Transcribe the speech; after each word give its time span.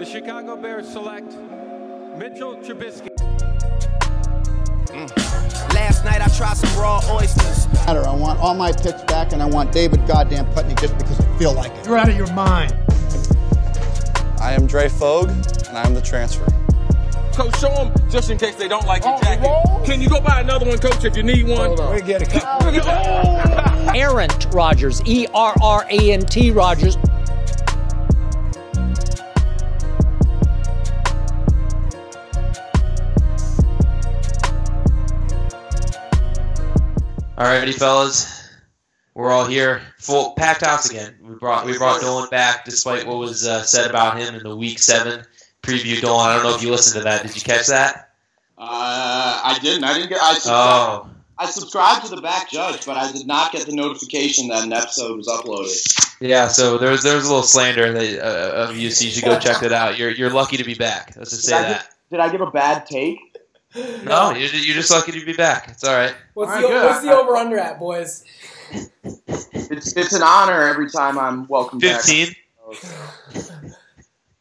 the 0.00 0.06
Chicago 0.06 0.56
Bears 0.56 0.88
select 0.88 1.30
Mitchell 2.16 2.56
Trubisky. 2.56 3.10
Mm. 4.86 5.74
Last 5.74 6.06
night 6.06 6.22
I 6.22 6.28
tried 6.34 6.56
some 6.56 6.80
raw 6.80 7.02
oysters. 7.12 7.68
matter. 7.74 8.08
I 8.08 8.14
want 8.14 8.40
all 8.40 8.54
my 8.54 8.72
picks 8.72 9.02
back, 9.02 9.34
and 9.34 9.42
I 9.42 9.44
want 9.44 9.72
David 9.72 10.06
goddamn 10.06 10.50
Putney 10.54 10.74
just 10.76 10.96
because 10.96 11.20
I 11.20 11.38
feel 11.38 11.52
like 11.52 11.70
it. 11.72 11.86
You're 11.86 11.98
out 11.98 12.08
of 12.08 12.16
your 12.16 12.32
mind. 12.32 12.74
I 14.40 14.54
am 14.54 14.66
Dre 14.66 14.88
Fogue, 14.88 15.28
and 15.68 15.76
I 15.76 15.84
am 15.84 15.92
the 15.92 16.00
transfer. 16.00 16.46
Coach, 17.34 17.60
show 17.60 17.68
them 17.74 17.92
just 18.10 18.30
in 18.30 18.38
case 18.38 18.54
they 18.54 18.68
don't 18.68 18.86
like 18.86 19.04
your 19.04 19.20
jacket. 19.20 19.84
Can 19.84 20.00
you 20.00 20.08
go 20.08 20.18
buy 20.18 20.40
another 20.40 20.64
one, 20.64 20.78
Coach, 20.78 21.04
if 21.04 21.14
you 21.14 21.22
need 21.22 21.46
one? 21.46 21.72
We 21.92 22.00
get 22.00 22.22
it. 22.22 22.42
Errant 23.94 24.46
Rogers, 24.52 25.02
E 25.04 25.26
R 25.34 25.54
R 25.60 25.86
A 25.90 26.12
N 26.12 26.22
T 26.22 26.52
Rogers. 26.52 26.96
Alrighty, 37.40 37.72
fellas, 37.72 38.50
we're 39.14 39.30
all 39.32 39.46
here, 39.46 39.80
full 39.98 40.32
packed 40.32 40.62
house 40.62 40.90
again. 40.90 41.14
We 41.22 41.36
brought 41.36 41.64
we 41.64 41.78
brought 41.78 42.02
Dolan 42.02 42.28
back, 42.28 42.66
despite 42.66 43.06
what 43.06 43.16
was 43.16 43.46
uh, 43.46 43.62
said 43.62 43.88
about 43.88 44.18
him 44.18 44.34
in 44.34 44.42
the 44.42 44.54
Week 44.54 44.78
Seven 44.78 45.24
preview. 45.62 45.98
Dolan, 46.02 46.26
I 46.28 46.34
don't 46.34 46.42
know 46.42 46.54
if 46.54 46.62
you 46.62 46.70
listened 46.70 47.02
to 47.02 47.04
that. 47.08 47.22
Did 47.22 47.34
you 47.34 47.40
catch 47.40 47.66
that? 47.68 48.10
Uh, 48.58 49.40
I 49.42 49.58
didn't. 49.62 49.84
I 49.84 49.94
didn't 49.94 50.10
get. 50.10 50.20
I 50.20 50.34
subscribed, 50.34 51.06
Oh, 51.06 51.10
I 51.38 51.46
subscribed 51.46 52.04
to 52.10 52.14
the 52.14 52.20
back 52.20 52.50
judge, 52.50 52.84
but 52.84 52.98
I 52.98 53.10
did 53.10 53.26
not 53.26 53.52
get 53.52 53.64
the 53.64 53.72
notification 53.74 54.48
that 54.48 54.62
an 54.62 54.74
episode 54.74 55.16
was 55.16 55.26
uploaded. 55.26 56.18
yeah. 56.20 56.46
So 56.48 56.76
there's 56.76 57.02
there's 57.02 57.24
a 57.24 57.28
little 57.28 57.42
slander 57.42 57.90
that, 57.90 58.18
uh, 58.22 58.68
of 58.68 58.76
you, 58.76 58.90
so 58.90 59.06
you 59.06 59.12
should 59.12 59.24
go 59.24 59.38
check 59.40 59.60
that 59.60 59.72
out. 59.72 59.96
You're 59.96 60.10
you're 60.10 60.28
lucky 60.28 60.58
to 60.58 60.64
be 60.64 60.74
back. 60.74 61.14
Let's 61.16 61.30
just 61.30 61.44
say 61.44 61.52
Did 61.56 61.64
I, 61.64 61.68
that. 61.70 61.80
give, 61.80 62.10
did 62.10 62.20
I 62.20 62.28
give 62.32 62.40
a 62.42 62.50
bad 62.50 62.84
take? 62.84 63.29
No, 63.74 64.32
you're, 64.32 64.48
you're 64.50 64.74
just 64.74 64.90
lucky 64.90 65.12
to 65.12 65.24
be 65.24 65.32
back. 65.32 65.68
It's 65.68 65.84
all 65.84 65.94
right. 65.96 66.14
What's 66.34 66.50
All 66.50 66.60
the 66.62 66.68
good. 66.68 66.84
what's 66.86 67.02
the 67.02 67.12
over 67.12 67.36
under 67.36 67.58
at, 67.58 67.78
boys? 67.78 68.24
It's 68.72 69.96
it's 69.96 70.12
an 70.12 70.22
honor 70.22 70.62
every 70.62 70.90
time 70.90 71.18
I'm 71.18 71.46
welcome 71.46 71.78
back. 71.78 72.00
Fifteen. 72.02 72.34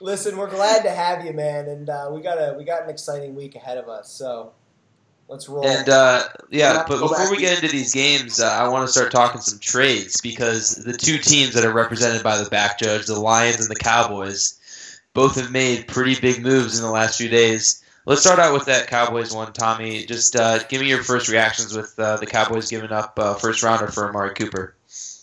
Listen, 0.01 0.37
we're 0.37 0.49
glad 0.49 0.83
to 0.83 0.89
have 0.89 1.25
you, 1.25 1.33
man, 1.33 1.67
and 1.67 1.89
uh, 1.89 2.09
we 2.11 2.21
got 2.21 2.37
a 2.37 2.55
we 2.57 2.63
got 2.63 2.83
an 2.83 2.89
exciting 2.89 3.35
week 3.35 3.55
ahead 3.55 3.77
of 3.77 3.89
us. 3.89 4.09
So 4.09 4.53
let's 5.27 5.49
roll. 5.49 5.67
And 5.67 5.89
uh, 5.89 6.23
yeah, 6.49 6.73
Yeah, 6.73 6.85
but 6.87 6.99
before 6.99 7.17
back. 7.17 7.31
we 7.31 7.37
get 7.37 7.61
into 7.61 7.69
these 7.75 7.93
games, 7.93 8.39
uh, 8.39 8.47
I 8.47 8.67
want 8.69 8.87
to 8.87 8.91
start 8.91 9.11
talking 9.11 9.41
some 9.41 9.59
trades 9.59 10.21
because 10.21 10.75
the 10.75 10.93
two 10.93 11.17
teams 11.17 11.53
that 11.53 11.65
are 11.65 11.73
represented 11.73 12.23
by 12.23 12.37
the 12.41 12.49
back 12.49 12.79
judge, 12.79 13.05
the 13.07 13.19
Lions 13.19 13.59
and 13.59 13.69
the 13.69 13.75
Cowboys, 13.75 14.57
both 15.13 15.35
have 15.35 15.51
made 15.51 15.87
pretty 15.87 16.19
big 16.19 16.41
moves 16.41 16.77
in 16.79 16.83
the 16.85 16.91
last 16.91 17.17
few 17.17 17.29
days. 17.29 17.83
Let's 18.09 18.21
start 18.21 18.39
out 18.39 18.53
with 18.53 18.65
that 18.65 18.87
Cowboys 18.87 19.35
one, 19.35 19.53
Tommy. 19.53 20.03
Just 20.03 20.35
uh, 20.35 20.63
give 20.63 20.81
me 20.81 20.89
your 20.89 21.03
first 21.03 21.29
reactions 21.29 21.77
with 21.77 21.93
uh, 21.99 22.17
the 22.17 22.25
Cowboys 22.25 22.67
giving 22.67 22.91
up 22.91 23.13
uh, 23.19 23.35
first 23.35 23.61
rounder 23.61 23.85
for 23.85 24.09
Amari 24.09 24.33
Cooper. 24.33 24.73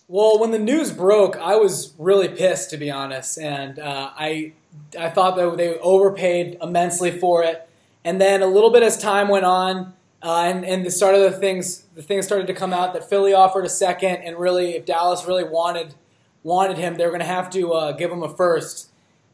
Well, 0.07 0.39
when 0.39 0.53
the 0.53 0.61
news 0.61 0.93
broke, 0.93 1.35
I 1.35 1.57
was 1.57 1.95
really 1.99 2.29
pissed 2.29 2.71
to 2.71 2.77
be 2.77 2.89
honest, 2.89 3.41
and 3.41 3.81
uh, 3.81 4.13
I 4.17 4.53
I 4.97 5.11
thought 5.11 5.35
that 5.35 5.57
they 5.57 5.77
overpaid 5.81 6.59
immensely 6.63 7.11
for 7.11 7.43
it. 7.43 7.69
And 8.05 8.21
then 8.21 8.41
a 8.41 8.47
little 8.47 8.71
bit 8.71 8.85
as 8.85 8.97
time 8.97 9.27
went 9.27 9.47
on, 9.47 9.93
uh, 10.23 10.43
and 10.45 10.65
and 10.65 10.87
the 10.87 10.93
start 10.93 11.17
of 11.17 11.23
the 11.23 11.33
things 11.33 11.81
the 11.97 12.03
things 12.03 12.25
started 12.25 12.47
to 12.47 12.55
come 12.55 12.73
out 12.73 12.93
that 12.93 13.11
Philly 13.11 13.35
offered 13.35 13.65
a 13.65 13.69
second, 13.69 14.19
and 14.19 14.39
really 14.39 14.77
if 14.77 14.87
Dallas 14.87 15.27
really 15.27 15.43
wanted 15.43 15.97
wanted 16.45 16.79
him, 16.79 16.99
they 16.99 17.05
were 17.05 17.11
going 17.11 17.19
to 17.19 17.27
have 17.27 17.51
to 17.51 17.73
uh, 17.73 17.93
give 17.97 18.13
him 18.13 18.23
a 18.23 18.33
first. 18.33 18.93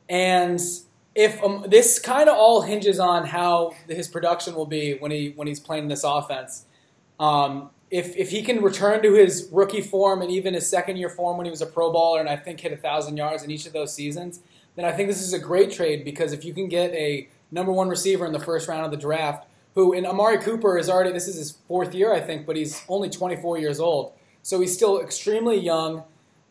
And 0.08 0.58
if 1.14 1.42
um, 1.42 1.66
this 1.68 1.98
kind 1.98 2.28
of 2.28 2.36
all 2.36 2.62
hinges 2.62 2.98
on 2.98 3.26
how 3.26 3.74
his 3.88 4.08
production 4.08 4.54
will 4.54 4.66
be 4.66 4.94
when 4.94 5.10
he 5.10 5.32
when 5.36 5.46
he's 5.46 5.60
playing 5.60 5.88
this 5.88 6.04
offense. 6.04 6.66
Um, 7.20 7.70
if, 7.90 8.16
if 8.16 8.30
he 8.30 8.42
can 8.42 8.62
return 8.62 9.02
to 9.02 9.12
his 9.12 9.50
rookie 9.52 9.82
form 9.82 10.22
and 10.22 10.30
even 10.30 10.54
his 10.54 10.66
second 10.66 10.96
year 10.96 11.10
form 11.10 11.36
when 11.36 11.44
he 11.44 11.50
was 11.50 11.60
a 11.60 11.66
Pro 11.66 11.92
Bowler 11.92 12.20
and 12.20 12.28
I 12.28 12.36
think 12.36 12.58
hit 12.60 12.80
thousand 12.80 13.18
yards 13.18 13.42
in 13.42 13.50
each 13.50 13.66
of 13.66 13.74
those 13.74 13.94
seasons, 13.94 14.40
then 14.76 14.86
I 14.86 14.92
think 14.92 15.08
this 15.08 15.20
is 15.20 15.34
a 15.34 15.38
great 15.38 15.70
trade 15.70 16.02
because 16.02 16.32
if 16.32 16.42
you 16.42 16.54
can 16.54 16.68
get 16.68 16.90
a 16.92 17.28
number 17.50 17.70
one 17.70 17.90
receiver 17.90 18.24
in 18.24 18.32
the 18.32 18.40
first 18.40 18.66
round 18.66 18.86
of 18.86 18.90
the 18.90 18.96
draft, 18.96 19.46
who 19.74 19.92
in 19.92 20.06
Amari 20.06 20.38
Cooper 20.38 20.78
is 20.78 20.88
already 20.88 21.12
this 21.12 21.28
is 21.28 21.36
his 21.36 21.50
fourth 21.68 21.94
year 21.94 22.14
I 22.14 22.20
think, 22.20 22.46
but 22.46 22.56
he's 22.56 22.82
only 22.88 23.10
24 23.10 23.58
years 23.58 23.78
old, 23.78 24.14
so 24.42 24.58
he's 24.58 24.72
still 24.72 24.98
extremely 24.98 25.60
young. 25.60 26.04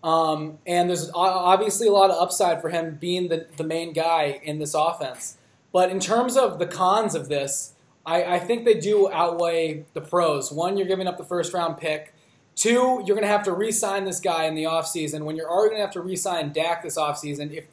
Um, 0.04 0.58
and 0.66 0.90
there's 0.90 1.12
obviously 1.14 1.88
a 1.88 1.92
lot 1.92 2.10
of 2.10 2.22
upside 2.22 2.62
for 2.62 2.70
him 2.70 2.98
being 3.00 3.30
the, 3.30 3.48
the 3.58 3.64
main 3.64 3.94
guy 3.94 4.40
in 4.44 4.60
this 4.60 4.74
offense. 4.74 5.38
But 5.72 5.92
in 5.92 6.00
terms 6.00 6.36
of 6.36 6.60
the 6.60 6.66
cons 6.66 7.16
of 7.16 7.30
this, 7.30 7.74
I, 8.06 8.24
I 8.24 8.40
think 8.40 8.66
they 8.66 8.74
do 8.74 9.12
outweigh 9.12 9.86
the 9.94 10.02
pros. 10.02 10.52
One, 10.52 10.78
you're 10.78 10.88
giving 10.88 11.08
up 11.08 11.18
the 11.18 11.24
first 11.24 11.54
round 11.54 11.78
pick. 11.78 12.14
Two, 12.56 13.02
you're 13.06 13.16
going 13.16 13.22
to 13.22 13.28
have 13.28 13.44
to 13.44 13.54
re 13.54 13.72
sign 13.72 14.06
this 14.06 14.20
guy 14.20 14.46
in 14.46 14.56
the 14.56 14.64
offseason 14.64 15.24
when 15.24 15.36
you're 15.36 15.50
already 15.50 15.76
going 15.76 15.82
to 15.82 15.86
have 15.86 15.94
to 15.94 16.02
re 16.02 16.16
sign 16.16 16.52
Dak 16.52 16.84
this 16.84 16.98
offseason 16.98 17.56
if, 17.56 17.66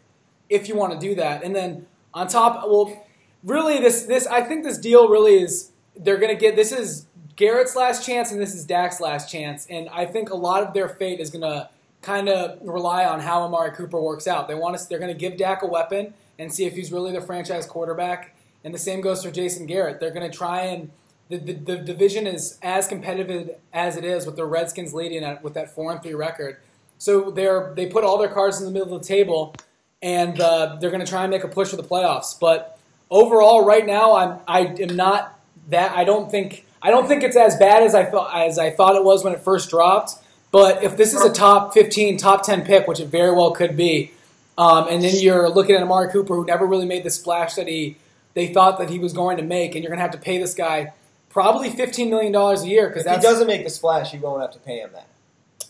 if 0.49 0.69
you 0.69 0.77
want 0.77 0.93
to 0.93 0.99
do 0.99 1.15
that. 1.17 1.43
And 1.43 1.57
then 1.57 1.87
on 2.15 2.29
top, 2.29 2.63
well, 2.67 3.07
really, 3.43 3.81
this, 3.81 4.03
this 4.03 4.27
I 4.27 4.43
think 4.43 4.65
this 4.65 4.79
deal 4.79 5.09
really 5.09 5.39
is 5.39 5.73
they're 5.97 6.19
going 6.19 6.35
to 6.35 6.41
get 6.41 6.57
this 6.57 6.73
is 6.73 7.07
Garrett's 7.37 7.75
last 7.75 8.07
chance 8.07 8.31
and 8.31 8.41
this 8.41 8.55
is 8.55 8.65
Dak's 8.65 9.01
last 9.01 9.31
chance. 9.31 9.67
And 9.69 9.89
I 9.89 10.05
think 10.05 10.31
a 10.31 10.37
lot 10.37 10.63
of 10.63 10.75
their 10.75 10.89
fate 10.89 11.21
is 11.21 11.31
going 11.31 11.43
to 11.43 11.69
kind 12.03 12.29
of 12.29 12.59
rely 12.63 13.05
on 13.05 13.21
how 13.21 13.43
Amari 13.43 13.73
Cooper 13.73 14.01
works 14.01 14.27
out. 14.27 14.49
They 14.49 14.55
want 14.55 14.79
to, 14.79 14.89
they're 14.89 14.99
going 14.99 15.13
to 15.13 15.19
give 15.19 15.37
Dak 15.37 15.63
a 15.63 15.67
weapon 15.67 16.15
and 16.39 16.53
see 16.53 16.65
if 16.65 16.75
he's 16.75 16.93
really 16.93 17.13
the 17.13 17.21
franchise 17.21 17.67
quarterback. 17.67 18.35
And 18.65 18.73
the 18.73 18.79
same 18.79 19.01
goes 19.01 19.25
for 19.25 19.31
Jason 19.31 19.67
Garrett. 19.67 20.01
They're 20.01 20.13
going 20.13 20.29
to 20.31 20.37
try 20.37 20.63
and 20.63 20.91
the, 21.29 21.39
the, 21.39 21.53
the 21.53 21.77
division 21.77 22.27
is 22.27 22.59
as 22.63 22.89
competitive 22.89 23.51
as 23.73 23.97
it 23.97 24.05
is 24.05 24.27
with 24.27 24.37
the 24.37 24.47
Redskins 24.47 24.95
leading 24.95 25.25
at 25.25 25.43
with 25.43 25.55
that 25.55 25.75
four 25.75 25.93
and 25.93 26.03
three 26.03 26.15
record. 26.15 26.57
So 26.99 27.31
they're 27.31 27.73
they 27.77 27.87
put 27.87 28.05
all 28.05 28.19
their 28.19 28.29
cards 28.29 28.59
in 28.59 28.65
the 28.65 28.73
middle 28.73 28.95
of 28.95 29.03
the 29.03 29.07
table, 29.07 29.55
and 30.03 30.41
uh, 30.41 30.77
they're 30.81 30.91
going 30.91 31.05
to 31.05 31.11
try 31.11 31.23
and 31.23 31.31
make 31.31 31.45
a 31.45 31.49
push 31.49 31.69
for 31.69 31.77
the 31.77 31.85
playoffs. 31.85 32.39
But 32.39 32.79
overall, 33.11 33.65
right 33.65 33.87
now, 33.87 34.17
I'm 34.17 34.41
I 34.49 34.61
am 34.81 34.97
not 34.97 35.39
that 35.69 35.97
I 35.97 36.05
don't 36.05 36.31
think 36.31 36.65
I 36.83 36.91
don't 36.91 37.07
think 37.07 37.23
it's 37.23 37.37
as 37.37 37.57
bad 37.57 37.83
as 37.83 37.95
I 37.95 38.05
thought 38.05 38.35
as 38.35 38.59
I 38.59 38.71
thought 38.71 38.97
it 38.97 39.05
was 39.05 39.23
when 39.23 39.33
it 39.33 39.41
first 39.41 39.71
dropped. 39.71 40.15
But 40.51 40.83
if 40.83 40.97
this 40.97 41.13
is 41.15 41.23
a 41.23 41.33
top 41.33 41.75
15, 41.75 42.17
top 42.17 42.43
10 42.43 42.65
pick, 42.65 42.87
which 42.89 43.01
it 43.01 43.09
very 43.09 43.33
well 43.33 43.51
could 43.51 43.77
be, 43.77 44.13
um, 44.57 44.89
and 44.89 45.03
then 45.05 45.15
you're 45.19 45.49
looking 45.49 45.77
at 45.77 45.83
Amari 45.83 46.11
Cooper, 46.11 46.35
who 46.35 46.45
never 46.45 46.67
really 46.67 46.87
made 46.87 47.05
the 47.05 47.11
splash 47.11 47.55
that 47.55 47.69
he 47.69 47.97
they 48.35 48.53
thought 48.53 48.79
that 48.79 48.89
he 48.91 48.99
was 48.99 49.13
going 49.13 49.37
to 49.37 49.43
make, 49.43 49.75
and 49.75 49.83
you're 49.83 49.91
going 49.91 49.99
to 49.99 50.03
have 50.03 50.13
to 50.13 50.19
pay 50.19 50.39
this 50.39 50.55
guy 50.55 50.93
probably 51.29 51.71
15 51.71 52.09
million 52.11 52.33
dollars 52.33 52.63
a 52.63 52.69
year 52.69 52.89
because 52.89 53.05
if 53.07 53.17
he 53.17 53.21
doesn't 53.23 53.47
make 53.47 53.65
the 53.65 53.71
splash, 53.71 54.13
you 54.15 54.21
won't 54.21 54.41
have 54.41 54.53
to 54.53 54.59
pay 54.61 54.79
him 54.81 54.91
that. 54.93 55.07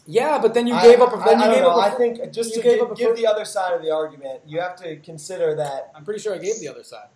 yeah. 0.06 0.38
But 0.40 0.54
then 0.54 0.66
you 0.66 0.74
I- 0.74 0.82
gave 0.82 1.00
up. 1.00 1.12
A, 1.12 1.16
I, 1.16 1.24
then 1.24 1.38
I 1.40 1.44
you 1.44 1.44
don't 1.46 1.54
gave 1.54 1.62
know. 1.64 1.70
up. 1.70 1.92
a 1.92 1.94
I 1.94 1.98
think 1.98 2.32
just 2.32 2.50
you 2.50 2.56
to 2.56 2.62
gave 2.68 2.78
give, 2.78 2.86
up 2.86 2.92
a 2.92 2.94
give 2.94 3.16
the 3.16 3.26
other 3.26 3.44
side 3.44 3.74
of 3.74 3.82
the 3.82 3.90
argument, 3.90 4.40
you 4.46 4.60
have 4.60 4.76
to 4.76 4.96
consider 4.96 5.54
that. 5.56 5.90
I'm 5.94 6.04
pretty 6.04 6.20
sure 6.20 6.34
I 6.34 6.38
gave 6.38 6.58
the 6.60 6.68
other 6.68 6.84
side. 6.84 7.08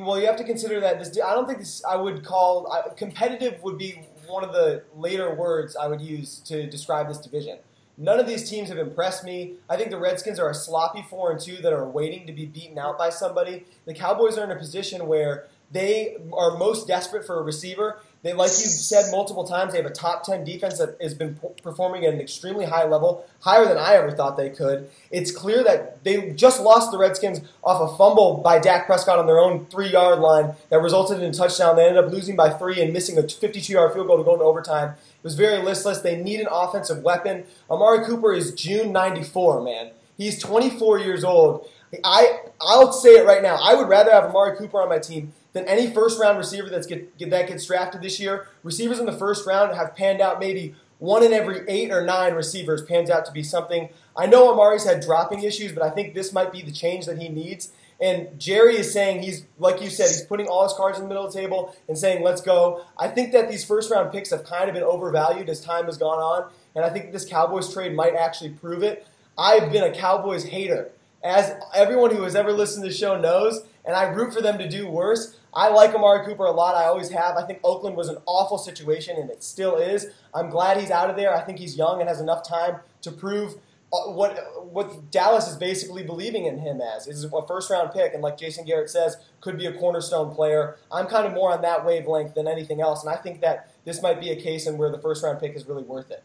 Well, 0.00 0.20
you 0.20 0.26
have 0.26 0.36
to 0.36 0.44
consider 0.44 0.80
that 0.80 0.98
this. 0.98 1.18
I 1.24 1.34
don't 1.34 1.46
think 1.46 1.58
this. 1.60 1.82
I 1.84 1.96
would 1.96 2.24
call 2.24 2.70
I, 2.70 2.94
competitive 2.94 3.62
would 3.62 3.78
be 3.78 4.00
one 4.32 4.44
of 4.44 4.52
the 4.52 4.82
later 4.96 5.34
words 5.34 5.76
I 5.76 5.86
would 5.86 6.00
use 6.00 6.38
to 6.46 6.66
describe 6.66 7.08
this 7.08 7.18
division. 7.18 7.58
None 7.98 8.18
of 8.18 8.26
these 8.26 8.48
teams 8.48 8.70
have 8.70 8.78
impressed 8.78 9.22
me. 9.22 9.54
I 9.68 9.76
think 9.76 9.90
the 9.90 9.98
Redskins 9.98 10.38
are 10.38 10.48
a 10.48 10.54
sloppy 10.54 11.04
four 11.08 11.30
and 11.30 11.38
two 11.38 11.56
that 11.56 11.72
are 11.72 11.86
waiting 11.86 12.26
to 12.26 12.32
be 12.32 12.46
beaten 12.46 12.78
out 12.78 12.96
by 12.98 13.10
somebody. 13.10 13.66
The 13.84 13.94
Cowboys 13.94 14.38
are 14.38 14.44
in 14.44 14.50
a 14.50 14.56
position 14.56 15.06
where 15.06 15.48
they 15.70 16.16
are 16.32 16.56
most 16.56 16.86
desperate 16.86 17.26
for 17.26 17.38
a 17.38 17.42
receiver. 17.42 18.00
They, 18.22 18.32
like 18.34 18.50
you've 18.50 18.70
said 18.70 19.10
multiple 19.10 19.42
times, 19.42 19.72
they 19.72 19.78
have 19.78 19.90
a 19.90 19.94
top 19.94 20.22
ten 20.22 20.44
defense 20.44 20.78
that 20.78 20.96
has 21.00 21.12
been 21.12 21.40
performing 21.60 22.04
at 22.04 22.14
an 22.14 22.20
extremely 22.20 22.66
high 22.66 22.84
level, 22.86 23.26
higher 23.40 23.64
than 23.64 23.78
I 23.78 23.94
ever 23.94 24.12
thought 24.12 24.36
they 24.36 24.50
could. 24.50 24.88
It's 25.10 25.32
clear 25.32 25.64
that 25.64 26.04
they 26.04 26.30
just 26.30 26.60
lost 26.60 26.92
the 26.92 26.98
Redskins 26.98 27.40
off 27.64 27.92
a 27.92 27.96
fumble 27.96 28.34
by 28.34 28.60
Dak 28.60 28.86
Prescott 28.86 29.18
on 29.18 29.26
their 29.26 29.40
own 29.40 29.66
three 29.66 29.90
yard 29.90 30.20
line 30.20 30.54
that 30.70 30.80
resulted 30.80 31.20
in 31.20 31.30
a 31.30 31.32
touchdown. 31.32 31.74
They 31.74 31.88
ended 31.88 32.04
up 32.04 32.12
losing 32.12 32.36
by 32.36 32.50
three 32.50 32.80
and 32.80 32.92
missing 32.92 33.18
a 33.18 33.26
52 33.26 33.72
yard 33.72 33.92
field 33.92 34.06
goal 34.06 34.18
to 34.18 34.24
go 34.24 34.34
into 34.34 34.44
overtime. 34.44 34.90
It 34.90 35.24
was 35.24 35.34
very 35.34 35.60
listless. 35.60 35.98
They 35.98 36.22
need 36.22 36.38
an 36.38 36.48
offensive 36.48 37.02
weapon. 37.02 37.44
Amari 37.68 38.04
Cooper 38.04 38.32
is 38.32 38.54
June 38.54 38.92
94, 38.92 39.62
man. 39.62 39.90
He's 40.16 40.38
24 40.38 41.00
years 41.00 41.24
old. 41.24 41.68
I, 42.04 42.38
I'll 42.60 42.92
say 42.92 43.16
it 43.16 43.26
right 43.26 43.42
now. 43.42 43.58
I 43.60 43.74
would 43.74 43.88
rather 43.88 44.12
have 44.12 44.24
Amari 44.24 44.56
Cooper 44.56 44.80
on 44.80 44.88
my 44.88 44.98
team 45.00 45.32
than 45.52 45.64
any 45.66 45.90
first 45.92 46.20
round 46.20 46.38
receiver 46.38 46.68
that's 46.68 46.86
get, 46.86 47.16
get, 47.18 47.30
that 47.30 47.48
gets 47.48 47.66
drafted 47.66 48.02
this 48.02 48.18
year. 48.18 48.48
Receivers 48.62 48.98
in 48.98 49.06
the 49.06 49.12
first 49.12 49.46
round 49.46 49.74
have 49.76 49.94
panned 49.94 50.20
out 50.20 50.40
maybe 50.40 50.74
one 50.98 51.22
in 51.22 51.32
every 51.32 51.68
eight 51.68 51.90
or 51.90 52.04
nine 52.04 52.34
receivers 52.34 52.82
pans 52.82 53.10
out 53.10 53.24
to 53.26 53.32
be 53.32 53.42
something. 53.42 53.88
I 54.16 54.26
know 54.26 54.52
Amari's 54.52 54.84
had 54.84 55.00
dropping 55.00 55.42
issues, 55.42 55.72
but 55.72 55.82
I 55.82 55.90
think 55.90 56.14
this 56.14 56.32
might 56.32 56.52
be 56.52 56.62
the 56.62 56.70
change 56.70 57.06
that 57.06 57.18
he 57.18 57.28
needs. 57.28 57.72
And 58.00 58.38
Jerry 58.38 58.76
is 58.76 58.92
saying 58.92 59.22
he's, 59.22 59.44
like 59.58 59.80
you 59.80 59.90
said, 59.90 60.08
he's 60.08 60.22
putting 60.22 60.46
all 60.48 60.64
his 60.64 60.72
cards 60.72 60.98
in 60.98 61.04
the 61.04 61.08
middle 61.08 61.24
of 61.26 61.32
the 61.32 61.40
table 61.40 61.74
and 61.88 61.96
saying, 61.96 62.22
let's 62.22 62.40
go. 62.40 62.84
I 62.98 63.08
think 63.08 63.32
that 63.32 63.48
these 63.48 63.64
first 63.64 63.90
round 63.90 64.12
picks 64.12 64.30
have 64.30 64.44
kind 64.44 64.68
of 64.68 64.74
been 64.74 64.82
overvalued 64.82 65.48
as 65.48 65.60
time 65.60 65.86
has 65.86 65.98
gone 65.98 66.18
on. 66.18 66.50
And 66.74 66.84
I 66.84 66.90
think 66.90 67.12
this 67.12 67.24
Cowboys 67.24 67.72
trade 67.72 67.94
might 67.94 68.14
actually 68.14 68.50
prove 68.50 68.82
it. 68.82 69.06
I've 69.38 69.70
been 69.70 69.84
a 69.84 69.92
Cowboys 69.92 70.44
hater 70.44 70.90
as 71.22 71.54
everyone 71.74 72.14
who 72.14 72.22
has 72.22 72.34
ever 72.34 72.52
listened 72.52 72.84
to 72.84 72.90
the 72.90 72.94
show 72.94 73.18
knows, 73.18 73.64
and 73.84 73.94
I 73.94 74.04
root 74.04 74.34
for 74.34 74.40
them 74.40 74.58
to 74.58 74.68
do 74.68 74.88
worse. 74.88 75.36
I 75.54 75.68
like 75.68 75.94
Amari 75.94 76.24
Cooper 76.24 76.44
a 76.44 76.50
lot. 76.50 76.74
I 76.74 76.84
always 76.84 77.10
have. 77.10 77.36
I 77.36 77.44
think 77.44 77.60
Oakland 77.62 77.96
was 77.96 78.08
an 78.08 78.16
awful 78.26 78.58
situation, 78.58 79.16
and 79.18 79.30
it 79.30 79.42
still 79.44 79.76
is. 79.76 80.06
I'm 80.34 80.48
glad 80.48 80.78
he's 80.78 80.90
out 80.90 81.10
of 81.10 81.16
there. 81.16 81.34
I 81.34 81.42
think 81.42 81.58
he's 81.58 81.76
young 81.76 82.00
and 82.00 82.08
has 82.08 82.20
enough 82.20 82.46
time 82.46 82.76
to 83.02 83.12
prove 83.12 83.56
uh, 83.92 84.10
what 84.12 84.72
what 84.72 85.10
Dallas 85.10 85.48
is 85.48 85.56
basically 85.56 86.02
believing 86.02 86.46
in 86.46 86.58
him 86.58 86.80
as 86.80 87.06
is 87.06 87.24
a 87.24 87.46
first 87.46 87.70
round 87.70 87.92
pick, 87.92 88.14
and 88.14 88.22
like 88.22 88.38
Jason 88.38 88.64
Garrett 88.64 88.88
says, 88.88 89.16
could 89.42 89.58
be 89.58 89.66
a 89.66 89.72
cornerstone 89.72 90.34
player. 90.34 90.78
I'm 90.90 91.06
kind 91.06 91.26
of 91.26 91.34
more 91.34 91.52
on 91.52 91.60
that 91.62 91.84
wavelength 91.84 92.34
than 92.34 92.48
anything 92.48 92.80
else, 92.80 93.04
and 93.04 93.12
I 93.12 93.16
think 93.16 93.42
that 93.42 93.70
this 93.84 94.00
might 94.00 94.20
be 94.20 94.30
a 94.30 94.40
case 94.40 94.66
in 94.66 94.78
where 94.78 94.90
the 94.90 94.98
first 94.98 95.22
round 95.22 95.40
pick 95.40 95.54
is 95.54 95.66
really 95.66 95.82
worth 95.82 96.10
it. 96.10 96.24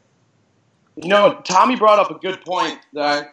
You 0.96 1.10
know, 1.10 1.42
Tommy 1.44 1.76
brought 1.76 2.00
up 2.00 2.10
a 2.10 2.18
good 2.18 2.42
point 2.46 2.80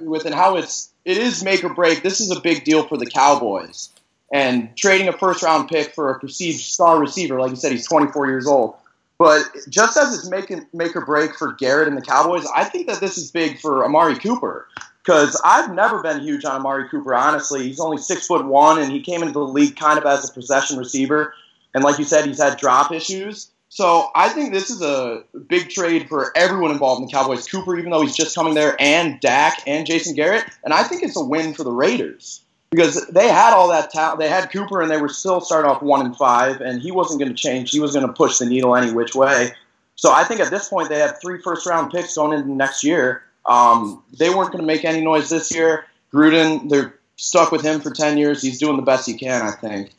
with 0.01 0.27
and 0.27 0.35
how 0.35 0.57
it's 0.57 0.93
it 1.05 1.17
is 1.17 1.45
make 1.45 1.63
or 1.63 1.73
break. 1.73 2.03
This 2.03 2.21
is 2.21 2.31
a 2.31 2.41
big 2.41 2.65
deal 2.65 2.87
for 2.89 2.97
the 2.97 3.07
Cowboys, 3.07 3.91
and 4.35 4.77
trading 4.77 5.07
a 5.07 5.13
first 5.13 5.45
round 5.45 5.69
pick 5.69 5.95
for 5.95 6.11
a 6.11 6.19
perceived 6.19 6.59
star 6.59 6.99
receiver, 6.99 7.41
like 7.41 7.51
you 7.51 7.57
said, 7.57 7.71
he's 7.71 7.87
24 7.87 8.27
years 8.27 8.49
old. 8.49 8.75
But 9.17 9.45
just 9.69 9.97
as 9.97 10.13
it's 10.13 10.29
make, 10.29 10.53
make 10.75 10.97
or 10.97 11.07
break 11.07 11.37
for 11.37 11.53
Garrett 11.53 11.87
and 11.87 11.97
the 11.97 12.03
Cowboys, 12.03 12.45
I 12.55 12.65
think 12.65 12.89
that 12.89 12.99
this 12.99 13.17
is 13.17 13.31
big 13.31 13.61
for 13.61 13.85
Amari 13.85 14.19
Cooper 14.19 14.67
because 15.05 15.41
I've 15.45 15.73
never 15.73 16.03
been 16.03 16.21
huge 16.21 16.45
on 16.45 16.57
Amari 16.57 16.89
Cooper. 16.89 17.15
Honestly, 17.15 17.63
he's 17.63 17.79
only 17.79 17.97
six 17.97 18.27
foot 18.27 18.45
one, 18.45 18.81
and 18.81 18.91
he 18.91 19.01
came 19.01 19.23
into 19.23 19.35
the 19.35 19.47
league 19.47 19.77
kind 19.77 20.01
of 20.01 20.05
as 20.05 20.29
a 20.29 20.33
possession 20.33 20.79
receiver. 20.79 21.33
And 21.73 21.85
like 21.85 22.01
you 22.01 22.05
said, 22.05 22.27
he's 22.27 22.43
had 22.43 22.59
drop 22.59 22.91
issues. 22.91 23.53
So 23.69 24.11
I 24.17 24.31
think 24.31 24.53
this 24.53 24.69
is 24.69 24.83
a 24.83 25.23
big 25.47 25.69
trade 25.69 26.09
for 26.09 26.37
everyone 26.37 26.73
involved 26.73 27.03
in 27.03 27.07
the 27.07 27.13
Cowboys. 27.13 27.47
Cooper, 27.47 27.79
even 27.79 27.93
though 27.93 28.03
he's 28.03 28.17
just 28.17 28.35
coming 28.35 28.55
there, 28.55 28.75
and 28.81 29.21
Dak 29.21 29.63
and 29.65 29.87
Jason 29.87 30.17
Garrett, 30.17 30.45
and 30.65 30.75
I 30.75 30.83
think 30.83 31.05
it's 31.05 31.17
a 31.17 31.25
win 31.25 31.55
for 31.55 31.63
the 31.63 31.73
Raiders 31.73 32.44
because 32.75 33.07
they 33.07 33.29
had 33.29 33.53
all 33.53 33.69
that 33.69 33.91
talent. 33.91 34.19
They 34.19 34.29
had 34.29 34.51
Cooper, 34.51 34.83
and 34.83 34.91
they 34.91 35.01
were 35.01 35.09
still 35.09 35.41
starting 35.41 35.71
off 35.71 35.83
one 35.83 36.05
and 36.05 36.17
five, 36.17 36.61
and 36.61 36.81
he 36.81 36.91
wasn't 36.91 37.21
going 37.21 37.31
to 37.31 37.37
change. 37.37 37.71
He 37.71 37.81
was 37.81 37.93
going 37.93 38.07
to 38.07 38.13
push 38.13 38.39
the 38.39 38.47
needle 38.47 38.75
any 38.75 38.93
which 38.93 39.15
way. 39.15 39.53
So 39.97 40.13
I 40.13 40.25
think 40.25 40.41
at 40.41 40.51
this 40.51 40.69
point 40.69 40.89
they 40.89 40.99
have 40.99 41.21
three 41.21 41.41
first 41.41 41.67
round 41.67 41.93
picks 41.93 42.17
going 42.17 42.39
into 42.39 42.53
next 42.53 42.83
year. 42.83 43.23
Um, 43.47 44.03
they 44.19 44.31
weren't 44.31 44.51
going 44.51 44.63
to 44.63 44.67
make 44.67 44.85
any 44.85 45.01
noise 45.03 45.29
this 45.29 45.55
year. 45.55 45.85
Gruden, 46.13 46.69
they're 46.69 46.99
stuck 47.17 47.53
with 47.53 47.63
him 47.63 47.81
for 47.81 47.91
ten 47.91 48.19
years. 48.19 48.43
He's 48.43 48.59
doing 48.59 48.77
the 48.77 48.83
best 48.83 49.07
he 49.07 49.17
can, 49.17 49.43
I 49.43 49.53
think. 49.53 49.93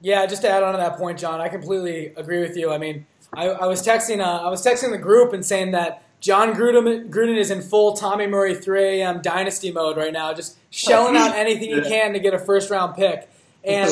Yeah, 0.00 0.26
just 0.26 0.42
to 0.42 0.48
add 0.48 0.62
on 0.62 0.72
to 0.72 0.78
that 0.78 0.96
point, 0.98 1.18
John, 1.18 1.40
I 1.40 1.48
completely 1.48 2.12
agree 2.16 2.40
with 2.40 2.56
you. 2.56 2.72
I 2.72 2.78
mean, 2.78 3.06
I, 3.32 3.48
I 3.48 3.66
was 3.66 3.82
texting, 3.84 4.20
uh, 4.20 4.46
I 4.46 4.48
was 4.48 4.64
texting 4.64 4.90
the 4.90 4.98
group 4.98 5.32
and 5.32 5.44
saying 5.44 5.72
that 5.72 6.02
Jon 6.20 6.54
Gruden, 6.54 7.10
Gruden 7.10 7.36
is 7.36 7.50
in 7.50 7.62
full 7.62 7.94
Tommy 7.94 8.26
Murray 8.26 8.54
3 8.54 9.00
a.m. 9.00 9.22
dynasty 9.22 9.70
mode 9.70 9.96
right 9.96 10.12
now, 10.12 10.32
just 10.32 10.56
shelling 10.70 11.16
out 11.16 11.34
anything 11.34 11.70
he 11.70 11.80
can 11.82 12.12
to 12.14 12.18
get 12.18 12.34
a 12.34 12.38
first 12.38 12.70
round 12.70 12.96
pick. 12.96 13.30
And 13.62 13.90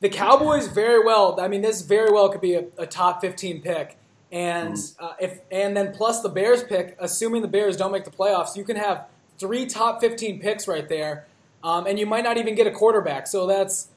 the 0.00 0.08
Cowboys 0.08 0.66
very 0.68 1.04
well. 1.04 1.38
I 1.40 1.48
mean, 1.48 1.62
this 1.62 1.82
very 1.82 2.10
well 2.10 2.28
could 2.28 2.40
be 2.40 2.54
a, 2.54 2.64
a 2.78 2.86
top 2.86 3.20
15 3.20 3.62
pick. 3.62 3.96
And 4.32 4.76
uh, 4.98 5.14
if 5.20 5.40
and 5.50 5.76
then 5.76 5.92
plus 5.92 6.22
the 6.22 6.28
Bears 6.28 6.62
pick, 6.62 6.96
assuming 7.00 7.42
the 7.42 7.48
Bears 7.48 7.76
don't 7.76 7.90
make 7.90 8.04
the 8.04 8.12
playoffs, 8.12 8.56
you 8.56 8.64
can 8.64 8.76
have 8.76 9.06
three 9.38 9.66
top 9.66 10.00
15 10.00 10.40
picks 10.40 10.68
right 10.68 10.88
there, 10.88 11.26
um, 11.64 11.86
and 11.86 11.98
you 11.98 12.06
might 12.06 12.22
not 12.22 12.36
even 12.36 12.54
get 12.54 12.66
a 12.66 12.70
quarterback. 12.70 13.26
So 13.26 13.46
that's 13.48 13.88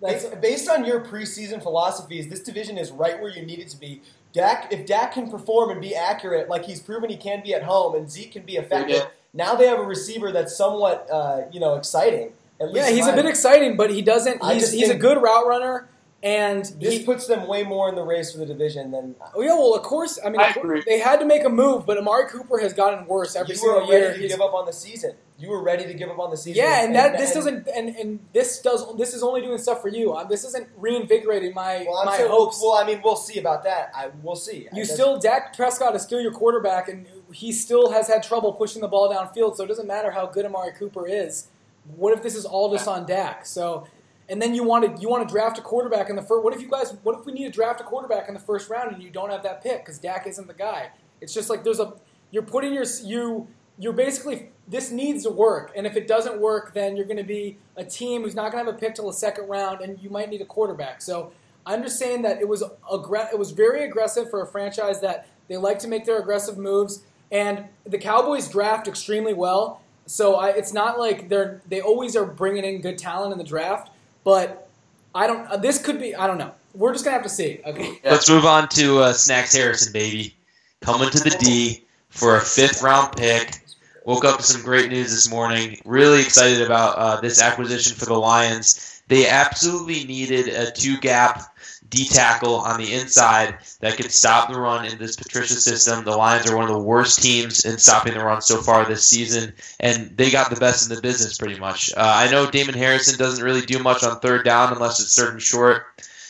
that's 0.00 0.24
based 0.36 0.70
on 0.70 0.86
your 0.86 1.00
preseason 1.00 1.62
philosophies. 1.62 2.28
This 2.28 2.40
division 2.40 2.78
is 2.78 2.90
right 2.90 3.20
where 3.20 3.30
you 3.30 3.44
need 3.44 3.58
it 3.58 3.68
to 3.68 3.76
be. 3.76 4.00
Dak, 4.38 4.72
if 4.72 4.86
Dak 4.86 5.14
can 5.14 5.28
perform 5.28 5.70
and 5.70 5.80
be 5.80 5.96
accurate, 5.96 6.48
like 6.48 6.64
he's 6.64 6.78
proven 6.78 7.10
he 7.10 7.16
can 7.16 7.42
be 7.42 7.54
at 7.54 7.64
home, 7.64 7.96
and 7.96 8.08
Zeke 8.08 8.30
can 8.30 8.44
be 8.44 8.54
effective, 8.54 8.96
yeah. 8.96 9.06
now 9.34 9.56
they 9.56 9.66
have 9.66 9.80
a 9.80 9.84
receiver 9.84 10.30
that's 10.30 10.56
somewhat, 10.56 11.08
uh, 11.10 11.42
you 11.50 11.58
know, 11.58 11.74
exciting. 11.74 12.32
yeah, 12.60 12.88
he's 12.88 13.08
a 13.08 13.16
bit 13.16 13.26
exciting, 13.26 13.76
but 13.76 13.90
he 13.90 14.00
doesn't. 14.00 14.40
He's, 14.44 14.70
he's 14.70 14.90
a 14.90 14.94
good 14.94 15.20
route 15.20 15.44
runner, 15.44 15.88
and 16.22 16.64
this 16.80 16.98
he, 16.98 17.04
puts 17.04 17.26
them 17.26 17.48
way 17.48 17.64
more 17.64 17.88
in 17.88 17.96
the 17.96 18.04
race 18.04 18.30
for 18.30 18.38
the 18.38 18.46
division 18.46 18.92
than. 18.92 19.16
Oh 19.34 19.42
yeah, 19.42 19.54
well 19.54 19.74
of 19.74 19.82
course. 19.82 20.20
I 20.24 20.30
mean, 20.30 20.40
I 20.40 20.52
course, 20.52 20.84
they 20.86 21.00
had 21.00 21.18
to 21.18 21.26
make 21.26 21.42
a 21.42 21.48
move, 21.48 21.84
but 21.84 21.98
Amari 21.98 22.28
Cooper 22.28 22.60
has 22.60 22.72
gotten 22.72 23.08
worse 23.08 23.34
every 23.34 23.54
you 23.54 23.58
single 23.58 23.88
year. 23.88 24.14
To 24.14 24.28
give 24.28 24.40
up 24.40 24.54
on 24.54 24.66
the 24.66 24.72
season. 24.72 25.14
You 25.38 25.50
were 25.50 25.62
ready 25.62 25.86
to 25.86 25.94
give 25.94 26.10
up 26.10 26.18
on 26.18 26.30
the 26.30 26.36
season. 26.36 26.64
Yeah, 26.64 26.84
and, 26.84 26.94
that 26.96 27.12
and, 27.12 27.22
this 27.22 27.32
doesn't, 27.32 27.68
and, 27.68 27.90
and 27.90 28.18
this 28.32 28.60
does, 28.60 28.84
this 28.96 29.14
is 29.14 29.22
only 29.22 29.40
doing 29.40 29.56
stuff 29.58 29.80
for 29.80 29.86
you. 29.86 30.16
Um, 30.16 30.26
this 30.28 30.44
isn't 30.44 30.68
reinvigorating 30.76 31.54
my 31.54 31.86
well, 31.88 32.04
my 32.04 32.16
saying, 32.16 32.28
hopes. 32.28 32.60
Well, 32.60 32.72
I 32.72 32.84
mean, 32.84 33.00
we'll 33.04 33.14
see 33.14 33.38
about 33.38 33.62
that. 33.62 33.92
I 33.94 34.10
we'll 34.20 34.34
see. 34.34 34.66
You 34.74 34.84
still, 34.84 35.16
Dak 35.16 35.56
Prescott 35.56 35.94
is 35.94 36.02
still 36.02 36.20
your 36.20 36.32
quarterback, 36.32 36.88
and 36.88 37.06
he 37.32 37.52
still 37.52 37.92
has 37.92 38.08
had 38.08 38.24
trouble 38.24 38.52
pushing 38.52 38.82
the 38.82 38.88
ball 38.88 39.08
downfield. 39.08 39.56
So 39.56 39.62
it 39.62 39.68
doesn't 39.68 39.86
matter 39.86 40.10
how 40.10 40.26
good 40.26 40.44
Amari 40.44 40.72
Cooper 40.72 41.06
is. 41.06 41.48
What 41.94 42.12
if 42.16 42.22
this 42.22 42.34
is 42.34 42.44
all 42.44 42.72
just 42.72 42.88
on 42.88 43.06
Dak? 43.06 43.46
So 43.46 43.86
and 44.28 44.42
then 44.42 44.54
you 44.54 44.62
want 44.62 44.96
to 44.96 45.00
you 45.00 45.08
want 45.08 45.26
to 45.26 45.32
draft 45.32 45.58
a 45.58 45.62
quarterback 45.62 46.10
in 46.10 46.16
the 46.16 46.22
first. 46.22 46.44
What 46.44 46.54
if 46.54 46.60
you 46.60 46.68
guys? 46.68 46.94
What 47.02 47.18
if 47.18 47.26
we 47.26 47.32
need 47.32 47.44
to 47.44 47.50
draft 47.50 47.80
a 47.80 47.84
quarterback 47.84 48.28
in 48.28 48.34
the 48.34 48.40
first 48.40 48.68
round 48.68 48.92
and 48.92 49.02
you 49.02 49.10
don't 49.10 49.30
have 49.30 49.42
that 49.42 49.62
pick 49.62 49.84
because 49.84 49.98
Dak 49.98 50.26
isn't 50.26 50.46
the 50.46 50.54
guy? 50.54 50.90
It's 51.20 51.32
just 51.32 51.48
like 51.48 51.64
there's 51.64 51.80
a 51.80 51.94
you're 52.30 52.42
putting 52.42 52.74
your 52.74 52.84
you 53.02 53.48
you're 53.78 53.94
basically 53.94 54.50
this 54.68 54.90
needs 54.90 55.22
to 55.24 55.30
work, 55.30 55.72
and 55.74 55.86
if 55.86 55.96
it 55.96 56.06
doesn't 56.06 56.40
work, 56.40 56.74
then 56.74 56.96
you're 56.96 57.06
going 57.06 57.16
to 57.16 57.22
be 57.22 57.56
a 57.76 57.84
team 57.84 58.22
who's 58.22 58.34
not 58.34 58.52
going 58.52 58.64
to 58.64 58.70
have 58.70 58.74
a 58.74 58.78
pick 58.78 58.94
till 58.94 59.06
the 59.06 59.12
second 59.12 59.48
round, 59.48 59.80
and 59.80 59.98
you 60.00 60.10
might 60.10 60.28
need 60.28 60.42
a 60.42 60.44
quarterback. 60.44 61.00
So 61.00 61.32
I'm 61.64 61.82
just 61.82 61.98
saying 61.98 62.22
that 62.22 62.40
it 62.40 62.48
was 62.48 62.62
aggra- 62.90 63.32
it 63.32 63.38
was 63.38 63.50
very 63.50 63.84
aggressive 63.84 64.30
for 64.30 64.42
a 64.42 64.46
franchise 64.46 65.00
that 65.00 65.26
they 65.48 65.56
like 65.56 65.78
to 65.80 65.88
make 65.88 66.04
their 66.04 66.18
aggressive 66.18 66.58
moves, 66.58 67.02
and 67.32 67.64
the 67.84 67.98
Cowboys 67.98 68.48
draft 68.48 68.88
extremely 68.88 69.34
well. 69.34 69.80
So 70.06 70.36
I, 70.36 70.50
it's 70.50 70.72
not 70.72 70.98
like 70.98 71.28
they're 71.28 71.60
they 71.68 71.80
always 71.80 72.16
are 72.16 72.24
bringing 72.24 72.64
in 72.64 72.80
good 72.80 72.98
talent 72.98 73.32
in 73.32 73.38
the 73.38 73.44
draft, 73.44 73.90
but 74.24 74.68
I 75.14 75.26
don't. 75.26 75.46
Uh, 75.46 75.56
this 75.56 75.80
could 75.82 75.98
be. 75.98 76.14
I 76.14 76.26
don't 76.26 76.38
know. 76.38 76.52
We're 76.74 76.92
just 76.92 77.04
gonna 77.04 77.14
have 77.16 77.24
to 77.24 77.30
see. 77.30 77.60
Okay. 77.64 78.00
Let's 78.04 78.28
move 78.28 78.44
on 78.44 78.68
to 78.70 79.00
uh, 79.00 79.12
Snacks 79.12 79.54
Harrison, 79.54 79.92
baby, 79.92 80.36
coming 80.80 81.10
to 81.10 81.18
the 81.18 81.30
D 81.30 81.84
for 82.10 82.36
a 82.36 82.40
fifth 82.40 82.82
round 82.82 83.16
pick. 83.16 83.60
Woke 84.08 84.24
up 84.24 84.38
to 84.38 84.42
some 84.42 84.62
great 84.62 84.90
news 84.90 85.10
this 85.10 85.28
morning. 85.28 85.78
Really 85.84 86.22
excited 86.22 86.62
about 86.62 86.96
uh, 86.96 87.20
this 87.20 87.42
acquisition 87.42 87.94
for 87.94 88.06
the 88.06 88.14
Lions. 88.14 89.02
They 89.06 89.28
absolutely 89.28 90.04
needed 90.04 90.48
a 90.48 90.70
two 90.70 90.96
gap 90.96 91.54
D 91.90 92.08
tackle 92.08 92.54
on 92.54 92.80
the 92.80 92.94
inside 92.94 93.58
that 93.80 93.98
could 93.98 94.10
stop 94.10 94.48
the 94.48 94.58
run 94.58 94.86
in 94.86 94.96
this 94.96 95.14
Patricia 95.14 95.56
system. 95.56 96.06
The 96.06 96.16
Lions 96.16 96.50
are 96.50 96.56
one 96.56 96.64
of 96.64 96.72
the 96.72 96.78
worst 96.78 97.22
teams 97.22 97.66
in 97.66 97.76
stopping 97.76 98.14
the 98.14 98.24
run 98.24 98.40
so 98.40 98.62
far 98.62 98.86
this 98.86 99.06
season, 99.06 99.52
and 99.78 100.16
they 100.16 100.30
got 100.30 100.48
the 100.48 100.56
best 100.56 100.88
in 100.88 100.96
the 100.96 101.02
business 101.02 101.36
pretty 101.36 101.60
much. 101.60 101.92
Uh, 101.94 101.96
I 101.98 102.30
know 102.30 102.50
Damon 102.50 102.76
Harrison 102.76 103.18
doesn't 103.18 103.44
really 103.44 103.66
do 103.66 103.78
much 103.78 104.02
on 104.04 104.20
third 104.20 104.42
down 104.42 104.72
unless 104.72 105.00
it's 105.00 105.14
third 105.14 105.34
and 105.34 105.42
short. 105.42 105.84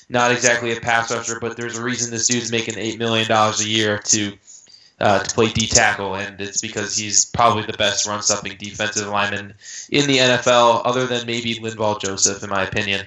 Not 0.08 0.32
exactly 0.32 0.76
a 0.76 0.80
pass 0.80 1.12
rusher, 1.12 1.38
but 1.38 1.56
there's 1.56 1.78
a 1.78 1.84
reason 1.84 2.10
this 2.10 2.26
dude's 2.26 2.50
making 2.50 2.74
$8 2.74 2.98
million 2.98 3.30
a 3.30 3.62
year 3.62 3.98
to 3.98 4.32
uh, 5.00 5.20
to 5.20 5.34
play 5.34 5.48
D 5.48 5.66
tackle, 5.66 6.14
and 6.14 6.40
it's 6.40 6.60
because 6.60 6.96
he's 6.96 7.26
probably 7.26 7.64
the 7.64 7.76
best 7.76 8.06
run 8.06 8.22
stopping 8.22 8.56
defensive 8.58 9.08
lineman 9.08 9.54
in 9.90 10.06
the 10.06 10.18
NFL, 10.18 10.82
other 10.84 11.06
than 11.06 11.26
maybe 11.26 11.54
Linval 11.56 12.00
Joseph, 12.00 12.42
in 12.42 12.50
my 12.50 12.64
opinion. 12.64 13.06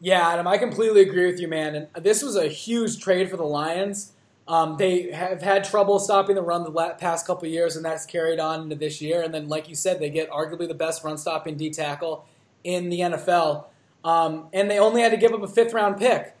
Yeah, 0.00 0.28
Adam, 0.28 0.46
I 0.46 0.56
completely 0.56 1.02
agree 1.02 1.26
with 1.26 1.40
you, 1.40 1.48
man. 1.48 1.74
And 1.74 2.04
this 2.04 2.22
was 2.22 2.36
a 2.36 2.48
huge 2.48 3.00
trade 3.00 3.30
for 3.30 3.36
the 3.36 3.44
Lions. 3.44 4.12
Um, 4.48 4.76
they 4.78 5.12
have 5.12 5.42
had 5.42 5.62
trouble 5.62 5.98
stopping 5.98 6.34
the 6.34 6.42
run 6.42 6.64
the 6.64 6.96
past 6.98 7.26
couple 7.26 7.46
years, 7.48 7.76
and 7.76 7.84
that's 7.84 8.06
carried 8.06 8.40
on 8.40 8.62
into 8.62 8.76
this 8.76 9.00
year. 9.00 9.22
And 9.22 9.32
then, 9.32 9.48
like 9.48 9.68
you 9.68 9.74
said, 9.74 10.00
they 10.00 10.10
get 10.10 10.30
arguably 10.30 10.66
the 10.66 10.74
best 10.74 11.04
run 11.04 11.18
stopping 11.18 11.56
D 11.56 11.70
tackle 11.70 12.24
in 12.64 12.88
the 12.88 13.00
NFL, 13.00 13.66
um, 14.04 14.48
and 14.52 14.70
they 14.70 14.78
only 14.78 15.02
had 15.02 15.10
to 15.10 15.16
give 15.16 15.32
up 15.32 15.42
a 15.42 15.48
fifth 15.48 15.72
round 15.72 15.98
pick. 15.98 16.34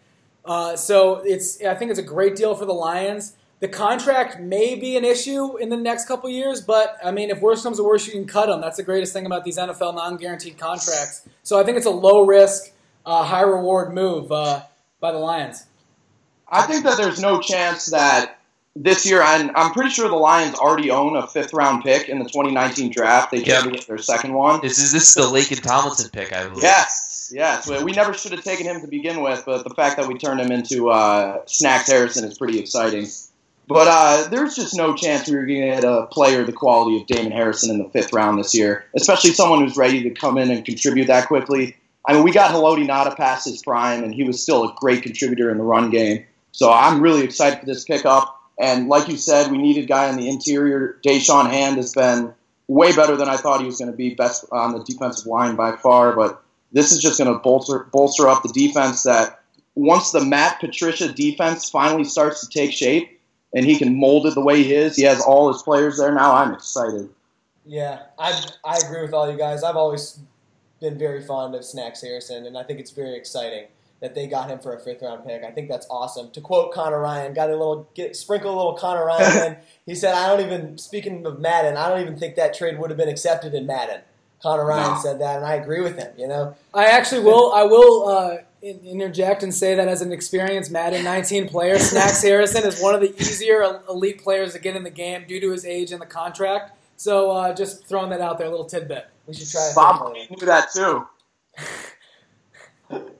Uh, 0.44 0.74
so 0.74 1.16
it's 1.18 1.62
I 1.62 1.74
think 1.74 1.90
it's 1.90 2.00
a 2.00 2.04
great 2.04 2.34
deal 2.34 2.54
for 2.54 2.64
the 2.64 2.74
Lions. 2.74 3.36
The 3.60 3.68
contract 3.68 4.40
may 4.40 4.74
be 4.74 4.96
an 4.96 5.04
issue 5.04 5.58
in 5.58 5.68
the 5.68 5.76
next 5.76 6.06
couple 6.06 6.30
years, 6.30 6.62
but 6.62 6.96
I 7.04 7.10
mean, 7.10 7.28
if 7.28 7.40
worse 7.40 7.62
comes 7.62 7.76
to 7.76 7.84
worse, 7.84 8.06
you 8.06 8.12
can 8.12 8.26
cut 8.26 8.46
them. 8.46 8.62
That's 8.62 8.78
the 8.78 8.82
greatest 8.82 9.12
thing 9.12 9.26
about 9.26 9.44
these 9.44 9.58
NFL 9.58 9.94
non-guaranteed 9.94 10.56
contracts. 10.56 11.28
So 11.42 11.60
I 11.60 11.64
think 11.64 11.76
it's 11.76 11.86
a 11.86 11.90
low 11.90 12.24
risk, 12.24 12.72
uh, 13.04 13.22
high 13.22 13.42
reward 13.42 13.92
move 13.92 14.32
uh, 14.32 14.62
by 14.98 15.12
the 15.12 15.18
Lions. 15.18 15.66
I 16.48 16.62
think 16.62 16.84
that 16.84 16.96
there's 16.96 17.20
no 17.20 17.40
chance 17.40 17.86
that 17.86 18.38
this 18.74 19.04
year, 19.04 19.20
and 19.20 19.50
I'm 19.54 19.72
pretty 19.72 19.90
sure 19.90 20.08
the 20.08 20.16
Lions 20.16 20.54
already 20.54 20.90
own 20.90 21.16
a 21.16 21.26
fifth 21.26 21.52
round 21.52 21.84
pick 21.84 22.08
in 22.08 22.18
the 22.18 22.24
2019 22.24 22.90
draft. 22.90 23.30
They 23.30 23.42
traded 23.42 23.74
yep. 23.74 23.86
their 23.86 23.98
second 23.98 24.32
one. 24.32 24.60
This 24.62 24.78
is 24.78 24.90
this 24.90 25.08
is 25.08 25.14
the 25.14 25.22
Laken 25.22 25.62
Tomlinson 25.62 26.10
pick, 26.10 26.32
I 26.32 26.48
believe. 26.48 26.62
Yes, 26.62 27.30
yes. 27.34 27.68
We 27.68 27.92
never 27.92 28.14
should 28.14 28.32
have 28.32 28.42
taken 28.42 28.66
him 28.66 28.80
to 28.80 28.86
begin 28.86 29.20
with, 29.20 29.44
but 29.44 29.64
the 29.64 29.74
fact 29.74 29.98
that 29.98 30.08
we 30.08 30.16
turned 30.16 30.40
him 30.40 30.50
into 30.50 30.88
uh, 30.88 31.42
Snacks 31.46 31.90
Harrison 31.90 32.24
is 32.24 32.38
pretty 32.38 32.58
exciting. 32.58 33.06
But 33.70 33.86
uh, 33.88 34.28
there's 34.30 34.56
just 34.56 34.74
no 34.74 34.96
chance 34.96 35.28
we 35.28 35.36
were 35.36 35.46
going 35.46 35.60
to 35.60 35.66
get 35.68 35.84
a 35.84 36.06
player 36.06 36.42
the 36.42 36.52
quality 36.52 37.00
of 37.00 37.06
Damon 37.06 37.30
Harrison 37.30 37.70
in 37.70 37.78
the 37.78 37.88
fifth 37.90 38.12
round 38.12 38.36
this 38.36 38.52
year, 38.52 38.84
especially 38.96 39.30
someone 39.30 39.60
who's 39.60 39.76
ready 39.76 40.02
to 40.02 40.10
come 40.10 40.38
in 40.38 40.50
and 40.50 40.64
contribute 40.64 41.06
that 41.06 41.28
quickly. 41.28 41.76
I 42.04 42.14
mean, 42.14 42.24
we 42.24 42.32
got 42.32 42.50
Haloti 42.50 42.84
Ngata 42.84 43.16
past 43.16 43.46
his 43.46 43.62
prime, 43.62 44.02
and 44.02 44.12
he 44.12 44.24
was 44.24 44.42
still 44.42 44.64
a 44.64 44.74
great 44.74 45.04
contributor 45.04 45.52
in 45.52 45.58
the 45.58 45.62
run 45.62 45.90
game. 45.90 46.24
So 46.50 46.72
I'm 46.72 47.00
really 47.00 47.22
excited 47.22 47.60
for 47.60 47.66
this 47.66 47.84
pickup. 47.84 48.36
And 48.58 48.88
like 48.88 49.06
you 49.06 49.16
said, 49.16 49.52
we 49.52 49.58
needed 49.58 49.84
a 49.84 49.86
guy 49.86 50.08
on 50.08 50.16
the 50.16 50.28
interior. 50.28 50.98
Da'Shawn 51.06 51.48
Hand 51.48 51.76
has 51.76 51.94
been 51.94 52.34
way 52.66 52.92
better 52.92 53.16
than 53.16 53.28
I 53.28 53.36
thought 53.36 53.60
he 53.60 53.66
was 53.66 53.78
going 53.78 53.92
to 53.92 53.96
be. 53.96 54.16
Best 54.16 54.46
on 54.50 54.72
the 54.72 54.82
defensive 54.82 55.26
line 55.26 55.54
by 55.54 55.76
far, 55.76 56.16
but 56.16 56.42
this 56.72 56.90
is 56.90 57.00
just 57.00 57.18
going 57.18 57.32
to 57.32 57.38
bolster 57.38 57.86
bolster 57.92 58.26
up 58.26 58.42
the 58.42 58.48
defense. 58.48 59.04
That 59.04 59.42
once 59.76 60.10
the 60.10 60.24
Matt 60.24 60.58
Patricia 60.58 61.12
defense 61.12 61.70
finally 61.70 62.02
starts 62.02 62.40
to 62.40 62.48
take 62.48 62.72
shape 62.72 63.18
and 63.54 63.64
he 63.64 63.76
can 63.76 63.98
mold 63.98 64.26
it 64.26 64.34
the 64.34 64.40
way 64.40 64.62
he 64.62 64.74
is, 64.74 64.96
he 64.96 65.02
has 65.02 65.20
all 65.20 65.52
his 65.52 65.62
players 65.62 65.98
there 65.98 66.12
now. 66.12 66.34
I'm 66.34 66.54
excited. 66.54 67.08
Yeah, 67.64 68.02
I 68.18 68.42
I 68.64 68.78
agree 68.84 69.02
with 69.02 69.12
all 69.12 69.30
you 69.30 69.36
guys. 69.36 69.62
I've 69.62 69.76
always 69.76 70.20
been 70.80 70.98
very 70.98 71.22
fond 71.22 71.54
of 71.54 71.64
Snacks 71.64 72.02
Harrison, 72.02 72.46
and 72.46 72.56
I 72.56 72.62
think 72.62 72.80
it's 72.80 72.90
very 72.90 73.16
exciting 73.16 73.66
that 74.00 74.14
they 74.14 74.26
got 74.26 74.48
him 74.48 74.58
for 74.58 74.74
a 74.74 74.80
fifth 74.80 75.02
round 75.02 75.24
pick. 75.26 75.44
I 75.44 75.50
think 75.50 75.68
that's 75.68 75.86
awesome. 75.90 76.30
To 76.30 76.40
quote 76.40 76.72
Connor 76.72 77.00
Ryan, 77.00 77.34
got 77.34 77.50
a 77.50 77.52
little 77.52 77.88
get, 77.94 78.16
sprinkle 78.16 78.54
a 78.54 78.56
little 78.56 78.74
Connor 78.74 79.04
Ryan 79.04 79.52
in. 79.52 79.56
He 79.86 79.94
said, 79.94 80.14
"I 80.14 80.28
don't 80.28 80.44
even 80.44 80.78
speaking 80.78 81.26
of 81.26 81.40
Madden, 81.40 81.76
I 81.76 81.88
don't 81.88 82.00
even 82.00 82.16
think 82.16 82.36
that 82.36 82.54
trade 82.54 82.78
would 82.78 82.90
have 82.90 82.96
been 82.96 83.08
accepted 83.08 83.54
in 83.54 83.66
Madden." 83.66 84.02
Connor 84.42 84.64
Ryan 84.64 84.94
no. 84.94 85.00
said 85.00 85.20
that, 85.20 85.36
and 85.36 85.44
I 85.44 85.54
agree 85.54 85.80
with 85.80 85.98
him. 85.98 86.12
You 86.16 86.28
know, 86.28 86.56
I 86.72 86.86
actually 86.86 87.22
will. 87.22 87.52
I 87.52 87.64
will 87.64 88.08
uh, 88.08 88.36
interject 88.62 89.42
and 89.42 89.54
say 89.54 89.74
that 89.74 89.88
as 89.88 90.02
an 90.02 90.12
experienced 90.12 90.70
Madden 90.70 91.04
19 91.04 91.48
player, 91.48 91.78
Snacks 91.78 92.22
Harrison 92.22 92.64
is 92.64 92.80
one 92.80 92.94
of 92.94 93.00
the 93.00 93.14
easier 93.20 93.80
elite 93.88 94.22
players 94.22 94.52
to 94.52 94.58
get 94.58 94.76
in 94.76 94.84
the 94.84 94.90
game 94.90 95.24
due 95.26 95.40
to 95.40 95.50
his 95.50 95.64
age 95.64 95.92
and 95.92 96.00
the 96.00 96.06
contract. 96.06 96.76
So 96.96 97.30
uh, 97.30 97.54
just 97.54 97.86
throwing 97.86 98.10
that 98.10 98.20
out 98.20 98.36
there, 98.36 98.46
a 98.46 98.50
little 98.50 98.66
tidbit. 98.66 99.08
We 99.26 99.34
should 99.34 99.50
try. 99.50 99.72
Bob 99.74 100.12
knew 100.12 100.46
that 100.46 100.72
too. 100.72 101.06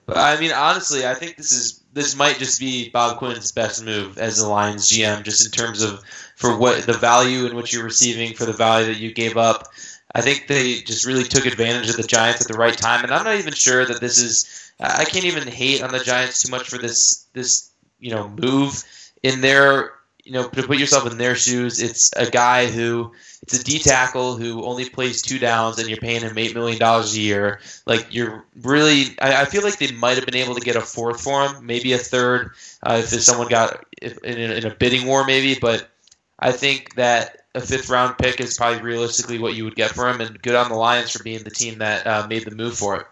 I 0.09 0.39
mean, 0.41 0.53
honestly, 0.53 1.07
I 1.07 1.15
think 1.15 1.37
this 1.37 1.53
is 1.53 1.83
this 1.93 2.17
might 2.17 2.37
just 2.39 2.61
be 2.61 2.91
Bob 2.91 3.19
Quinn's 3.19 3.53
best 3.53 3.85
move 3.85 4.19
as 4.19 4.39
the 4.39 4.49
Lions 4.49 4.91
GM, 4.91 5.23
just 5.23 5.45
in 5.45 5.51
terms 5.51 5.83
of 5.83 6.03
for 6.37 6.57
what 6.59 6.83
the 6.87 6.93
value 6.93 7.47
in 7.47 7.57
which 7.57 7.73
you're 7.73 7.85
receiving 7.85 8.35
for 8.35 8.45
the 8.45 8.53
value 8.53 8.87
that 8.93 9.01
you 9.01 9.13
gave 9.13 9.37
up. 9.37 9.69
I 10.15 10.21
think 10.21 10.49
they 10.49 10.81
just 10.81 11.07
really 11.07 11.25
took 11.25 11.47
advantage 11.47 11.89
of 11.89 11.97
the 11.97 12.03
Giants 12.03 12.41
at 12.41 12.49
the 12.49 12.59
right 12.59 12.77
time, 12.77 13.05
and 13.05 13.15
I'm 13.15 13.25
not 13.25 13.37
even 13.37 13.55
sure 13.55 13.85
that 13.87 14.01
this 14.01 14.19
is. 14.19 14.60
I 14.81 15.05
can't 15.05 15.25
even 15.25 15.47
hate 15.47 15.83
on 15.83 15.93
the 15.93 16.01
Giants 16.01 16.43
too 16.43 16.51
much 16.51 16.69
for 16.69 16.79
this 16.79 17.27
this 17.33 17.71
you 17.99 18.11
know 18.11 18.29
move 18.29 18.83
in 19.23 19.41
their 19.43 19.93
you 20.25 20.33
know 20.33 20.49
to 20.49 20.63
put 20.63 20.79
yourself 20.79 21.11
in 21.11 21.19
their 21.19 21.35
shoes. 21.35 21.81
It's 21.83 22.13
a 22.17 22.31
guy 22.31 22.67
who 22.67 23.13
it's 23.43 23.59
a 23.59 23.65
D 23.65 23.79
tackle 23.79 24.37
who 24.37 24.65
only 24.65 24.89
plays 24.89 25.23
two 25.23 25.39
downs, 25.39 25.79
and 25.79 25.89
you're 25.89 25.99
paying 25.99 26.23
him 26.23 26.37
eight 26.37 26.55
million 26.55 26.79
dollars 26.79 27.15
a 27.15 27.21
year. 27.21 27.61
Like 27.87 28.07
you're 28.11 28.45
really, 28.63 29.17
I, 29.21 29.43
I, 29.43 29.45
feel 29.47 29.63
like 29.63 29.79
they 29.79 29.93
might 29.93 30.17
have 30.17 30.27
been 30.27 30.37
able 30.37 30.55
to 30.55 30.61
get 30.61 30.77
a 30.77 30.81
fourth 30.81 31.21
for 31.21 31.47
him, 31.47 31.67
maybe 31.67 31.93
a 31.93 31.99
third 31.99 32.53
uh, 32.83 33.03
if 33.03 33.09
someone 33.23 33.49
got 33.49 33.85
if, 34.01 34.19
in, 34.19 34.39
a, 34.39 34.55
in 34.55 34.67
a 34.67 34.75
bidding 34.75 35.07
war, 35.07 35.27
maybe. 35.27 35.59
But 35.59 35.89
I 36.39 36.53
think 36.53 36.95
that 36.97 37.39
a 37.55 37.61
fifth 37.61 37.89
round 37.89 38.19
pick 38.19 38.41
is 38.41 38.57
probably 38.57 38.83
realistically 38.83 39.39
what 39.39 39.55
you 39.55 39.65
would 39.65 39.75
get 39.75 39.91
for 39.91 40.09
him, 40.09 40.21
and 40.21 40.41
good 40.43 40.55
on 40.55 40.69
the 40.69 40.77
Lions 40.77 41.11
for 41.11 41.23
being 41.23 41.43
the 41.43 41.51
team 41.51 41.79
that 41.79 42.07
uh, 42.07 42.27
made 42.29 42.45
the 42.45 42.55
move 42.55 42.77
for 42.77 43.01
it. 43.01 43.07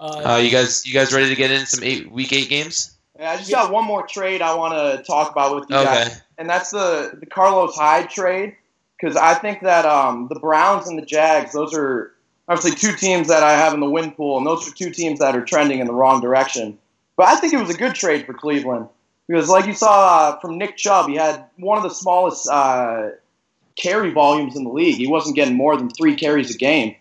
Uh, 0.00 0.34
uh, 0.34 0.36
you 0.36 0.50
guys, 0.50 0.86
you 0.86 0.94
guys 0.94 1.12
ready 1.12 1.28
to 1.28 1.34
get 1.34 1.50
in 1.50 1.66
some 1.66 1.82
eight 1.82 2.10
week 2.10 2.32
eight 2.32 2.48
games? 2.48 2.96
Yeah, 3.18 3.32
I 3.32 3.36
just 3.36 3.50
got 3.50 3.72
one 3.72 3.84
more 3.84 4.06
trade 4.06 4.42
I 4.42 4.54
want 4.54 4.74
to 4.74 5.02
talk 5.02 5.32
about 5.32 5.54
with 5.54 5.68
you 5.70 5.76
okay. 5.76 5.84
guys, 5.84 6.22
and 6.38 6.48
that's 6.48 6.70
the 6.70 7.16
the 7.18 7.26
Carlos 7.26 7.74
Hyde 7.74 8.10
trade 8.10 8.54
because 8.98 9.16
I 9.16 9.34
think 9.34 9.62
that 9.62 9.84
um, 9.84 10.28
the 10.28 10.38
Browns 10.38 10.88
and 10.88 10.98
the 10.98 11.04
Jags, 11.04 11.52
those 11.52 11.74
are 11.74 12.12
obviously 12.48 12.78
two 12.78 12.96
teams 12.96 13.28
that 13.28 13.42
I 13.42 13.52
have 13.52 13.74
in 13.74 13.80
the 13.80 13.90
win 13.90 14.12
pool, 14.12 14.38
and 14.38 14.46
those 14.46 14.68
are 14.68 14.74
two 14.74 14.90
teams 14.90 15.18
that 15.18 15.34
are 15.34 15.44
trending 15.44 15.80
in 15.80 15.86
the 15.86 15.94
wrong 15.94 16.20
direction. 16.20 16.78
But 17.16 17.26
I 17.26 17.36
think 17.36 17.52
it 17.52 17.58
was 17.58 17.70
a 17.70 17.78
good 17.78 17.94
trade 17.94 18.24
for 18.24 18.34
Cleveland 18.34 18.88
because, 19.26 19.48
like 19.48 19.66
you 19.66 19.74
saw 19.74 20.30
uh, 20.30 20.40
from 20.40 20.58
Nick 20.58 20.76
Chubb, 20.76 21.08
he 21.08 21.16
had 21.16 21.44
one 21.56 21.76
of 21.76 21.82
the 21.82 21.90
smallest 21.90 22.48
uh, 22.48 23.10
carry 23.76 24.10
volumes 24.10 24.56
in 24.56 24.64
the 24.64 24.70
league. 24.70 24.96
He 24.96 25.08
wasn't 25.08 25.34
getting 25.34 25.56
more 25.56 25.76
than 25.76 25.90
three 25.90 26.14
carries 26.14 26.54
a 26.54 26.58
game. 26.58 26.94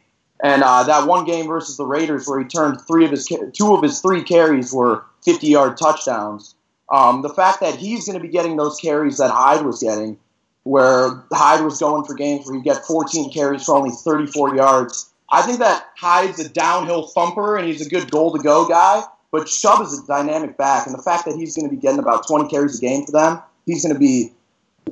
And 0.44 0.64
uh, 0.64 0.84
that 0.84 1.08
one 1.08 1.26
game 1.26 1.48
versus 1.48 1.78
the 1.78 1.86
Raiders, 1.86 2.28
where 2.28 2.40
he 2.40 2.46
turned 2.46 2.80
three 2.82 3.06
of 3.06 3.12
his 3.12 3.28
two 3.54 3.74
of 3.74 3.82
his 3.82 4.02
three 4.02 4.24
carries 4.24 4.72
were 4.72 5.04
50 5.26 5.48
yard 5.48 5.78
touchdowns. 5.78 6.56
Um, 6.92 7.22
the 7.22 7.30
fact 7.30 7.60
that 7.62 7.76
he's 7.76 8.06
going 8.06 8.18
to 8.18 8.24
be 8.24 8.32
getting 8.32 8.56
those 8.56 8.80
carries 8.80 9.18
that 9.18 9.32
Hyde 9.32 9.66
was 9.66 9.82
getting, 9.82 10.18
where 10.64 11.24
Hyde 11.32 11.64
was 11.64 11.80
going 11.80 12.06
for 12.06 12.14
games 12.14 12.46
where 12.46 12.56
you 12.56 12.64
get 12.64 12.86
14 12.86 13.32
carries 13.32 13.66
for 13.66 13.78
only 13.78 13.90
34 13.90 14.56
yards. 14.56 15.10
I 15.30 15.42
think 15.42 15.60
that 15.60 15.88
Hyde's 15.98 16.40
a 16.40 16.48
downhill 16.48 17.08
thumper 17.08 17.58
and 17.58 17.68
he's 17.68 17.86
a 17.86 17.90
good 17.90 18.10
goal 18.10 18.32
to 18.38 18.42
go 18.42 18.68
guy, 18.68 19.04
but 19.32 19.48
Chubb 19.48 19.82
is 19.82 20.00
a 20.00 20.08
dynamic 20.08 20.58
back, 20.58 20.86
and 20.88 20.98
the 20.98 21.02
fact 21.02 21.26
that 21.26 21.36
he's 21.36 21.56
going 21.56 21.70
to 21.70 21.76
be 21.76 21.82
getting 21.82 22.00
about 22.00 22.26
20 22.28 22.50
carries 22.50 22.78
a 22.78 22.82
game 22.82 23.06
for 23.06 23.12
them, 23.12 23.42
he's 23.66 23.84
going 23.84 23.94
to 23.94 24.00
be 24.00 24.32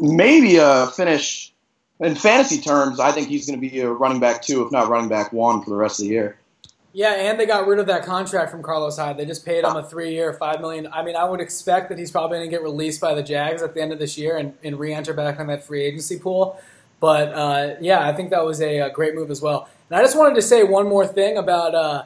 maybe 0.02 0.58
a 0.58 0.88
finish 0.88 1.54
in 2.00 2.16
fantasy 2.16 2.60
terms, 2.60 3.00
I 3.00 3.12
think 3.12 3.28
he's 3.28 3.48
going 3.48 3.60
to 3.60 3.70
be 3.70 3.80
a 3.80 3.90
running 3.90 4.20
back 4.20 4.42
two, 4.42 4.66
if 4.66 4.72
not 4.72 4.90
running 4.90 5.10
back 5.10 5.32
one, 5.32 5.62
for 5.62 5.70
the 5.70 5.76
rest 5.76 6.00
of 6.00 6.06
the 6.06 6.12
year. 6.12 6.38
Yeah, 6.94 7.14
and 7.14 7.38
they 7.38 7.46
got 7.46 7.68
rid 7.68 7.80
of 7.80 7.88
that 7.88 8.06
contract 8.06 8.52
from 8.52 8.64
Carlos 8.64 8.98
Hyde. 8.98 9.18
They 9.18 9.26
just 9.26 9.46
paid 9.46 9.66
him 9.66 9.76
a 9.76 9.84
three-year, 9.84 10.32
five 10.34 10.62
million. 10.62 10.88
I 10.94 11.04
mean, 11.04 11.18
I 11.18 11.26
would 11.26 11.42
expect 11.42 11.90
that 11.90 11.98
he's 12.00 12.10
probably 12.10 12.38
going 12.38 12.50
to 12.50 12.56
get 12.56 12.64
released 12.64 13.02
by 13.02 13.14
the 13.14 13.22
Jags 13.22 13.62
at 13.62 13.74
the 13.74 13.82
end 13.82 13.92
of 13.92 14.00
this 14.00 14.18
year 14.18 14.38
and, 14.38 14.54
and 14.64 14.80
re-enter 14.80 15.14
back 15.14 15.38
on 15.38 15.48
that 15.48 15.66
free 15.66 15.84
agency 15.84 16.18
pool. 16.18 16.58
But 17.02 17.34
uh, 17.34 17.76
yeah, 17.82 18.08
I 18.08 18.14
think 18.14 18.30
that 18.30 18.46
was 18.46 18.62
a, 18.62 18.80
a, 18.80 18.90
great 18.90 19.14
move 19.14 19.30
as 19.30 19.42
well. 19.42 19.68
And 19.90 20.00
I 20.00 20.02
just 20.04 20.18
wanted 20.18 20.36
to 20.36 20.42
say 20.42 20.64
one 20.64 20.88
more 20.88 21.06
thing 21.06 21.38
about 21.38 21.76
uh, 21.76 22.06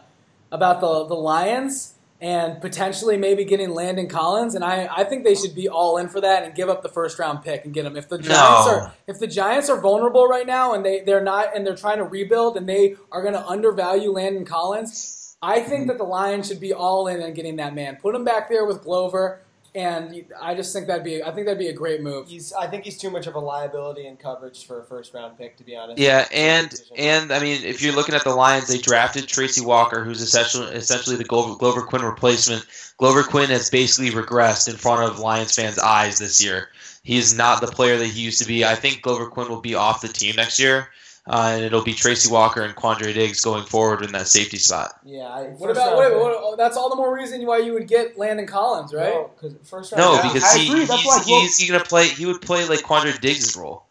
about 0.51 0.81
the 0.81 1.05
the 1.05 1.13
Lions 1.13 1.93
and 2.21 2.59
potentially 2.59 3.15
maybe 3.17 3.45
getting 3.45 3.69
Landon 3.69 4.07
Collins. 4.07 4.55
And 4.55 4.63
I, 4.63 4.89
I 4.93 5.03
think 5.05 5.23
they 5.23 5.35
should 5.35 5.55
be 5.55 5.69
all 5.69 5.97
in 5.97 6.09
for 6.09 6.19
that 6.21 6.43
and 6.43 6.53
give 6.53 6.69
up 6.69 6.83
the 6.83 6.89
first 6.89 7.17
round 7.17 7.43
pick 7.43 7.63
and 7.63 7.73
get 7.73 7.85
him. 7.85 7.95
If 7.95 8.09
the 8.09 8.17
Giants 8.17 8.67
no. 8.67 8.71
are 8.71 8.93
if 9.07 9.19
the 9.19 9.27
Giants 9.27 9.69
are 9.69 9.79
vulnerable 9.79 10.27
right 10.27 10.45
now 10.45 10.73
and 10.73 10.85
they, 10.85 11.01
they're 11.01 11.23
not 11.23 11.55
and 11.55 11.65
they're 11.65 11.75
trying 11.75 11.97
to 11.97 12.03
rebuild 12.03 12.57
and 12.57 12.67
they 12.67 12.95
are 13.11 13.21
going 13.21 13.33
to 13.33 13.45
undervalue 13.45 14.11
Landon 14.11 14.45
Collins, 14.45 15.37
I 15.41 15.61
think 15.61 15.87
that 15.87 15.97
the 15.97 16.03
Lions 16.03 16.47
should 16.47 16.59
be 16.59 16.73
all 16.73 17.07
in 17.07 17.21
on 17.21 17.33
getting 17.33 17.55
that 17.57 17.73
man. 17.73 17.97
Put 18.01 18.15
him 18.15 18.25
back 18.25 18.49
there 18.49 18.65
with 18.65 18.83
Glover 18.83 19.41
and 19.75 20.25
I 20.41 20.55
just 20.55 20.73
think 20.73 20.87
that'd 20.87 21.03
be 21.03 21.21
I 21.21 21.31
think 21.31 21.45
that'd 21.45 21.59
be 21.59 21.67
a 21.67 21.73
great 21.73 22.01
move. 22.01 22.27
He's 22.27 22.53
I 22.53 22.67
think 22.67 22.83
he's 22.83 22.97
too 22.97 23.09
much 23.09 23.27
of 23.27 23.35
a 23.35 23.39
liability 23.39 24.07
in 24.07 24.17
coverage 24.17 24.65
for 24.65 24.79
a 24.79 24.83
first 24.83 25.13
round 25.13 25.37
pick 25.37 25.57
to 25.57 25.63
be 25.63 25.75
honest. 25.75 25.99
Yeah, 25.99 26.27
and 26.31 26.73
and 26.95 27.31
I 27.31 27.39
mean 27.39 27.63
if 27.63 27.81
you're 27.81 27.95
looking 27.95 28.15
at 28.15 28.23
the 28.23 28.33
Lions, 28.33 28.67
they 28.67 28.77
drafted 28.77 29.27
Tracy 29.27 29.63
Walker, 29.63 30.03
who's 30.03 30.21
essentially 30.21 30.67
essentially 30.73 31.15
the 31.15 31.23
Glover, 31.23 31.55
Glover 31.55 31.81
Quinn 31.83 32.03
replacement. 32.03 32.65
Glover 32.97 33.23
Quinn 33.23 33.49
has 33.49 33.69
basically 33.69 34.11
regressed 34.11 34.67
in 34.69 34.75
front 34.75 35.03
of 35.03 35.19
Lions 35.19 35.55
fans' 35.55 35.79
eyes 35.79 36.19
this 36.19 36.43
year. 36.43 36.69
He 37.03 37.17
is 37.17 37.35
not 37.35 37.61
the 37.61 37.67
player 37.67 37.97
that 37.97 38.07
he 38.07 38.21
used 38.21 38.41
to 38.41 38.47
be. 38.47 38.65
I 38.65 38.75
think 38.75 39.01
Glover 39.01 39.27
Quinn 39.27 39.49
will 39.49 39.61
be 39.61 39.75
off 39.75 40.01
the 40.01 40.07
team 40.07 40.35
next 40.35 40.59
year 40.59 40.89
uh, 41.29 41.51
and 41.53 41.63
it'll 41.63 41.83
be 41.83 41.93
Tracy 41.93 42.31
Walker 42.31 42.63
and 42.63 42.75
Quandre 42.75 43.13
Diggs 43.13 43.41
going 43.41 43.63
forward 43.63 44.03
in 44.03 44.11
that 44.13 44.27
safety 44.27 44.57
spot. 44.57 44.99
Yeah. 45.05 45.27
I, 45.27 45.43
what 45.49 45.69
about 45.69 45.95
wait, 45.95 46.15
what, 46.15 46.57
that's 46.57 46.75
all 46.75 46.89
the 46.89 46.95
more 46.95 47.13
reason 47.13 47.45
why 47.45 47.59
you 47.59 47.73
would 47.73 47.87
get 47.87 48.17
Landon 48.17 48.47
Collins, 48.47 48.91
right? 48.95 49.13
No, 49.13 49.29
because 49.35 49.55
first 49.63 49.91
round. 49.91 50.03
No, 50.03 50.13
yeah, 50.15 50.33
because 50.33 50.53
he, 50.53 50.65
he's, 50.65 51.25
he's, 51.25 51.57
he's, 51.57 51.69
gonna 51.69 51.83
play. 51.83 52.07
He 52.07 52.25
would 52.25 52.41
play 52.41 52.67
like 52.67 52.79
Quandre 52.79 53.21
Diggs' 53.21 53.55
role. 53.55 53.85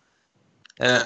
Uh, 0.81 1.05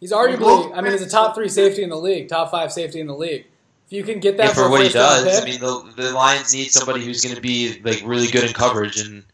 he's 0.00 0.10
arguably. 0.10 0.76
I 0.76 0.80
mean, 0.80 0.90
he's 0.90 1.02
a 1.02 1.08
top 1.08 1.36
three 1.36 1.48
safety 1.48 1.84
in 1.84 1.90
the 1.90 1.98
league, 1.98 2.28
top 2.28 2.50
five 2.50 2.72
safety 2.72 2.98
in 2.98 3.06
the 3.06 3.14
league. 3.14 3.46
If 3.86 3.92
you 3.92 4.02
can 4.02 4.18
get 4.18 4.36
that 4.38 4.46
yeah, 4.46 4.54
for, 4.54 4.64
for 4.64 4.70
what 4.70 4.82
he 4.82 4.88
does, 4.88 5.40
I 5.40 5.44
mean, 5.44 5.60
the, 5.60 5.92
the 5.96 6.12
Lions 6.12 6.52
need 6.52 6.72
somebody 6.72 7.04
who's 7.04 7.22
going 7.22 7.36
to 7.36 7.40
be 7.40 7.80
like 7.84 8.02
really 8.04 8.26
good 8.26 8.44
in 8.44 8.52
coverage 8.52 9.00
and. 9.00 9.24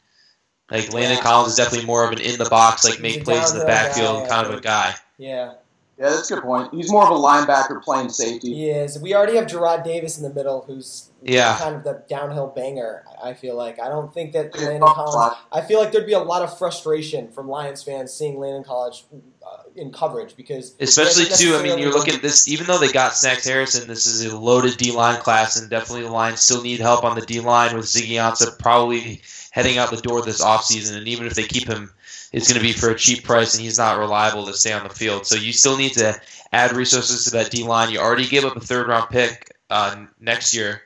Like 0.73 0.93
Landon 0.93 1.17
yeah. 1.17 1.23
Collins 1.25 1.51
is 1.51 1.57
definitely 1.57 1.85
more 1.85 2.05
of 2.05 2.13
an 2.13 2.21
in 2.21 2.39
the 2.39 2.49
box, 2.49 2.85
like 2.85 3.01
make 3.01 3.25
plays 3.25 3.53
in 3.53 3.59
the 3.59 3.65
backfield 3.65 4.23
guy, 4.23 4.29
kind 4.29 4.47
of 4.47 4.57
a 4.57 4.61
guy. 4.61 4.95
Yeah. 5.19 5.55
Yeah, 6.01 6.09
that's 6.09 6.31
a 6.31 6.37
good 6.37 6.45
point. 6.45 6.73
He's 6.73 6.91
more 6.91 7.05
of 7.05 7.11
a 7.11 7.21
linebacker 7.21 7.83
playing 7.83 8.09
safety. 8.09 8.55
He 8.55 8.71
is. 8.71 8.99
We 8.99 9.15
already 9.15 9.37
have 9.37 9.47
Jarrad 9.47 9.85
Davis 9.85 10.17
in 10.17 10.23
the 10.23 10.33
middle, 10.33 10.63
who's 10.63 11.11
yeah. 11.23 11.59
kind 11.59 11.77
of 11.77 11.85
the 11.85 12.03
downhill 12.09 12.47
banger. 12.47 13.05
I 13.23 13.35
feel 13.35 13.55
like 13.55 13.79
I 13.79 13.91
don't 13.91 14.11
think 14.13 14.33
that 14.33 14.59
Landon 14.59 14.81
Collins. 14.81 15.37
I 15.53 15.61
feel 15.61 15.79
like 15.79 15.93
there'd 15.93 16.07
be 16.07 16.15
a 16.15 16.19
lot 16.19 16.41
of 16.41 16.57
frustration 16.57 17.31
from 17.31 17.49
Lions 17.49 17.83
fans 17.83 18.15
seeing 18.15 18.39
Landon 18.39 18.65
Collins 18.65 19.05
uh, 19.47 19.65
in 19.77 19.93
coverage 19.93 20.37
because 20.37 20.75
especially 20.81 21.27
too. 21.27 21.55
I 21.55 21.63
mean, 21.63 21.79
you're 21.79 21.93
looking 21.93 22.15
at 22.15 22.23
this. 22.23 22.49
Even 22.49 22.67
though 22.67 22.79
they 22.79 22.91
got 22.91 23.13
Snacks 23.13 23.47
Harrison, 23.47 23.87
this 23.87 24.07
is 24.07 24.25
a 24.25 24.39
loaded 24.39 24.79
D 24.79 24.93
line 24.93 25.21
class, 25.21 25.61
and 25.61 25.69
definitely 25.69 26.07
the 26.07 26.13
Lions 26.13 26.41
still 26.41 26.63
need 26.63 26.81
help 26.81 27.05
on 27.05 27.15
the 27.15 27.27
D 27.27 27.41
line 27.41 27.77
with 27.77 27.85
Ziggy 27.85 28.13
Ansah 28.13 28.59
probably 28.59 29.21
heading 29.51 29.77
out 29.77 29.91
the 29.91 29.99
door 29.99 30.23
this 30.23 30.43
offseason. 30.43 30.97
And 30.97 31.09
even 31.09 31.27
if 31.27 31.35
they 31.35 31.43
keep 31.43 31.69
him 31.69 31.93
is 32.33 32.49
going 32.49 32.61
to 32.61 32.67
be 32.67 32.73
for 32.73 32.91
a 32.91 32.97
cheap 32.97 33.25
price, 33.25 33.55
and 33.55 33.63
he's 33.63 33.79
not 33.79 33.99
reliable 33.99 34.47
to 34.47 34.55
stay 34.55 34.73
on 34.73 34.85
the 34.85 34.95
field. 34.95 35.27
So 35.27 35.35
you 35.35 35.53
still 35.53 35.77
need 35.77 35.95
to 35.95 36.21
add 36.53 36.73
resources 36.73 37.25
to 37.25 37.31
that 37.33 37.51
D 37.51 37.65
line. 37.65 37.91
You 37.93 37.99
already 37.99 38.27
gave 38.27 38.45
up 38.45 38.57
a 38.57 38.61
third 38.61 38.89
round 38.89 39.11
pick 39.11 39.57
uh, 39.69 40.05
next 40.21 40.55
year 40.55 40.83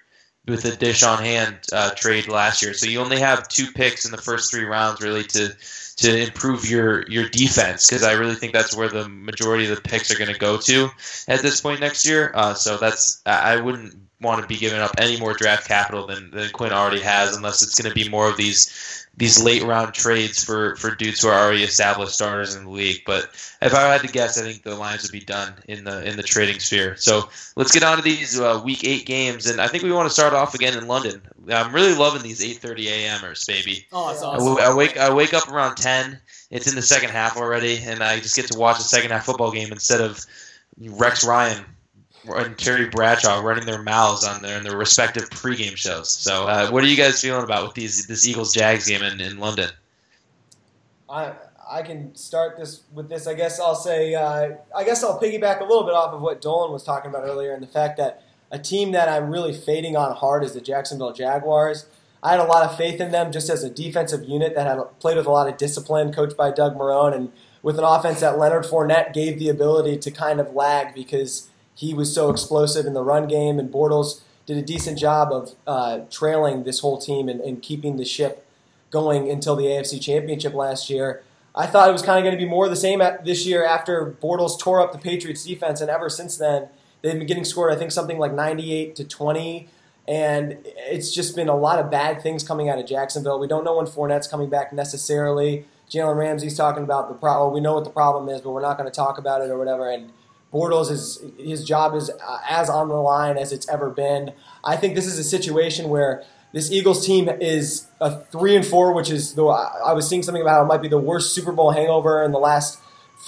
with 0.46 0.62
the 0.62 1.06
on 1.06 1.22
Hand 1.22 1.58
uh, 1.72 1.90
trade 1.90 2.28
last 2.28 2.62
year. 2.62 2.74
So 2.74 2.86
you 2.86 3.00
only 3.00 3.18
have 3.18 3.48
two 3.48 3.70
picks 3.72 4.04
in 4.04 4.10
the 4.10 4.18
first 4.18 4.50
three 4.50 4.64
rounds 4.64 5.00
really 5.00 5.24
to 5.24 5.54
to 5.96 6.22
improve 6.22 6.68
your 6.68 7.06
your 7.08 7.28
defense 7.28 7.88
because 7.88 8.02
I 8.02 8.12
really 8.12 8.34
think 8.34 8.52
that's 8.52 8.76
where 8.76 8.88
the 8.88 9.08
majority 9.08 9.68
of 9.68 9.76
the 9.76 9.82
picks 9.82 10.10
are 10.10 10.18
going 10.18 10.32
to 10.32 10.38
go 10.38 10.58
to 10.58 10.90
at 11.28 11.40
this 11.40 11.60
point 11.60 11.80
next 11.80 12.06
year. 12.06 12.30
Uh, 12.34 12.54
so 12.54 12.76
that's 12.76 13.22
I 13.24 13.56
wouldn't 13.60 13.96
want 14.24 14.42
to 14.42 14.48
be 14.48 14.56
giving 14.56 14.80
up 14.80 14.90
any 14.98 15.18
more 15.18 15.34
draft 15.34 15.68
capital 15.68 16.06
than, 16.06 16.30
than 16.30 16.50
Quinn 16.50 16.72
already 16.72 17.00
has 17.00 17.36
unless 17.36 17.62
it's 17.62 17.80
going 17.80 17.88
to 17.88 17.94
be 17.94 18.08
more 18.08 18.28
of 18.28 18.36
these 18.36 19.06
these 19.16 19.40
late 19.40 19.62
round 19.62 19.94
trades 19.94 20.42
for 20.42 20.74
for 20.76 20.94
dudes 20.94 21.22
who 21.22 21.28
are 21.28 21.38
already 21.38 21.62
established 21.62 22.14
starters 22.14 22.56
in 22.56 22.64
the 22.64 22.70
league. 22.70 23.02
But 23.06 23.26
if 23.62 23.72
I 23.72 23.92
had 23.92 24.00
to 24.00 24.08
guess, 24.08 24.36
I 24.38 24.42
think 24.42 24.62
the 24.64 24.74
Lions 24.74 25.02
would 25.02 25.12
be 25.12 25.24
done 25.24 25.54
in 25.68 25.84
the 25.84 26.04
in 26.08 26.16
the 26.16 26.22
trading 26.22 26.58
sphere. 26.58 26.96
So 26.96 27.28
let's 27.56 27.70
get 27.70 27.84
on 27.84 27.96
to 27.96 28.02
these 28.02 28.40
uh, 28.40 28.60
week 28.64 28.82
eight 28.84 29.06
games, 29.06 29.46
and 29.46 29.60
I 29.60 29.68
think 29.68 29.84
we 29.84 29.92
want 29.92 30.08
to 30.08 30.12
start 30.14 30.32
off 30.32 30.54
again 30.54 30.76
in 30.76 30.88
London. 30.88 31.22
I'm 31.48 31.72
really 31.72 31.94
loving 31.94 32.22
these 32.22 32.40
8:30 32.40 32.86
a.m.ers, 32.86 33.44
baby. 33.44 33.86
Oh, 33.92 34.08
that's 34.08 34.22
I 34.22 34.26
awesome. 34.26 34.46
w- 34.46 34.66
I 34.66 34.74
wake 34.74 34.96
I 34.96 35.12
wake 35.12 35.32
up 35.34 35.48
around 35.48 35.76
10. 35.76 36.18
It's 36.50 36.68
in 36.68 36.74
the 36.74 36.82
second 36.82 37.10
half 37.10 37.36
already, 37.36 37.78
and 37.78 38.02
I 38.02 38.18
just 38.18 38.34
get 38.34 38.50
to 38.50 38.58
watch 38.58 38.78
a 38.78 38.82
second 38.82 39.10
half 39.10 39.26
football 39.26 39.52
game 39.52 39.70
instead 39.70 40.00
of 40.00 40.24
Rex 40.80 41.24
Ryan 41.24 41.64
and 42.28 42.56
Terry 42.58 42.88
Bradshaw 42.88 43.40
running 43.40 43.66
their 43.66 43.82
mouths 43.82 44.24
on 44.24 44.42
their 44.42 44.58
in 44.58 44.64
their 44.64 44.76
respective 44.76 45.28
pregame 45.30 45.76
shows. 45.76 46.10
So, 46.10 46.46
uh, 46.46 46.70
what 46.70 46.84
are 46.84 46.86
you 46.86 46.96
guys 46.96 47.20
feeling 47.20 47.44
about 47.44 47.64
with 47.64 47.74
these 47.74 48.06
this 48.06 48.26
Eagles 48.26 48.52
Jags 48.52 48.86
game 48.86 49.02
in, 49.02 49.20
in 49.20 49.38
London? 49.38 49.70
I 51.08 51.32
I 51.68 51.82
can 51.82 52.14
start 52.14 52.56
this 52.56 52.82
with 52.92 53.08
this. 53.08 53.26
I 53.26 53.34
guess 53.34 53.60
I'll 53.60 53.74
say. 53.74 54.14
Uh, 54.14 54.52
I 54.74 54.84
guess 54.84 55.02
I'll 55.02 55.20
piggyback 55.20 55.60
a 55.60 55.64
little 55.64 55.84
bit 55.84 55.94
off 55.94 56.12
of 56.12 56.20
what 56.20 56.40
Dolan 56.40 56.72
was 56.72 56.82
talking 56.82 57.10
about 57.10 57.24
earlier, 57.24 57.52
and 57.52 57.62
the 57.62 57.68
fact 57.68 57.96
that 57.98 58.22
a 58.50 58.58
team 58.58 58.92
that 58.92 59.08
I'm 59.08 59.30
really 59.30 59.52
fading 59.52 59.96
on 59.96 60.14
hard 60.14 60.44
is 60.44 60.52
the 60.52 60.60
Jacksonville 60.60 61.12
Jaguars. 61.12 61.86
I 62.22 62.30
had 62.30 62.40
a 62.40 62.44
lot 62.44 62.62
of 62.64 62.76
faith 62.76 63.00
in 63.00 63.12
them 63.12 63.32
just 63.32 63.50
as 63.50 63.62
a 63.62 63.68
defensive 63.68 64.24
unit 64.26 64.54
that 64.54 64.66
had 64.66 64.78
played 64.98 65.18
with 65.18 65.26
a 65.26 65.30
lot 65.30 65.46
of 65.46 65.58
discipline, 65.58 66.12
coached 66.12 66.38
by 66.38 66.50
Doug 66.50 66.74
Marrone, 66.74 67.14
and 67.14 67.32
with 67.62 67.78
an 67.78 67.84
offense 67.84 68.20
that 68.20 68.38
Leonard 68.38 68.64
Fournette 68.64 69.12
gave 69.12 69.38
the 69.38 69.48
ability 69.48 69.98
to 69.98 70.10
kind 70.10 70.40
of 70.40 70.54
lag 70.54 70.94
because 70.94 71.48
he 71.74 71.94
was 71.94 72.14
so 72.14 72.30
explosive 72.30 72.86
in 72.86 72.94
the 72.94 73.02
run 73.02 73.26
game, 73.26 73.58
and 73.58 73.72
Bortles 73.72 74.22
did 74.46 74.56
a 74.56 74.62
decent 74.62 74.98
job 74.98 75.32
of 75.32 75.54
uh, 75.66 76.00
trailing 76.10 76.64
this 76.64 76.80
whole 76.80 76.98
team 76.98 77.28
and, 77.28 77.40
and 77.40 77.62
keeping 77.62 77.96
the 77.96 78.04
ship 78.04 78.46
going 78.90 79.28
until 79.30 79.56
the 79.56 79.64
AFC 79.64 80.00
Championship 80.00 80.54
last 80.54 80.88
year. 80.88 81.22
I 81.54 81.66
thought 81.66 81.88
it 81.88 81.92
was 81.92 82.02
kind 82.02 82.18
of 82.18 82.24
going 82.24 82.36
to 82.36 82.44
be 82.44 82.48
more 82.48 82.64
of 82.64 82.70
the 82.70 82.76
same 82.76 83.00
this 83.24 83.46
year 83.46 83.64
after 83.64 84.16
Bortles 84.20 84.58
tore 84.58 84.80
up 84.80 84.92
the 84.92 84.98
Patriots 84.98 85.44
defense, 85.44 85.80
and 85.80 85.90
ever 85.90 86.08
since 86.08 86.36
then 86.36 86.68
they've 87.02 87.14
been 87.14 87.26
getting 87.26 87.44
scored. 87.44 87.72
I 87.72 87.76
think 87.76 87.92
something 87.92 88.18
like 88.18 88.32
98 88.32 88.96
to 88.96 89.04
20, 89.04 89.68
and 90.06 90.58
it's 90.64 91.14
just 91.14 91.34
been 91.36 91.48
a 91.48 91.56
lot 91.56 91.78
of 91.78 91.90
bad 91.90 92.22
things 92.22 92.42
coming 92.42 92.68
out 92.68 92.78
of 92.78 92.86
Jacksonville. 92.86 93.38
We 93.38 93.46
don't 93.46 93.64
know 93.64 93.76
when 93.76 93.86
Fournette's 93.86 94.26
coming 94.26 94.50
back 94.50 94.72
necessarily. 94.72 95.66
Jalen 95.88 96.16
Ramsey's 96.16 96.56
talking 96.56 96.82
about 96.82 97.08
the 97.08 97.14
problem. 97.14 97.52
We 97.52 97.60
know 97.60 97.74
what 97.74 97.84
the 97.84 97.90
problem 97.90 98.28
is, 98.28 98.40
but 98.40 98.50
we're 98.50 98.62
not 98.62 98.76
going 98.76 98.90
to 98.90 98.94
talk 98.94 99.18
about 99.18 99.42
it 99.42 99.50
or 99.50 99.58
whatever. 99.58 99.90
And 99.90 100.12
Bortles 100.54 100.90
is 100.90 101.20
his 101.36 101.64
job 101.64 101.96
is 101.96 102.10
uh, 102.10 102.38
as 102.48 102.70
on 102.70 102.88
the 102.88 102.94
line 102.94 103.36
as 103.36 103.52
it's 103.52 103.68
ever 103.68 103.90
been. 103.90 104.32
I 104.62 104.76
think 104.76 104.94
this 104.94 105.06
is 105.06 105.18
a 105.18 105.24
situation 105.24 105.88
where 105.88 106.22
this 106.52 106.70
Eagles 106.70 107.04
team 107.04 107.28
is 107.28 107.88
a 108.00 108.20
three 108.26 108.54
and 108.54 108.64
four, 108.64 108.92
which 108.92 109.10
is 109.10 109.34
the 109.34 109.44
I 109.44 109.92
was 109.92 110.08
seeing 110.08 110.22
something 110.22 110.40
about 110.40 110.62
it 110.62 110.66
might 110.66 110.80
be 110.80 110.88
the 110.88 110.98
worst 110.98 111.34
Super 111.34 111.50
Bowl 111.50 111.72
hangover 111.72 112.22
in 112.22 112.30
the 112.30 112.38
last 112.38 112.78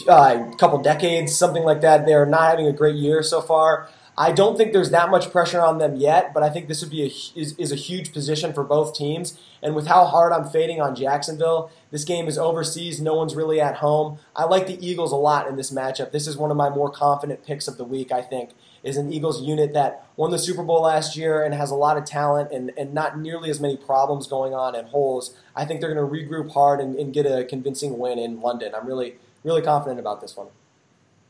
uh, 0.09 0.52
couple 0.56 0.78
decades, 0.80 1.35
something 1.35 1.64
like 1.64 1.80
that. 1.80 2.06
They 2.06 2.14
are 2.14 2.26
not 2.26 2.50
having 2.50 2.68
a 2.68 2.73
great 2.73 2.95
year 2.95 3.25
so 3.25 3.40
far. 3.40 3.88
I 4.18 4.32
don't 4.32 4.56
think 4.56 4.73
there's 4.73 4.90
that 4.90 5.11
much 5.11 5.30
pressure 5.30 5.61
on 5.61 5.76
them 5.76 5.96
yet, 5.96 6.32
but 6.32 6.42
I 6.42 6.49
think 6.49 6.68
this 6.68 6.80
would 6.80 6.90
be 6.90 7.02
a, 7.02 7.38
is, 7.38 7.54
is 7.58 7.70
a 7.70 7.76
huge 7.76 8.14
position 8.14 8.54
for 8.54 8.64
both 8.64 8.94
teams. 8.94 9.38
And 9.62 9.75
with 9.75 9.88
how 9.88 10.06
hard 10.06 10.32
I'm 10.32 10.49
fading 10.49 10.80
on 10.80 10.94
Jacksonville, 10.94 11.70
this 11.90 12.04
game 12.04 12.26
is 12.26 12.38
overseas. 12.38 12.99
No 12.99 13.14
one's 13.14 13.35
really 13.35 13.61
at 13.61 13.76
home. 13.76 14.18
I 14.35 14.44
like 14.44 14.66
the 14.66 14.87
Eagles 14.87 15.12
a 15.12 15.16
lot 15.16 15.46
in 15.49 15.56
this 15.56 15.70
matchup. 15.70 16.12
This 16.12 16.26
is 16.26 16.37
one 16.37 16.50
of 16.50 16.56
my 16.56 16.70
more 16.70 16.90
confident 16.90 17.44
picks 17.44 17.68
of 17.68 17.76
the 17.76 17.85
week. 17.85 18.11
I 18.11 18.23
think 18.23 18.50
is 18.82 18.96
an 18.96 19.12
Eagles 19.12 19.42
unit 19.42 19.75
that 19.75 20.06
won 20.16 20.30
the 20.30 20.38
Super 20.38 20.62
Bowl 20.62 20.82
last 20.82 21.16
year 21.16 21.42
and 21.42 21.52
has 21.52 21.70
a 21.70 21.75
lot 21.75 21.99
of 21.99 22.04
talent 22.04 22.52
and, 22.52 22.73
and 22.78 22.94
not 22.94 23.18
nearly 23.18 23.50
as 23.50 23.61
many 23.61 23.76
problems 23.76 24.26
going 24.26 24.54
on 24.54 24.75
and 24.75 24.88
holes. 24.88 25.37
I 25.54 25.64
think 25.66 25.80
they're 25.80 25.92
going 25.92 26.08
to 26.08 26.16
regroup 26.16 26.52
hard 26.52 26.80
and, 26.80 26.96
and 26.96 27.12
get 27.12 27.26
a 27.26 27.44
convincing 27.44 27.99
win 27.99 28.18
in 28.18 28.40
London. 28.40 28.73
I'm 28.75 28.87
really 28.87 29.16
really 29.44 29.62
confident 29.62 30.00
about 30.00 30.20
this 30.20 30.37
one. 30.37 30.49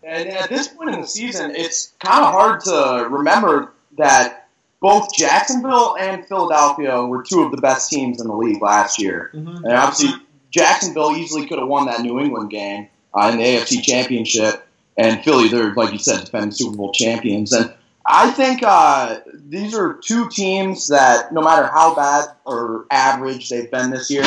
And 0.06 0.28
at 0.28 0.48
this 0.48 0.68
point 0.68 0.94
in 0.94 1.00
the 1.00 1.06
season, 1.06 1.50
it's 1.56 1.92
kind 1.98 2.22
of 2.24 2.30
hard 2.30 2.60
to 2.60 3.08
remember 3.10 3.72
that 3.98 4.48
both 4.78 5.12
Jacksonville 5.12 5.96
and 5.98 6.24
Philadelphia 6.24 7.04
were 7.04 7.24
two 7.24 7.42
of 7.42 7.50
the 7.50 7.56
best 7.56 7.90
teams 7.90 8.20
in 8.20 8.28
the 8.28 8.36
league 8.36 8.62
last 8.62 9.00
year. 9.00 9.32
Mm-hmm. 9.34 9.64
And 9.64 9.72
obviously, 9.72 10.10
Jacksonville 10.52 11.16
easily 11.16 11.46
could 11.46 11.58
have 11.58 11.66
won 11.66 11.86
that 11.86 12.02
New 12.02 12.20
England 12.20 12.50
game 12.50 12.86
uh, 13.14 13.30
in 13.32 13.38
the 13.38 13.44
AFC 13.44 13.82
Championship. 13.82 14.64
And 14.96 15.24
Philly, 15.24 15.48
they're, 15.48 15.74
like 15.74 15.92
you 15.92 15.98
said, 15.98 16.24
defending 16.24 16.52
Super 16.52 16.76
Bowl 16.76 16.92
champions. 16.92 17.52
And 17.52 17.74
I 18.06 18.30
think 18.30 18.62
uh, 18.62 19.20
these 19.34 19.74
are 19.74 19.94
two 19.94 20.28
teams 20.28 20.86
that, 20.86 21.32
no 21.32 21.42
matter 21.42 21.66
how 21.66 21.96
bad 21.96 22.28
or 22.44 22.86
average 22.92 23.48
they've 23.48 23.70
been 23.70 23.90
this 23.90 24.08
year, 24.08 24.24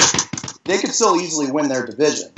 they 0.65 0.77
could 0.77 0.91
still 0.91 1.15
easily 1.15 1.49
win 1.49 1.69
their 1.69 1.85
division. 1.85 2.31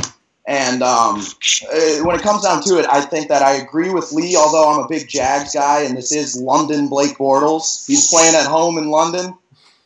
And 0.47 0.81
um, 0.81 1.19
uh, 1.19 2.03
when 2.03 2.15
it 2.15 2.23
comes 2.23 2.41
down 2.41 2.63
to 2.63 2.79
it, 2.79 2.87
I 2.89 3.01
think 3.01 3.27
that 3.27 3.43
I 3.43 3.53
agree 3.53 3.91
with 3.91 4.11
Lee, 4.11 4.35
although 4.35 4.71
I'm 4.71 4.83
a 4.83 4.87
big 4.87 5.07
Jags 5.07 5.53
guy, 5.53 5.81
and 5.81 5.95
this 5.95 6.11
is 6.11 6.35
London 6.35 6.87
Blake 6.87 7.17
Bortles. 7.17 7.85
He's 7.85 8.09
playing 8.09 8.35
at 8.35 8.47
home 8.47 8.77
in 8.77 8.89
London. 8.89 9.37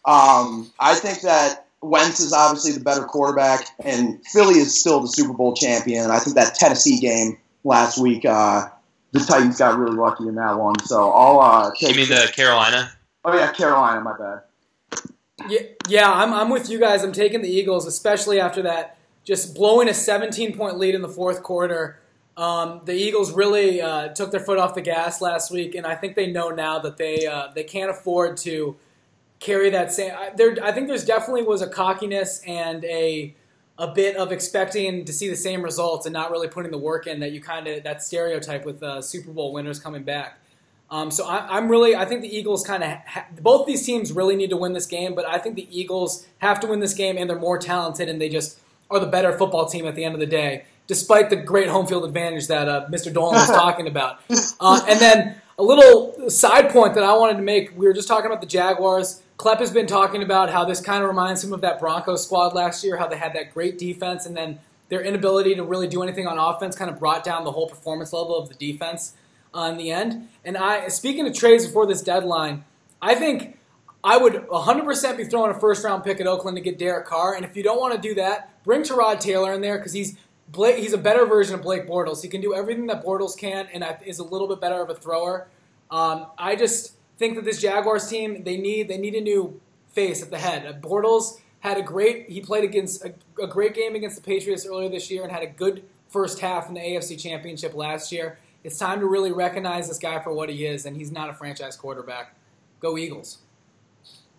Um, 0.06 0.72
I 0.80 0.96
think 0.96 1.22
that 1.22 1.66
Wentz 1.82 2.20
is 2.20 2.32
obviously 2.32 2.72
the 2.72 2.80
better 2.80 3.04
quarterback, 3.04 3.68
and 3.80 4.26
Philly 4.28 4.56
is 4.56 4.80
still 4.80 5.02
the 5.02 5.08
Super 5.08 5.34
Bowl 5.34 5.54
champion. 5.56 6.10
I 6.10 6.20
think 6.20 6.36
that 6.36 6.56
Tennessee 6.56 7.00
game 7.00 7.38
last 7.64 7.98
week, 7.98 8.24
uh, 8.26 8.70
the 9.12 9.20
Titans 9.20 9.58
got 9.58 9.78
really 9.78 9.98
lucky 9.98 10.28
in 10.28 10.36
that 10.36 10.58
one. 10.58 10.80
So 10.86 11.12
I'll 11.12 11.40
uh, 11.40 11.72
take. 11.78 11.96
You 11.96 12.02
mean 12.02 12.10
the 12.10 12.32
Carolina? 12.34 12.92
Oh 13.26 13.36
yeah, 13.36 13.52
Carolina. 13.52 14.02
My 14.02 14.18
bad. 14.18 14.42
Yeah, 15.50 15.60
yeah, 15.88 16.12
I'm, 16.12 16.34
I'm 16.34 16.50
with 16.50 16.70
you 16.70 16.80
guys. 16.80 17.04
I'm 17.04 17.12
taking 17.12 17.42
the 17.42 17.50
Eagles, 17.50 17.86
especially 17.86 18.40
after 18.40 18.62
that, 18.64 18.95
just 19.26 19.54
blowing 19.54 19.90
a 19.90 19.94
17 19.94 20.56
point 20.56 20.78
lead 20.78 20.96
in 20.96 21.02
the 21.02 21.10
fourth 21.10 21.44
quarter. 21.44 22.00
Um, 22.38 22.82
the 22.86 22.94
Eagles 22.94 23.34
really 23.34 23.82
uh, 23.82 24.10
took 24.10 24.32
their 24.32 24.40
foot 24.40 24.58
off 24.58 24.76
the 24.76 24.82
gas 24.82 25.22
last 25.22 25.52
week, 25.52 25.76
and 25.76 25.86
I 25.86 25.96
think 25.96 26.16
they 26.16 26.32
know 26.32 26.50
now 26.50 26.80
that 26.80 26.98
they 26.98 27.26
uh, 27.26 27.48
they 27.54 27.64
can't 27.64 27.90
afford 27.90 28.38
to 28.38 28.78
carry 29.40 29.70
that 29.72 29.92
same. 29.92 30.14
I, 30.16 30.32
there, 30.36 30.56
I 30.62 30.72
think 30.72 30.88
there's 30.88 31.06
definitely 31.06 31.44
was 31.44 31.62
a 31.62 31.68
cockiness 31.68 32.42
and 32.46 32.86
a 32.86 33.34
a 33.78 33.88
bit 33.88 34.16
of 34.16 34.32
expecting 34.32 35.04
to 35.06 35.12
see 35.12 35.30
the 35.30 35.36
same 35.36 35.62
results 35.62 36.06
and 36.06 36.14
not 36.14 36.32
really 36.32 36.48
putting 36.48 36.72
the 36.72 36.78
work 36.78 37.08
in 37.08 37.20
that 37.20 37.32
you 37.32 37.42
kind 37.42 37.68
of 37.68 37.84
that 37.84 38.04
stereotype 38.04 38.66
with 38.66 38.82
uh, 38.82 39.02
Super 39.02 39.32
Bowl 39.32 39.52
winners 39.52 39.80
coming 39.80 40.04
back. 40.04 40.40
Um, 40.90 41.10
so 41.10 41.26
I, 41.26 41.58
am 41.58 41.68
really, 41.68 41.96
I 41.96 42.06
think 42.06 42.22
the 42.22 42.34
Eagles 42.34 42.66
kind 42.66 42.84
of, 42.84 42.92
ha- 42.92 43.26
both 43.42 43.66
these 43.66 43.86
teams 43.86 44.12
really 44.12 44.36
need 44.36 44.52
to 44.52 44.58
win 44.58 44.74
this 44.74 44.86
game, 44.86 45.16
but 45.16 45.26
I 45.26 45.40
think 45.40 45.56
the 45.56 45.68
Eagles 45.72 46.28
have 46.38 46.60
to 46.60 46.68
win 46.68 46.80
this 46.80 46.94
game 46.94 47.18
and 47.18 47.28
they're 47.30 47.40
more 47.40 47.58
talented 47.58 48.08
and 48.08 48.22
they 48.22 48.30
just 48.30 48.60
are 48.90 49.00
the 49.00 49.08
better 49.08 49.38
football 49.38 49.68
team 49.68 49.86
at 49.86 49.96
the 49.96 50.04
end 50.04 50.14
of 50.14 50.20
the 50.20 50.26
day, 50.26 50.66
despite 50.88 51.30
the 51.30 51.36
great 51.36 51.68
home 51.68 51.88
field 51.88 52.06
advantage 52.06 52.48
that 52.48 52.68
uh, 52.68 52.88
Mr. 52.90 53.14
Dolan 53.14 53.36
was 53.36 53.48
talking 53.50 53.88
about. 53.88 54.20
Uh, 54.60 54.86
and 54.88 55.00
then 55.00 55.36
a 55.58 55.64
little 55.64 56.30
side 56.30 56.70
point 56.70 56.96
that 56.96 57.04
I 57.04 57.16
wanted 57.18 57.38
to 57.38 57.44
make, 57.44 57.78
we 57.78 57.86
were 57.86 57.94
just 57.94 58.08
talking 58.08 58.26
about 58.26 58.42
the 58.42 58.48
Jaguars. 58.48 59.22
Klepp 59.38 59.60
has 59.60 59.72
been 59.72 59.88
talking 59.88 60.24
about 60.24 60.50
how 60.50 60.66
this 60.66 60.82
kind 60.82 61.04
of 61.04 61.10
reminds 61.10 61.44
him 61.44 61.54
of 61.54 61.62
that 61.62 61.80
Broncos 61.80 62.24
squad 62.24 62.54
last 62.54 62.84
year, 62.84 62.98
how 62.98 63.08
they 63.08 63.18
had 63.18 63.34
that 63.34 63.54
great 63.54 63.78
defense 63.78 64.26
and 64.26 64.36
then 64.36 64.60
their 64.90 65.02
inability 65.02 65.56
to 65.56 65.64
really 65.64 65.88
do 65.88 66.04
anything 66.04 66.28
on 66.28 66.38
offense 66.38 66.76
kind 66.76 66.92
of 66.92 67.00
brought 67.00 67.24
down 67.24 67.44
the 67.44 67.52
whole 67.52 67.68
performance 67.68 68.14
level 68.14 68.38
of 68.38 68.50
the 68.50 68.56
defense 68.56 69.14
on 69.54 69.78
the 69.78 69.92
end. 69.92 70.28
And 70.44 70.58
I, 70.58 70.90
speaking 70.90 71.26
of 71.26 71.34
trades 71.34 71.66
before 71.66 71.86
this 71.86 72.02
deadline, 72.02 72.64
I 73.02 73.16
think 73.16 73.58
I 74.06 74.18
would 74.18 74.34
100% 74.34 75.18
be 75.18 75.24
throwing 75.24 75.50
a 75.50 75.60
first 75.60 75.84
round 75.84 76.04
pick 76.04 76.22
at 76.22 76.28
Oakland 76.28 76.56
to 76.58 76.62
get 76.62 76.78
Derek 76.78 77.08
Carr. 77.08 77.34
And 77.34 77.44
if 77.44 77.58
you 77.58 77.64
don't 77.64 77.80
want 77.80 77.96
to 77.96 78.00
do 78.00 78.14
that, 78.16 78.64
bring 78.64 78.84
Tyrod 78.84 79.20
Taylor 79.20 79.52
in 79.52 79.62
there 79.62 79.80
because 79.80 79.94
he's 79.94 80.16
Blake, 80.48 80.78
he's 80.78 80.94
a 80.94 80.98
better 81.00 81.26
version 81.26 81.56
of 81.56 81.64
Blake 81.64 81.88
Bortles. 81.88 82.22
He 82.22 82.28
can 82.28 82.40
do 82.40 82.54
everything 82.54 82.86
that 82.86 83.04
Bortles 83.04 83.36
can, 83.36 83.68
and 83.74 83.84
is 84.06 84.20
a 84.20 84.24
little 84.24 84.48
bit 84.48 84.62
better 84.62 84.80
of 84.80 84.92
a 84.92 84.94
thrower. 84.94 85.48
Um, 85.90 86.28
I 86.38 86.56
just 86.56 86.94
think 87.18 87.36
that 87.36 87.46
this 87.46 87.60
Jaguars 87.60 88.08
team 88.08 88.44
they 88.44 88.58
need 88.58 88.88
they 88.88 88.98
need 88.98 89.16
a 89.16 89.22
new 89.22 89.60
face 89.90 90.22
at 90.22 90.30
the 90.30 90.38
head. 90.38 90.82
Bortles 90.84 91.40
had 91.62 91.78
a 91.80 91.82
great 91.82 92.30
he 92.30 92.42
played 92.42 92.64
against 92.64 93.04
a, 93.04 93.16
a 93.42 93.48
great 93.48 93.74
game 93.74 93.96
against 93.96 94.18
the 94.18 94.22
Patriots 94.22 94.68
earlier 94.68 94.88
this 94.88 95.10
year 95.10 95.24
and 95.24 95.32
had 95.32 95.42
a 95.42 95.48
good 95.48 95.84
first 96.10 96.40
half 96.40 96.68
in 96.68 96.76
the 96.76 96.80
AFC 96.80 97.20
Championship 97.20 97.74
last 97.74 98.12
year. 98.12 98.38
It's 98.64 98.78
time 98.78 99.00
to 99.00 99.08
really 99.08 99.32
recognize 99.32 99.88
this 99.88 99.98
guy 99.98 100.20
for 100.20 100.32
what 100.32 100.50
he 100.50 100.66
is, 100.66 100.86
and 100.86 100.96
he's 100.96 101.12
not 101.12 101.32
a 101.32 101.34
franchise 101.34 101.76
quarterback. 101.76 102.36
Go 102.80 102.98
Eagles. 102.98 103.40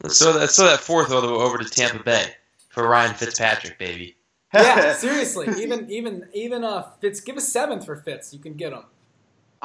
Let's 0.03 0.21
throw 0.21 0.33
that, 0.33 0.41
let's 0.41 0.57
throw 0.57 0.67
that 0.67 0.81
fourth 0.81 1.11
over, 1.11 1.27
over 1.27 1.59
to 1.59 1.65
Tampa 1.65 2.03
Bay 2.03 2.27
for 2.69 2.89
Ryan 2.89 3.15
Fitzpatrick, 3.15 3.79
baby. 3.79 4.17
yeah, 4.55 4.95
seriously. 4.97 5.49
Even 5.63 5.91
even 5.91 6.29
even 6.33 6.65
uh, 6.65 6.91
Fitz, 7.01 7.21
give 7.21 7.37
a 7.37 7.41
seventh 7.41 7.85
for 7.87 7.97
Fitz. 7.97 8.33
You 8.33 8.39
can 8.39 8.55
get 8.55 8.73
him. 8.73 8.85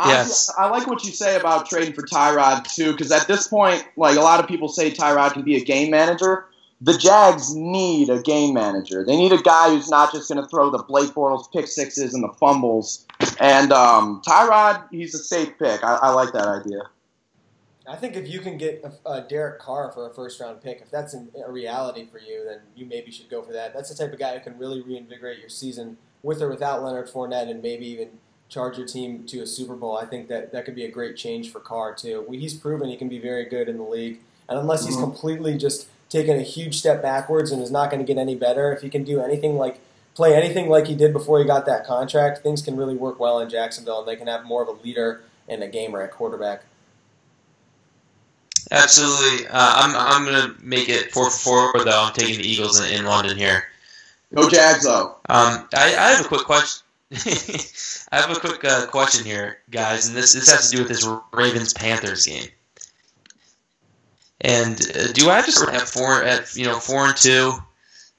Yes. 0.05 0.51
I, 0.57 0.65
I 0.65 0.69
like 0.69 0.87
what 0.87 1.03
you 1.03 1.11
say 1.11 1.35
about 1.35 1.69
trading 1.69 1.93
for 1.93 2.03
Tyrod 2.03 2.63
too, 2.73 2.91
because 2.91 3.11
at 3.11 3.27
this 3.27 3.47
point, 3.47 3.85
like 3.97 4.17
a 4.17 4.21
lot 4.21 4.39
of 4.39 4.47
people 4.47 4.67
say, 4.67 4.91
Tyrod 4.91 5.33
can 5.33 5.43
be 5.43 5.55
a 5.55 5.63
game 5.63 5.91
manager. 5.91 6.45
The 6.83 6.97
Jags 6.97 7.53
need 7.53 8.09
a 8.09 8.19
game 8.21 8.55
manager. 8.55 9.05
They 9.05 9.15
need 9.15 9.31
a 9.31 9.41
guy 9.41 9.69
who's 9.69 9.89
not 9.89 10.11
just 10.11 10.31
going 10.31 10.41
to 10.41 10.49
throw 10.49 10.71
the 10.71 10.81
Blake 10.81 11.11
Bortles 11.11 11.51
pick 11.51 11.67
sixes 11.67 12.15
and 12.15 12.23
the 12.23 12.33
fumbles. 12.39 13.05
And 13.39 13.71
um, 13.71 14.21
Tyrod, 14.27 14.87
he's 14.89 15.13
a 15.13 15.19
safe 15.19 15.49
pick. 15.59 15.83
I, 15.83 15.99
I 16.01 16.09
like 16.09 16.33
that 16.33 16.47
idea. 16.47 16.81
I 17.91 17.97
think 17.97 18.15
if 18.15 18.25
you 18.25 18.39
can 18.39 18.57
get 18.57 18.85
a, 18.85 19.09
a 19.09 19.21
Derek 19.21 19.59
Carr 19.59 19.91
for 19.91 20.09
a 20.09 20.13
first 20.13 20.39
round 20.39 20.61
pick, 20.63 20.79
if 20.81 20.89
that's 20.89 21.13
a 21.13 21.51
reality 21.51 22.07
for 22.09 22.19
you, 22.19 22.45
then 22.45 22.59
you 22.73 22.85
maybe 22.85 23.11
should 23.11 23.29
go 23.29 23.41
for 23.41 23.51
that. 23.51 23.73
That's 23.73 23.89
the 23.89 23.95
type 23.95 24.13
of 24.13 24.19
guy 24.19 24.37
who 24.37 24.39
can 24.39 24.57
really 24.57 24.79
reinvigorate 24.81 25.39
your 25.39 25.49
season 25.49 25.97
with 26.23 26.41
or 26.41 26.47
without 26.47 26.81
Leonard 26.81 27.09
Fournette, 27.09 27.49
and 27.49 27.61
maybe 27.61 27.85
even 27.87 28.11
charge 28.47 28.77
your 28.77 28.87
team 28.87 29.25
to 29.25 29.41
a 29.41 29.45
Super 29.45 29.75
Bowl. 29.75 29.97
I 29.97 30.05
think 30.05 30.29
that 30.29 30.53
that 30.53 30.63
could 30.63 30.75
be 30.75 30.85
a 30.85 30.91
great 30.91 31.17
change 31.17 31.51
for 31.51 31.59
Carr 31.59 31.93
too. 31.93 32.25
He's 32.31 32.53
proven 32.53 32.87
he 32.87 32.95
can 32.95 33.09
be 33.09 33.19
very 33.19 33.43
good 33.43 33.67
in 33.67 33.75
the 33.75 33.83
league, 33.83 34.21
and 34.47 34.57
unless 34.57 34.85
he's 34.85 34.95
mm-hmm. 34.95 35.03
completely 35.03 35.57
just 35.57 35.87
taken 36.09 36.37
a 36.37 36.43
huge 36.43 36.79
step 36.79 37.01
backwards 37.01 37.51
and 37.51 37.61
is 37.61 37.71
not 37.71 37.91
going 37.91 38.05
to 38.05 38.07
get 38.07 38.19
any 38.19 38.35
better, 38.35 38.71
if 38.71 38.81
he 38.83 38.89
can 38.89 39.03
do 39.03 39.19
anything 39.19 39.57
like 39.57 39.81
play 40.15 40.33
anything 40.33 40.69
like 40.69 40.87
he 40.87 40.95
did 40.95 41.11
before 41.11 41.39
he 41.39 41.45
got 41.45 41.65
that 41.65 41.85
contract, 41.85 42.37
things 42.39 42.61
can 42.61 42.77
really 42.77 42.95
work 42.95 43.19
well 43.19 43.37
in 43.39 43.49
Jacksonville, 43.49 43.99
and 43.99 44.07
they 44.07 44.15
can 44.15 44.27
have 44.27 44.45
more 44.45 44.61
of 44.61 44.69
a 44.69 44.81
leader 44.81 45.23
and 45.49 45.61
a 45.61 45.67
gamer 45.67 46.01
at 46.01 46.11
quarterback. 46.11 46.63
Absolutely. 48.71 49.47
Uh, 49.47 49.51
I'm, 49.53 49.95
I'm 49.95 50.25
going 50.25 50.55
to 50.55 50.65
make 50.65 50.87
it 50.87 51.11
4 51.11 51.29
for 51.29 51.73
4, 51.73 51.83
though. 51.83 52.03
I'm 52.05 52.13
taking 52.13 52.37
the 52.37 52.47
Eagles 52.47 52.79
in, 52.79 52.99
in 52.99 53.05
London 53.05 53.37
here. 53.37 53.65
Go 54.33 54.49
Jags, 54.49 54.85
though. 54.85 55.15
Um, 55.29 55.67
I, 55.75 55.95
I 55.97 56.11
have 56.11 56.25
a 56.25 56.27
quick 56.27 56.45
question. 56.45 56.85
I 58.11 58.21
have 58.21 58.31
a 58.31 58.39
quick 58.39 58.63
uh, 58.63 58.87
question 58.87 59.25
here, 59.25 59.59
guys, 59.69 60.07
and 60.07 60.15
this, 60.15 60.31
this 60.31 60.49
has 60.49 60.69
to 60.69 60.77
do 60.77 60.83
with 60.83 60.87
this 60.87 61.05
Ravens 61.33 61.73
Panthers 61.73 62.25
game. 62.25 62.47
And 64.39 64.79
uh, 64.95 65.11
do 65.11 65.29
I 65.29 65.41
just 65.41 65.69
have 65.69 65.83
four 65.83 66.23
at 66.23 66.55
you 66.55 66.65
know 66.65 66.79
four 66.79 67.07
and 67.07 67.17
two? 67.17 67.53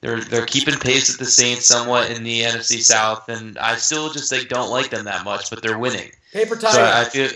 They're 0.01 0.21
they're 0.21 0.45
keeping 0.45 0.75
pace 0.75 1.09
with 1.09 1.17
the 1.17 1.25
Saints 1.25 1.65
somewhat 1.65 2.11
in 2.11 2.23
the 2.23 2.41
NFC 2.41 2.81
South, 2.81 3.27
and 3.27 3.57
I 3.57 3.75
still 3.75 4.09
just 4.09 4.31
like 4.31 4.47
don't 4.47 4.69
like 4.69 4.89
them 4.89 5.05
that 5.05 5.25
much, 5.25 5.49
but 5.49 5.61
they're 5.61 5.79
winning. 5.79 6.11
Paper 6.31 6.55
tiger. 6.55 6.73
So 6.73 6.83
I 6.83 7.03
feel, 7.05 7.29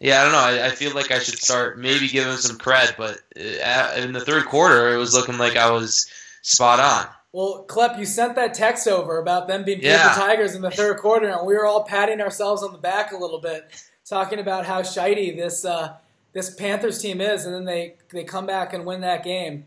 yeah, 0.00 0.20
I 0.20 0.24
don't 0.24 0.32
know. 0.32 0.62
I, 0.62 0.66
I 0.66 0.70
feel 0.70 0.94
like 0.94 1.10
I 1.10 1.18
should 1.18 1.38
start 1.38 1.78
maybe 1.78 2.08
giving 2.08 2.28
them 2.28 2.38
some 2.38 2.58
cred, 2.58 2.96
but 2.96 3.18
uh, 3.36 3.94
in 4.00 4.12
the 4.12 4.20
third 4.20 4.46
quarter, 4.46 4.92
it 4.94 4.96
was 4.96 5.14
looking 5.14 5.38
like 5.38 5.56
I 5.56 5.70
was 5.70 6.10
spot 6.42 6.80
on. 6.80 7.06
Well, 7.32 7.66
Klepp, 7.68 7.98
you 7.98 8.06
sent 8.06 8.36
that 8.36 8.54
text 8.54 8.88
over 8.88 9.18
about 9.18 9.48
them 9.48 9.62
being 9.64 9.80
paper 9.80 9.92
Yeah. 9.92 10.14
tigers 10.14 10.54
in 10.54 10.62
the 10.62 10.70
third 10.70 10.98
quarter, 10.98 11.28
and 11.28 11.46
we 11.46 11.54
were 11.54 11.66
all 11.66 11.84
patting 11.84 12.20
ourselves 12.20 12.62
on 12.62 12.72
the 12.72 12.78
back 12.78 13.12
a 13.12 13.16
little 13.16 13.40
bit, 13.40 13.68
talking 14.08 14.38
about 14.38 14.64
how 14.64 14.80
shitey 14.82 15.36
this 15.36 15.64
uh, 15.64 15.96
this 16.32 16.54
Panthers 16.54 17.00
team 17.02 17.20
is, 17.20 17.44
and 17.44 17.54
then 17.54 17.64
they 17.64 17.94
they 18.10 18.24
come 18.24 18.46
back 18.46 18.72
and 18.72 18.86
win 18.86 19.02
that 19.02 19.24
game. 19.24 19.66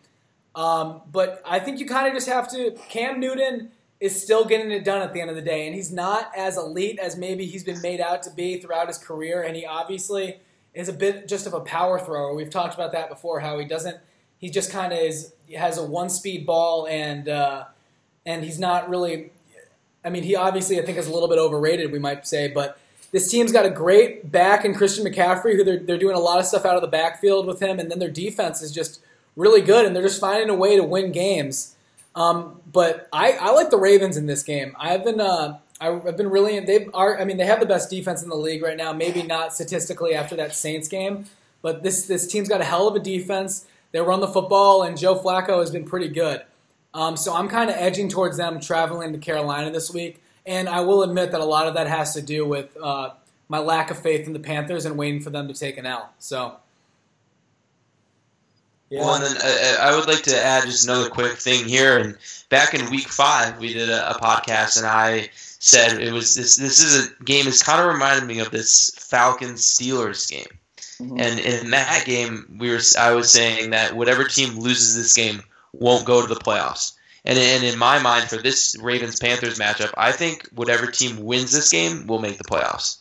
Um, 0.55 1.01
but 1.11 1.41
I 1.45 1.59
think 1.59 1.79
you 1.79 1.85
kind 1.85 2.07
of 2.07 2.13
just 2.13 2.27
have 2.27 2.49
to. 2.51 2.71
Cam 2.89 3.19
Newton 3.19 3.71
is 4.01 4.21
still 4.21 4.43
getting 4.43 4.71
it 4.71 4.83
done 4.83 5.01
at 5.01 5.13
the 5.13 5.21
end 5.21 5.29
of 5.29 5.37
the 5.37 5.41
day, 5.41 5.65
and 5.67 5.73
he's 5.73 5.93
not 5.93 6.31
as 6.35 6.57
elite 6.57 6.99
as 6.99 7.15
maybe 7.15 7.45
he's 7.45 7.63
been 7.63 7.81
made 7.81 8.01
out 8.01 8.23
to 8.23 8.31
be 8.31 8.59
throughout 8.59 8.87
his 8.87 8.97
career, 8.97 9.41
and 9.41 9.55
he 9.55 9.65
obviously 9.65 10.39
is 10.73 10.89
a 10.89 10.93
bit 10.93 11.27
just 11.27 11.47
of 11.47 11.53
a 11.53 11.61
power 11.61 11.99
thrower. 11.99 12.33
We've 12.35 12.49
talked 12.49 12.73
about 12.73 12.91
that 12.91 13.07
before. 13.09 13.39
How 13.39 13.57
he 13.59 13.65
doesn't. 13.65 13.97
He 14.39 14.49
just 14.49 14.71
kind 14.71 14.91
of 14.91 14.99
is 14.99 15.33
has 15.55 15.77
a 15.77 15.85
one 15.85 16.09
speed 16.09 16.45
ball 16.45 16.87
and. 16.87 17.29
Uh, 17.29 17.65
and 18.25 18.43
he's 18.43 18.59
not 18.59 18.89
really. 18.89 19.31
I 20.03 20.09
mean, 20.09 20.23
he 20.23 20.35
obviously 20.35 20.79
I 20.79 20.85
think 20.85 20.97
is 20.97 21.07
a 21.07 21.13
little 21.13 21.29
bit 21.29 21.37
overrated, 21.37 21.91
we 21.91 21.99
might 21.99 22.27
say, 22.27 22.47
but 22.47 22.79
this 23.11 23.29
team's 23.29 23.51
got 23.51 23.65
a 23.65 23.69
great 23.69 24.31
back 24.31 24.65
in 24.65 24.73
Christian 24.73 25.05
McCaffrey, 25.05 25.55
who 25.55 25.63
they're 25.63 25.79
they're 25.79 25.97
doing 25.97 26.15
a 26.15 26.19
lot 26.19 26.39
of 26.39 26.45
stuff 26.45 26.65
out 26.65 26.75
of 26.75 26.81
the 26.81 26.87
backfield 26.87 27.45
with 27.45 27.61
him, 27.61 27.79
and 27.79 27.91
then 27.91 27.99
their 27.99 28.09
defense 28.09 28.61
is 28.61 28.71
just 28.71 29.01
really 29.35 29.61
good, 29.61 29.85
and 29.85 29.95
they're 29.95 30.03
just 30.03 30.19
finding 30.19 30.49
a 30.49 30.55
way 30.55 30.75
to 30.75 30.83
win 30.83 31.11
games. 31.11 31.75
Um, 32.15 32.61
but 32.71 33.07
I, 33.13 33.33
I 33.33 33.51
like 33.51 33.69
the 33.69 33.77
Ravens 33.77 34.17
in 34.17 34.25
this 34.25 34.43
game. 34.43 34.75
I've 34.79 35.03
been 35.03 35.21
uh, 35.21 35.59
I've 35.79 36.17
been 36.17 36.29
really 36.29 36.59
they 36.59 36.87
are 36.93 37.19
I 37.19 37.25
mean 37.25 37.37
they 37.37 37.45
have 37.45 37.59
the 37.59 37.65
best 37.65 37.89
defense 37.89 38.21
in 38.21 38.29
the 38.29 38.35
league 38.35 38.61
right 38.61 38.77
now. 38.77 38.93
Maybe 38.93 39.23
not 39.23 39.53
statistically 39.53 40.13
after 40.13 40.35
that 40.35 40.55
Saints 40.55 40.87
game, 40.87 41.25
but 41.61 41.83
this 41.83 42.05
this 42.05 42.27
team's 42.27 42.49
got 42.49 42.61
a 42.61 42.65
hell 42.65 42.87
of 42.87 42.95
a 42.95 42.99
defense. 42.99 43.65
They 43.91 43.99
run 43.99 44.21
the 44.21 44.27
football, 44.27 44.83
and 44.83 44.97
Joe 44.97 45.19
Flacco 45.19 45.59
has 45.59 45.71
been 45.71 45.85
pretty 45.85 46.07
good. 46.07 46.43
Um, 46.93 47.17
so 47.17 47.33
I'm 47.33 47.47
kind 47.47 47.69
of 47.69 47.75
edging 47.77 48.09
towards 48.09 48.37
them 48.37 48.59
traveling 48.59 49.13
to 49.13 49.17
Carolina 49.17 49.71
this 49.71 49.91
week, 49.93 50.21
and 50.45 50.69
I 50.69 50.81
will 50.81 51.03
admit 51.03 51.31
that 51.31 51.41
a 51.41 51.45
lot 51.45 51.67
of 51.67 51.73
that 51.73 51.87
has 51.87 52.13
to 52.13 52.21
do 52.21 52.45
with 52.45 52.75
uh, 52.81 53.11
my 53.47 53.59
lack 53.59 53.91
of 53.91 53.99
faith 53.99 54.27
in 54.27 54.33
the 54.33 54.39
Panthers 54.39 54.85
and 54.85 54.97
waiting 54.97 55.21
for 55.21 55.29
them 55.29 55.47
to 55.47 55.53
take 55.53 55.77
an 55.77 55.85
L. 55.85 56.13
So 56.19 56.57
Yeah. 58.91 58.99
Well, 58.99 59.15
and 59.15 59.23
then 59.23 59.37
uh, 59.37 59.81
I 59.81 59.95
would 59.95 60.07
like 60.07 60.23
to 60.23 60.37
add 60.37 60.65
just 60.65 60.83
another 60.83 61.09
quick 61.09 61.37
thing 61.37 61.65
here. 61.65 61.97
And 61.97 62.17
back 62.49 62.73
in 62.73 62.91
week 62.91 63.07
five, 63.07 63.57
we 63.57 63.73
did 63.73 63.89
a, 63.89 64.11
a 64.11 64.19
podcast, 64.19 64.75
and 64.75 64.85
I 64.85 65.29
said 65.33 66.01
it 66.01 66.11
was 66.11 66.35
this. 66.35 66.57
This 66.57 66.83
is 66.83 67.07
a 67.07 67.23
game. 67.23 67.47
It's 67.47 67.63
kind 67.63 67.79
of 67.81 67.87
reminded 67.87 68.27
me 68.27 68.39
of 68.39 68.51
this 68.51 68.91
Falcons 68.97 69.61
Steelers 69.61 70.29
game. 70.29 70.45
And 70.99 71.39
in 71.39 71.71
that 71.71 72.03
game, 72.05 72.57
we 72.59 72.69
were. 72.69 72.79
I 72.99 73.13
was 73.13 73.31
saying 73.31 73.71
that 73.71 73.95
whatever 73.95 74.25
team 74.25 74.59
loses 74.59 74.95
this 74.95 75.13
game 75.13 75.41
won't 75.73 76.05
go 76.05 76.21
to 76.21 76.31
the 76.31 76.39
playoffs. 76.39 76.93
And, 77.23 77.39
and 77.39 77.63
in 77.63 77.79
my 77.79 77.99
mind, 77.99 78.29
for 78.29 78.37
this 78.37 78.75
Ravens 78.79 79.19
Panthers 79.19 79.57
matchup, 79.57 79.91
I 79.95 80.11
think 80.11 80.49
whatever 80.53 80.87
team 80.87 81.23
wins 81.23 81.51
this 81.51 81.69
game 81.69 82.07
will 82.07 82.19
make 82.19 82.37
the 82.37 82.43
playoffs. 82.43 82.97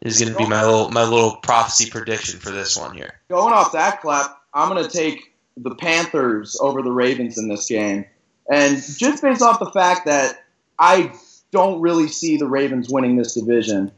Is 0.00 0.18
going 0.18 0.32
to 0.32 0.38
be 0.38 0.46
my 0.48 0.64
little 0.64 0.90
my 0.90 1.04
little 1.04 1.36
prophecy 1.36 1.88
prediction 1.88 2.40
for 2.40 2.50
this 2.50 2.76
one 2.76 2.96
here. 2.96 3.20
Going 3.28 3.52
off 3.52 3.70
that 3.70 4.02
Klepp, 4.02 4.34
I'm 4.54 4.68
going 4.68 4.82
to 4.82 4.90
take 4.90 5.32
the 5.56 5.74
Panthers 5.74 6.56
over 6.60 6.82
the 6.82 6.92
Ravens 6.92 7.38
in 7.38 7.48
this 7.48 7.66
game. 7.66 8.04
And 8.50 8.76
just 8.76 9.22
based 9.22 9.42
off 9.42 9.58
the 9.58 9.70
fact 9.70 10.06
that 10.06 10.44
I 10.78 11.12
don't 11.52 11.80
really 11.80 12.08
see 12.08 12.36
the 12.36 12.48
Ravens 12.48 12.88
winning 12.90 13.16
this 13.16 13.34
division. 13.34 13.92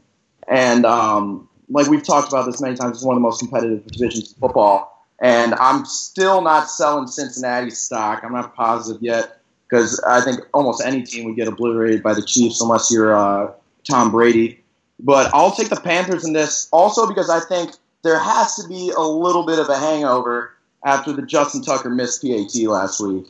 And 0.47 0.85
um, 0.85 1.49
like 1.69 1.87
we've 1.87 2.03
talked 2.03 2.27
about 2.27 2.45
this 2.45 2.61
many 2.61 2.75
times, 2.75 2.97
it's 2.97 3.05
one 3.05 3.15
of 3.15 3.21
the 3.21 3.27
most 3.27 3.39
competitive 3.39 3.85
divisions 3.87 4.33
in 4.33 4.39
football. 4.39 5.07
And 5.21 5.55
I'm 5.55 5.85
still 5.85 6.41
not 6.41 6.69
selling 6.69 7.07
Cincinnati 7.07 7.71
stock. 7.71 8.23
I'm 8.23 8.33
not 8.33 8.53
positive 8.53 9.01
yet 9.01 9.39
because 9.67 9.99
I 10.01 10.21
think 10.21 10.41
almost 10.53 10.85
any 10.85 11.03
team 11.03 11.25
would 11.25 11.35
get 11.35 11.47
obliterated 11.47 12.03
by 12.03 12.13
the 12.13 12.21
Chiefs 12.21 12.61
unless 12.61 12.91
you're 12.91 13.15
uh, 13.15 13.51
Tom 13.89 14.11
Brady. 14.11 14.61
But 14.99 15.33
I'll 15.33 15.51
take 15.51 15.69
the 15.69 15.79
Panthers 15.79 16.25
in 16.25 16.33
this 16.33 16.67
also 16.71 17.07
because 17.07 17.29
I 17.29 17.39
think 17.39 17.71
there 18.05 18.19
has 18.19 18.55
to 18.55 18.67
be 18.67 18.91
a 18.95 19.01
little 19.01 19.45
bit 19.45 19.59
of 19.59 19.67
a 19.67 19.77
hangover 19.77 20.53
after 20.85 21.11
the 21.11 21.23
Justin 21.23 21.61
Tucker 21.61 21.89
missed 21.89 22.21
PAT 22.21 22.55
last 22.67 23.01
week. 23.01 23.25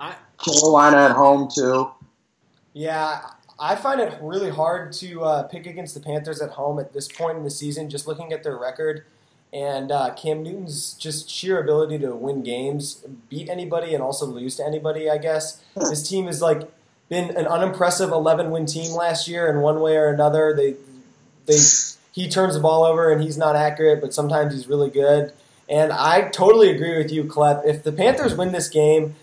I 0.00 0.16
Carolina 0.44 0.96
at 0.96 1.12
home 1.12 1.48
too. 1.54 1.90
Yeah, 2.72 3.20
I 3.58 3.76
find 3.76 4.00
it 4.00 4.18
really 4.20 4.50
hard 4.50 4.92
to 4.94 5.22
uh, 5.22 5.42
pick 5.44 5.66
against 5.66 5.94
the 5.94 6.00
Panthers 6.00 6.40
at 6.40 6.50
home 6.50 6.78
at 6.78 6.92
this 6.92 7.08
point 7.08 7.38
in 7.38 7.44
the 7.44 7.50
season, 7.50 7.88
just 7.88 8.06
looking 8.06 8.32
at 8.32 8.42
their 8.42 8.56
record 8.56 9.04
and 9.52 9.92
uh, 9.92 10.12
Cam 10.14 10.42
Newton's 10.42 10.92
just 10.94 11.30
sheer 11.30 11.60
ability 11.60 11.98
to 12.00 12.14
win 12.14 12.42
games, 12.42 13.04
beat 13.28 13.48
anybody, 13.48 13.94
and 13.94 14.02
also 14.02 14.26
lose 14.26 14.56
to 14.56 14.66
anybody. 14.66 15.08
I 15.08 15.18
guess 15.18 15.62
this 15.74 16.06
team 16.06 16.26
has 16.26 16.42
like 16.42 16.70
been 17.08 17.36
an 17.36 17.46
unimpressive 17.46 18.10
11 18.10 18.50
win 18.50 18.66
team 18.66 18.92
last 18.92 19.28
year 19.28 19.48
in 19.48 19.60
one 19.60 19.80
way 19.80 19.96
or 19.96 20.08
another. 20.08 20.54
They 20.54 20.76
they 21.46 21.58
he 22.16 22.30
turns 22.30 22.54
the 22.54 22.60
ball 22.60 22.82
over 22.82 23.12
and 23.12 23.22
he's 23.22 23.36
not 23.36 23.56
accurate, 23.56 24.00
but 24.00 24.14
sometimes 24.14 24.54
he's 24.54 24.66
really 24.66 24.88
good. 24.88 25.34
And 25.68 25.92
I 25.92 26.30
totally 26.30 26.70
agree 26.70 26.96
with 26.96 27.12
you, 27.12 27.24
Klepp. 27.24 27.66
If 27.66 27.82
the 27.82 27.92
Panthers 27.92 28.34
win 28.34 28.52
this 28.52 28.70
game, 28.70 29.16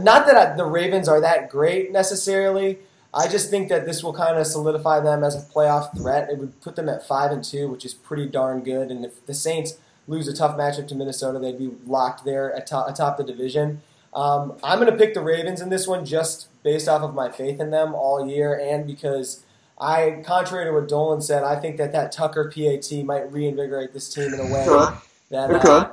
not 0.00 0.26
that 0.26 0.36
I, 0.36 0.54
the 0.54 0.66
Ravens 0.66 1.08
are 1.08 1.20
that 1.22 1.48
great 1.48 1.92
necessarily. 1.92 2.78
I 3.14 3.26
just 3.26 3.48
think 3.48 3.70
that 3.70 3.86
this 3.86 4.04
will 4.04 4.12
kind 4.12 4.36
of 4.36 4.46
solidify 4.46 5.00
them 5.00 5.24
as 5.24 5.34
a 5.34 5.46
playoff 5.50 5.96
threat. 5.96 6.28
It 6.28 6.36
would 6.36 6.60
put 6.60 6.76
them 6.76 6.90
at 6.90 7.06
five 7.06 7.32
and 7.32 7.42
two, 7.42 7.68
which 7.68 7.86
is 7.86 7.94
pretty 7.94 8.26
darn 8.26 8.62
good. 8.62 8.90
And 8.90 9.02
if 9.06 9.24
the 9.24 9.32
Saints 9.32 9.78
lose 10.06 10.28
a 10.28 10.36
tough 10.36 10.58
matchup 10.58 10.88
to 10.88 10.94
Minnesota, 10.94 11.38
they'd 11.38 11.58
be 11.58 11.70
locked 11.86 12.26
there 12.26 12.50
atop, 12.50 12.90
atop 12.90 13.16
the 13.16 13.24
division. 13.24 13.80
Um, 14.12 14.58
I'm 14.62 14.78
going 14.78 14.90
to 14.90 14.98
pick 14.98 15.14
the 15.14 15.22
Ravens 15.22 15.62
in 15.62 15.70
this 15.70 15.86
one 15.86 16.04
just 16.04 16.48
based 16.62 16.86
off 16.86 17.00
of 17.00 17.14
my 17.14 17.30
faith 17.30 17.60
in 17.60 17.70
them 17.70 17.94
all 17.94 18.28
year, 18.28 18.58
and 18.62 18.86
because 18.86 19.45
I, 19.78 20.22
contrary 20.24 20.64
to 20.64 20.72
what 20.72 20.88
Dolan 20.88 21.20
said, 21.20 21.44
I 21.44 21.56
think 21.56 21.76
that 21.76 21.92
that 21.92 22.10
Tucker 22.12 22.50
PAT 22.54 22.90
might 23.04 23.30
reinvigorate 23.32 23.92
this 23.92 24.12
team 24.12 24.32
in 24.32 24.40
a 24.40 24.44
way 24.52 24.64
Sure. 24.64 24.96
that 25.30 25.50
Okay. 25.50 25.68
uh, 25.68 25.88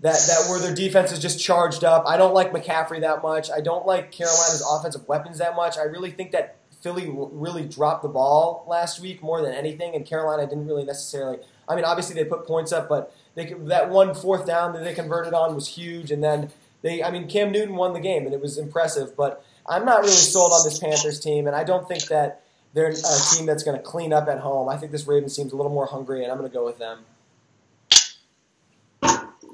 that 0.00 0.14
that 0.28 0.46
where 0.48 0.58
their 0.58 0.74
defense 0.74 1.12
is 1.12 1.18
just 1.18 1.38
charged 1.40 1.84
up. 1.84 2.04
I 2.06 2.16
don't 2.16 2.34
like 2.34 2.52
McCaffrey 2.52 3.00
that 3.00 3.22
much. 3.22 3.50
I 3.50 3.60
don't 3.60 3.86
like 3.86 4.10
Carolina's 4.12 4.62
offensive 4.70 5.06
weapons 5.08 5.38
that 5.38 5.56
much. 5.56 5.76
I 5.78 5.82
really 5.84 6.10
think 6.10 6.32
that 6.32 6.56
Philly 6.82 7.06
w- 7.06 7.30
really 7.32 7.64
dropped 7.64 8.02
the 8.02 8.08
ball 8.08 8.64
last 8.68 9.00
week 9.00 9.22
more 9.22 9.40
than 9.42 9.52
anything, 9.54 9.94
and 9.94 10.04
Carolina 10.04 10.46
didn't 10.46 10.66
really 10.66 10.84
necessarily. 10.84 11.38
I 11.68 11.74
mean, 11.74 11.84
obviously 11.84 12.14
they 12.14 12.24
put 12.24 12.46
points 12.46 12.72
up, 12.72 12.88
but 12.88 13.14
they 13.34 13.52
that 13.54 13.88
one 13.90 14.14
fourth 14.14 14.46
down 14.46 14.72
that 14.74 14.84
they 14.84 14.94
converted 14.94 15.32
on 15.34 15.54
was 15.54 15.68
huge, 15.68 16.10
and 16.10 16.22
then 16.22 16.50
they. 16.82 17.02
I 17.02 17.10
mean, 17.10 17.26
Cam 17.26 17.50
Newton 17.50 17.74
won 17.76 17.92
the 17.94 18.00
game, 18.00 18.24
and 18.26 18.34
it 18.34 18.40
was 18.40 18.56
impressive. 18.58 19.16
But 19.16 19.42
I'm 19.66 19.84
not 19.86 20.00
really 20.00 20.12
sold 20.12 20.52
on 20.52 20.62
this 20.64 20.78
Panthers 20.78 21.18
team, 21.20 21.46
and 21.46 21.56
I 21.56 21.64
don't 21.64 21.88
think 21.88 22.04
that 22.08 22.42
they're 22.76 22.88
a 22.88 22.94
team 23.34 23.46
that's 23.46 23.64
going 23.64 23.76
to 23.76 23.82
clean 23.82 24.12
up 24.12 24.28
at 24.28 24.38
home. 24.38 24.68
I 24.68 24.76
think 24.76 24.92
this 24.92 25.06
Ravens 25.06 25.34
team's 25.34 25.52
a 25.52 25.56
little 25.56 25.72
more 25.72 25.86
hungry, 25.86 26.22
and 26.22 26.30
I'm 26.30 26.38
going 26.38 26.48
to 26.48 26.54
go 26.54 26.64
with 26.64 26.78
them. 26.78 27.00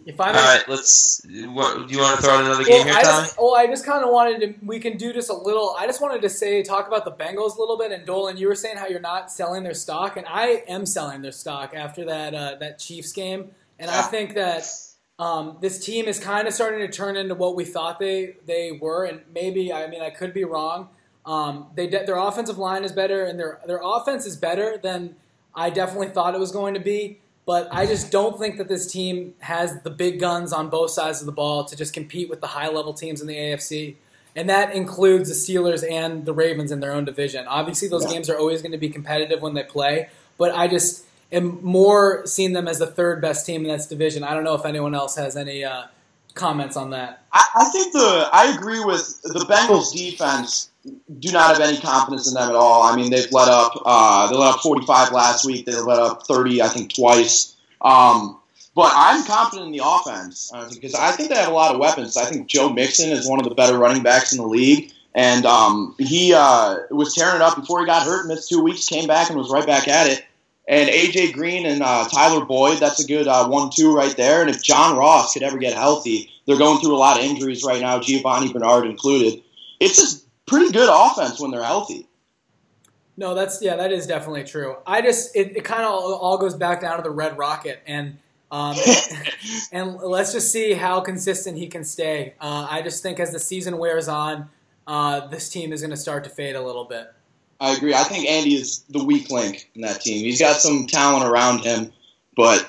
if 0.04 0.20
I 0.20 0.26
All 0.26 0.32
may, 0.34 0.38
right, 0.38 0.62
let's. 0.68 1.24
What, 1.24 1.88
do 1.88 1.94
you 1.94 2.00
want 2.00 2.16
to 2.16 2.22
throw 2.22 2.34
out 2.34 2.44
another 2.44 2.64
game 2.64 2.84
well, 2.84 2.84
here, 2.84 2.94
I 2.94 3.02
Tommy? 3.02 3.26
just, 3.26 3.36
oh, 3.38 3.54
I 3.54 3.66
just 3.68 3.86
kind 3.86 4.04
of 4.04 4.10
wanted 4.10 4.40
to. 4.40 4.66
We 4.66 4.78
can 4.78 4.98
do 4.98 5.14
just 5.14 5.30
a 5.30 5.34
little. 5.34 5.74
I 5.78 5.86
just 5.86 6.02
wanted 6.02 6.20
to 6.20 6.28
say, 6.28 6.62
talk 6.62 6.86
about 6.86 7.06
the 7.06 7.12
Bengals 7.12 7.56
a 7.56 7.60
little 7.60 7.78
bit. 7.78 7.92
And 7.92 8.04
Dolan, 8.04 8.36
you 8.36 8.48
were 8.48 8.54
saying 8.54 8.76
how 8.76 8.88
you're 8.88 9.00
not 9.00 9.32
selling 9.32 9.62
their 9.62 9.74
stock, 9.74 10.18
and 10.18 10.26
I 10.28 10.64
am 10.68 10.84
selling 10.84 11.22
their 11.22 11.32
stock 11.32 11.72
after 11.74 12.04
that 12.04 12.34
uh, 12.34 12.56
that 12.60 12.78
Chiefs 12.78 13.12
game 13.12 13.52
and 13.82 13.90
I 13.90 14.02
think 14.02 14.34
that 14.34 14.64
um, 15.18 15.58
this 15.60 15.84
team 15.84 16.06
is 16.06 16.20
kind 16.20 16.46
of 16.46 16.54
starting 16.54 16.86
to 16.86 16.88
turn 16.88 17.16
into 17.16 17.34
what 17.34 17.56
we 17.56 17.64
thought 17.64 17.98
they 17.98 18.36
they 18.46 18.78
were, 18.80 19.04
and 19.04 19.22
maybe 19.34 19.72
I 19.72 19.88
mean 19.88 20.00
I 20.00 20.10
could 20.10 20.32
be 20.32 20.44
wrong. 20.44 20.88
Um, 21.24 21.66
they 21.74 21.86
de- 21.86 22.04
their 22.04 22.16
offensive 22.16 22.58
line 22.58 22.84
is 22.84 22.92
better, 22.92 23.24
and 23.24 23.38
their 23.38 23.60
their 23.66 23.80
offense 23.82 24.26
is 24.26 24.36
better 24.36 24.78
than 24.82 25.14
I 25.54 25.70
definitely 25.70 26.08
thought 26.08 26.34
it 26.34 26.40
was 26.40 26.52
going 26.52 26.74
to 26.74 26.80
be. 26.80 27.18
But 27.44 27.68
I 27.72 27.86
just 27.86 28.12
don't 28.12 28.38
think 28.38 28.58
that 28.58 28.68
this 28.68 28.90
team 28.90 29.34
has 29.40 29.82
the 29.82 29.90
big 29.90 30.20
guns 30.20 30.52
on 30.52 30.68
both 30.68 30.90
sides 30.92 31.20
of 31.20 31.26
the 31.26 31.32
ball 31.32 31.64
to 31.64 31.76
just 31.76 31.92
compete 31.92 32.30
with 32.30 32.40
the 32.40 32.46
high 32.48 32.68
level 32.68 32.92
teams 32.94 33.20
in 33.20 33.26
the 33.26 33.34
AFC. 33.36 33.96
And 34.36 34.48
that 34.48 34.74
includes 34.74 35.28
the 35.28 35.34
Steelers 35.34 35.84
and 35.88 36.24
the 36.24 36.32
Ravens 36.32 36.70
in 36.70 36.78
their 36.80 36.92
own 36.92 37.04
division. 37.04 37.46
Obviously, 37.48 37.88
those 37.88 38.04
Yeah. 38.04 38.12
games 38.12 38.30
are 38.30 38.38
always 38.38 38.62
going 38.62 38.72
to 38.72 38.78
be 38.78 38.88
competitive 38.88 39.42
when 39.42 39.54
they 39.54 39.64
play, 39.64 40.08
but 40.38 40.54
I 40.54 40.68
just 40.68 41.04
am 41.32 41.58
more 41.62 42.24
seeing 42.26 42.52
them 42.52 42.68
as 42.68 42.78
the 42.78 42.86
third 42.86 43.20
best 43.20 43.44
team 43.44 43.62
in 43.66 43.72
this 43.72 43.86
division. 43.86 44.22
I 44.24 44.34
don't 44.34 44.44
know 44.44 44.54
if 44.54 44.64
anyone 44.64 44.94
else 44.94 45.16
has 45.16 45.36
any 45.36 45.64
uh, 45.64 45.84
comments 46.34 46.76
on 46.76 46.90
that. 46.90 47.24
I, 47.32 47.44
I 47.56 47.64
think 47.70 47.92
the 47.92 48.30
I 48.32 48.54
agree 48.56 48.82
with 48.84 49.20
the 49.22 49.40
Bengals 49.40 49.92
defense. 49.92 50.70
Do 50.84 51.30
not 51.32 51.56
have 51.56 51.60
any 51.60 51.78
confidence 51.78 52.28
in 52.28 52.34
them 52.34 52.48
at 52.48 52.56
all. 52.56 52.82
I 52.82 52.96
mean, 52.96 53.10
they've 53.10 53.30
let 53.30 53.48
up. 53.48 53.80
Uh, 53.84 54.28
they 54.30 54.36
let 54.36 54.54
up 54.54 54.60
45 54.60 55.12
last 55.12 55.44
week. 55.44 55.64
They 55.64 55.74
let 55.74 55.98
up 55.98 56.26
30, 56.26 56.60
I 56.60 56.68
think, 56.68 56.92
twice. 56.92 57.54
Um, 57.80 58.40
but 58.74 58.90
I'm 58.94 59.24
confident 59.24 59.66
in 59.66 59.72
the 59.72 59.82
offense 59.84 60.50
uh, 60.54 60.68
because 60.72 60.94
I 60.94 61.12
think 61.12 61.28
they 61.28 61.36
have 61.36 61.48
a 61.48 61.54
lot 61.54 61.74
of 61.74 61.80
weapons. 61.80 62.16
I 62.16 62.24
think 62.24 62.48
Joe 62.48 62.70
Mixon 62.70 63.10
is 63.10 63.28
one 63.28 63.38
of 63.38 63.48
the 63.48 63.54
better 63.54 63.78
running 63.78 64.02
backs 64.02 64.32
in 64.32 64.38
the 64.38 64.46
league, 64.46 64.92
and 65.14 65.44
um, 65.44 65.94
he 65.98 66.32
uh, 66.34 66.78
was 66.90 67.14
tearing 67.14 67.36
it 67.36 67.42
up 67.42 67.56
before 67.56 67.80
he 67.80 67.86
got 67.86 68.06
hurt. 68.06 68.26
Missed 68.26 68.48
two 68.48 68.62
weeks, 68.62 68.88
came 68.88 69.06
back 69.06 69.28
and 69.28 69.38
was 69.38 69.50
right 69.50 69.66
back 69.66 69.88
at 69.88 70.06
it. 70.06 70.24
And 70.68 70.88
AJ 70.88 71.32
Green 71.32 71.66
and 71.66 71.82
uh, 71.82 72.08
Tyler 72.08 72.44
Boyd, 72.44 72.78
that's 72.78 73.02
a 73.02 73.06
good 73.06 73.26
uh, 73.26 73.48
one-two 73.48 73.94
right 73.94 74.16
there. 74.16 74.40
And 74.40 74.48
if 74.48 74.62
John 74.62 74.96
Ross 74.96 75.34
could 75.34 75.42
ever 75.42 75.58
get 75.58 75.74
healthy, 75.74 76.30
they're 76.46 76.56
going 76.56 76.80
through 76.80 76.94
a 76.94 76.98
lot 76.98 77.18
of 77.18 77.24
injuries 77.24 77.64
right 77.64 77.80
now, 77.80 77.98
Giovani 77.98 78.52
Bernard 78.52 78.86
included. 78.86 79.42
It's 79.80 79.96
just 80.00 80.24
pretty 80.46 80.72
good 80.72 80.88
offense 80.90 81.40
when 81.40 81.50
they're 81.50 81.64
healthy. 81.64 82.08
No, 83.16 83.34
that's 83.34 83.60
yeah, 83.60 83.76
that 83.76 83.92
is 83.92 84.06
definitely 84.06 84.44
true. 84.44 84.76
I 84.86 85.02
just 85.02 85.36
it, 85.36 85.56
it 85.56 85.64
kind 85.64 85.82
of 85.82 85.90
all, 85.90 86.14
all 86.14 86.38
goes 86.38 86.54
back 86.54 86.80
down 86.80 86.96
to 86.96 87.02
the 87.02 87.10
Red 87.10 87.36
Rocket 87.36 87.82
and 87.86 88.18
um, 88.50 88.76
and 89.72 89.96
let's 89.96 90.32
just 90.32 90.52
see 90.52 90.72
how 90.72 91.00
consistent 91.00 91.56
he 91.56 91.68
can 91.68 91.84
stay. 91.84 92.34
Uh, 92.40 92.66
I 92.70 92.82
just 92.82 93.02
think 93.02 93.18
as 93.20 93.32
the 93.32 93.38
season 93.38 93.78
wears 93.78 94.08
on, 94.08 94.48
uh, 94.86 95.26
this 95.28 95.48
team 95.48 95.72
is 95.72 95.80
going 95.80 95.90
to 95.90 95.96
start 95.96 96.24
to 96.24 96.30
fade 96.30 96.54
a 96.54 96.62
little 96.62 96.84
bit. 96.84 97.12
I 97.60 97.76
agree. 97.76 97.94
I 97.94 98.02
think 98.02 98.28
Andy 98.28 98.54
is 98.54 98.80
the 98.90 99.04
weak 99.04 99.30
link 99.30 99.70
in 99.74 99.82
that 99.82 100.00
team. 100.00 100.24
He's 100.24 100.40
got 100.40 100.56
some 100.56 100.86
talent 100.86 101.24
around 101.24 101.60
him, 101.60 101.92
but 102.36 102.68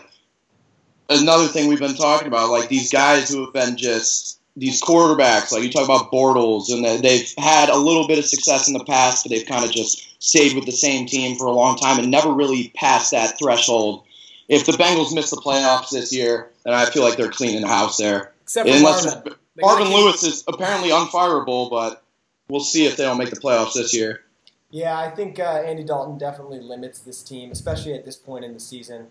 another 1.10 1.48
thing 1.48 1.68
we've 1.68 1.80
been 1.80 1.96
talking 1.96 2.28
about, 2.28 2.50
like 2.50 2.70
these 2.70 2.92
guys 2.92 3.30
who 3.30 3.44
have 3.44 3.54
been 3.54 3.76
just 3.76 4.40
these 4.56 4.82
quarterbacks, 4.82 5.52
like 5.52 5.64
you 5.64 5.72
talk 5.72 5.86
about 5.86 6.12
Bortles, 6.12 6.72
and 6.72 6.86
they- 6.86 6.98
they've 6.98 7.34
had 7.38 7.70
a 7.70 7.78
little 7.78 8.08
bit 8.08 8.20
of 8.20 8.26
success 8.26 8.68
in 8.68 8.74
the 8.74 8.84
past, 8.84 9.24
but 9.24 9.32
they've 9.32 9.46
kind 9.48 9.66
of 9.66 9.72
just 9.72 10.06
stayed 10.20 10.56
with 10.56 10.66
the 10.66 10.72
same 10.72 11.06
team 11.06 11.38
for 11.38 11.46
a 11.48 11.52
long 11.52 11.76
time 11.76 11.98
and 12.00 12.12
never 12.12 12.32
really 12.32 12.70
passed 12.76 13.12
that 13.12 13.38
threshold. 13.40 14.04
If 14.50 14.66
the 14.66 14.74
Bengals 14.74 15.14
miss 15.14 15.30
the 15.32 15.38
playoffs 15.38 15.90
this 15.90 16.14
year, 16.14 16.52
then 16.66 16.74
I 16.74 16.86
feel 16.86 17.02
like 17.04 17.18
they're 17.18 17.32
cleaning 17.32 17.62
the 17.62 17.68
house 17.68 17.98
there. 17.98 18.34
Except 18.44 18.70
for 18.70 18.76
Unless 18.76 19.06
Marvin. 19.06 19.34
Marvin 19.58 19.88
Lewis 19.90 20.24
is 20.24 20.44
apparently 20.48 20.90
unfireable, 20.90 21.70
but 21.70 22.04
we'll 22.50 22.60
see 22.60 22.86
if 22.86 22.96
they 22.98 23.04
don't 23.04 23.18
make 23.18 23.30
the 23.30 23.40
playoffs 23.40 23.74
this 23.74 23.94
year. 23.94 24.22
Yeah, 24.70 24.98
I 24.98 25.10
think 25.10 25.40
uh, 25.40 25.64
Andy 25.66 25.84
Dalton 25.84 26.18
definitely 26.18 26.60
limits 26.60 27.00
this 27.00 27.22
team, 27.22 27.52
especially 27.52 27.94
at 27.94 28.06
this 28.06 28.16
point 28.16 28.44
in 28.44 28.54
the 28.54 28.60
season. 28.60 29.08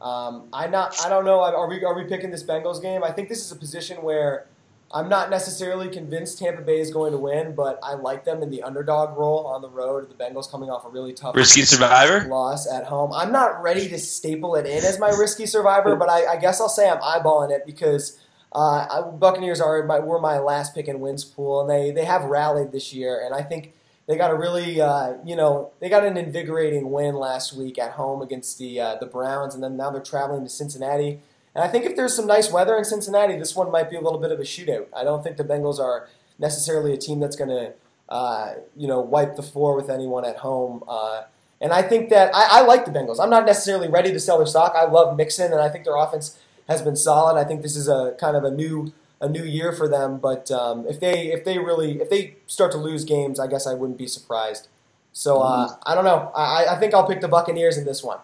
Um, 0.00 0.48
I 0.52 0.66
not 0.66 1.00
I 1.04 1.08
don't 1.08 1.24
know. 1.24 1.40
Are 1.40 1.68
we 1.68 1.82
are 1.84 1.94
we 1.94 2.04
picking 2.04 2.30
this 2.30 2.42
Bengals 2.42 2.82
game? 2.82 3.04
I 3.04 3.10
think 3.12 3.28
this 3.28 3.44
is 3.44 3.52
a 3.52 3.56
position 3.56 4.02
where 4.02 4.46
I'm 4.92 5.08
not 5.08 5.28
necessarily 5.28 5.88
convinced 5.88 6.38
Tampa 6.38 6.62
Bay 6.62 6.78
is 6.78 6.90
going 6.90 7.12
to 7.12 7.18
win, 7.18 7.54
but 7.54 7.80
I 7.82 7.94
like 7.94 8.24
them 8.24 8.42
in 8.42 8.50
the 8.50 8.62
underdog 8.62 9.18
role 9.18 9.46
on 9.46 9.60
the 9.60 9.68
road. 9.68 10.08
The 10.08 10.14
Bengals 10.14 10.48
coming 10.50 10.70
off 10.70 10.84
a 10.84 10.88
really 10.88 11.12
tough 11.12 11.34
Risky 11.34 11.62
survivor? 11.62 12.28
loss 12.28 12.70
at 12.70 12.84
home. 12.84 13.12
I'm 13.12 13.32
not 13.32 13.60
ready 13.62 13.88
to 13.88 13.98
staple 13.98 14.54
it 14.54 14.66
in 14.66 14.84
as 14.84 14.98
my 15.00 15.10
risky 15.10 15.46
survivor, 15.46 15.96
but 15.96 16.08
I, 16.08 16.34
I 16.34 16.36
guess 16.36 16.60
I'll 16.60 16.68
say 16.68 16.88
I'm 16.88 17.00
eyeballing 17.00 17.50
it 17.50 17.66
because 17.66 18.20
uh, 18.52 18.86
I, 18.88 19.00
Buccaneers 19.10 19.60
are 19.60 19.84
my, 19.84 19.98
were 19.98 20.20
my 20.20 20.38
last 20.38 20.74
pick 20.74 20.86
in 20.86 21.00
wins 21.00 21.24
pool, 21.24 21.60
and 21.60 21.70
they 21.70 21.90
they 21.90 22.04
have 22.04 22.24
rallied 22.24 22.70
this 22.70 22.94
year, 22.94 23.20
and 23.24 23.34
I 23.34 23.42
think 23.42 23.72
they 24.06 24.16
got 24.16 24.30
a 24.30 24.34
really 24.36 24.80
uh, 24.80 25.14
you 25.24 25.34
know 25.34 25.72
they 25.80 25.88
got 25.88 26.04
an 26.04 26.16
invigorating 26.16 26.92
win 26.92 27.16
last 27.16 27.52
week 27.56 27.78
at 27.78 27.92
home 27.92 28.22
against 28.22 28.58
the 28.58 28.80
uh, 28.80 28.94
the 28.96 29.06
Browns, 29.06 29.54
and 29.54 29.64
then 29.64 29.76
now 29.76 29.90
they're 29.90 30.02
traveling 30.02 30.44
to 30.44 30.50
Cincinnati. 30.50 31.20
And 31.54 31.62
I 31.62 31.68
think 31.68 31.84
if 31.84 31.94
there's 31.94 32.14
some 32.14 32.26
nice 32.26 32.50
weather 32.50 32.76
in 32.76 32.84
Cincinnati, 32.84 33.36
this 33.38 33.54
one 33.54 33.70
might 33.70 33.88
be 33.88 33.96
a 33.96 34.00
little 34.00 34.18
bit 34.18 34.32
of 34.32 34.40
a 34.40 34.42
shootout. 34.42 34.86
I 34.94 35.04
don't 35.04 35.22
think 35.22 35.36
the 35.36 35.44
Bengals 35.44 35.78
are 35.78 36.08
necessarily 36.38 36.92
a 36.92 36.96
team 36.96 37.20
that's 37.20 37.36
going 37.36 37.50
to 37.50 37.72
uh, 38.08 38.54
you 38.76 38.86
know 38.86 39.00
wipe 39.00 39.36
the 39.36 39.42
floor 39.42 39.76
with 39.76 39.88
anyone 39.88 40.24
at 40.24 40.38
home. 40.38 40.82
Uh, 40.88 41.22
and 41.60 41.72
I 41.72 41.82
think 41.82 42.10
that 42.10 42.34
I, 42.34 42.60
I 42.60 42.60
like 42.62 42.84
the 42.84 42.90
Bengals. 42.90 43.18
I'm 43.20 43.30
not 43.30 43.46
necessarily 43.46 43.88
ready 43.88 44.12
to 44.12 44.20
sell 44.20 44.38
their 44.38 44.46
stock. 44.46 44.74
I 44.76 44.84
love 44.84 45.16
Mixon, 45.16 45.52
and 45.52 45.60
I 45.60 45.68
think 45.68 45.84
their 45.84 45.96
offense 45.96 46.38
has 46.68 46.82
been 46.82 46.96
solid. 46.96 47.38
I 47.38 47.44
think 47.44 47.62
this 47.62 47.76
is 47.76 47.88
a 47.88 48.16
kind 48.18 48.36
of 48.36 48.44
a 48.44 48.50
new 48.50 48.92
a 49.20 49.28
new 49.28 49.44
year 49.44 49.72
for 49.72 49.88
them. 49.88 50.18
But 50.18 50.50
um, 50.50 50.86
if 50.86 51.00
they 51.00 51.28
if 51.28 51.44
they 51.44 51.58
really 51.58 52.00
if 52.00 52.10
they 52.10 52.36
start 52.46 52.72
to 52.72 52.78
lose 52.78 53.04
games, 53.04 53.38
I 53.38 53.46
guess 53.46 53.66
I 53.66 53.74
wouldn't 53.74 53.98
be 53.98 54.08
surprised. 54.08 54.68
So 55.12 55.40
uh, 55.40 55.76
I 55.86 55.94
don't 55.94 56.04
know. 56.04 56.32
I, 56.34 56.66
I 56.70 56.76
think 56.80 56.92
I'll 56.92 57.06
pick 57.06 57.20
the 57.20 57.28
Buccaneers 57.28 57.78
in 57.78 57.84
this 57.84 58.02
one. 58.02 58.18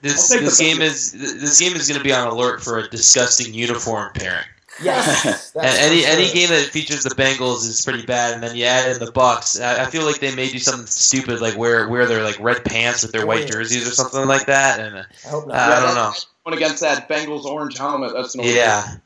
This 0.00 0.28
this 0.28 0.58
game 0.58 0.80
is 0.80 1.12
this 1.12 1.58
game 1.58 1.74
is 1.74 1.88
going 1.88 1.98
to 1.98 2.04
be 2.04 2.12
on 2.12 2.28
alert 2.28 2.62
for 2.62 2.78
a 2.78 2.88
disgusting 2.88 3.52
uniform 3.52 4.12
pairing. 4.14 4.46
Yes, 4.80 5.52
And 5.56 5.66
any 5.66 6.02
for 6.02 6.08
any 6.08 6.32
game 6.32 6.50
that 6.50 6.66
features 6.66 7.02
the 7.02 7.10
Bengals 7.10 7.66
is 7.66 7.84
pretty 7.84 8.06
bad, 8.06 8.34
and 8.34 8.42
then 8.42 8.54
you 8.54 8.64
add 8.64 8.92
in 8.92 9.04
the 9.04 9.10
Bucks. 9.10 9.58
I, 9.58 9.84
I 9.84 9.86
feel 9.86 10.04
like 10.04 10.20
they 10.20 10.32
may 10.34 10.48
do 10.48 10.60
something 10.60 10.86
stupid, 10.86 11.40
like 11.40 11.56
wear 11.56 11.88
wear 11.88 12.06
their 12.06 12.22
like 12.22 12.38
red 12.38 12.64
pants 12.64 13.02
with 13.02 13.12
their 13.12 13.26
white 13.26 13.48
jerseys 13.48 13.88
or 13.88 13.90
something 13.90 14.26
like 14.28 14.46
that. 14.46 14.78
And 14.78 14.96
uh, 14.98 15.02
I 15.26 15.28
hope 15.28 15.48
not. 15.48 15.56
I 15.56 15.80
don't 15.80 15.94
know. 15.96 16.12
Going 16.44 16.56
against 16.56 16.80
that 16.82 17.08
Bengals 17.08 17.44
orange 17.44 17.76
helmet, 17.76 18.12
that's 18.14 18.36
no 18.36 18.44
Yeah, 18.44 18.98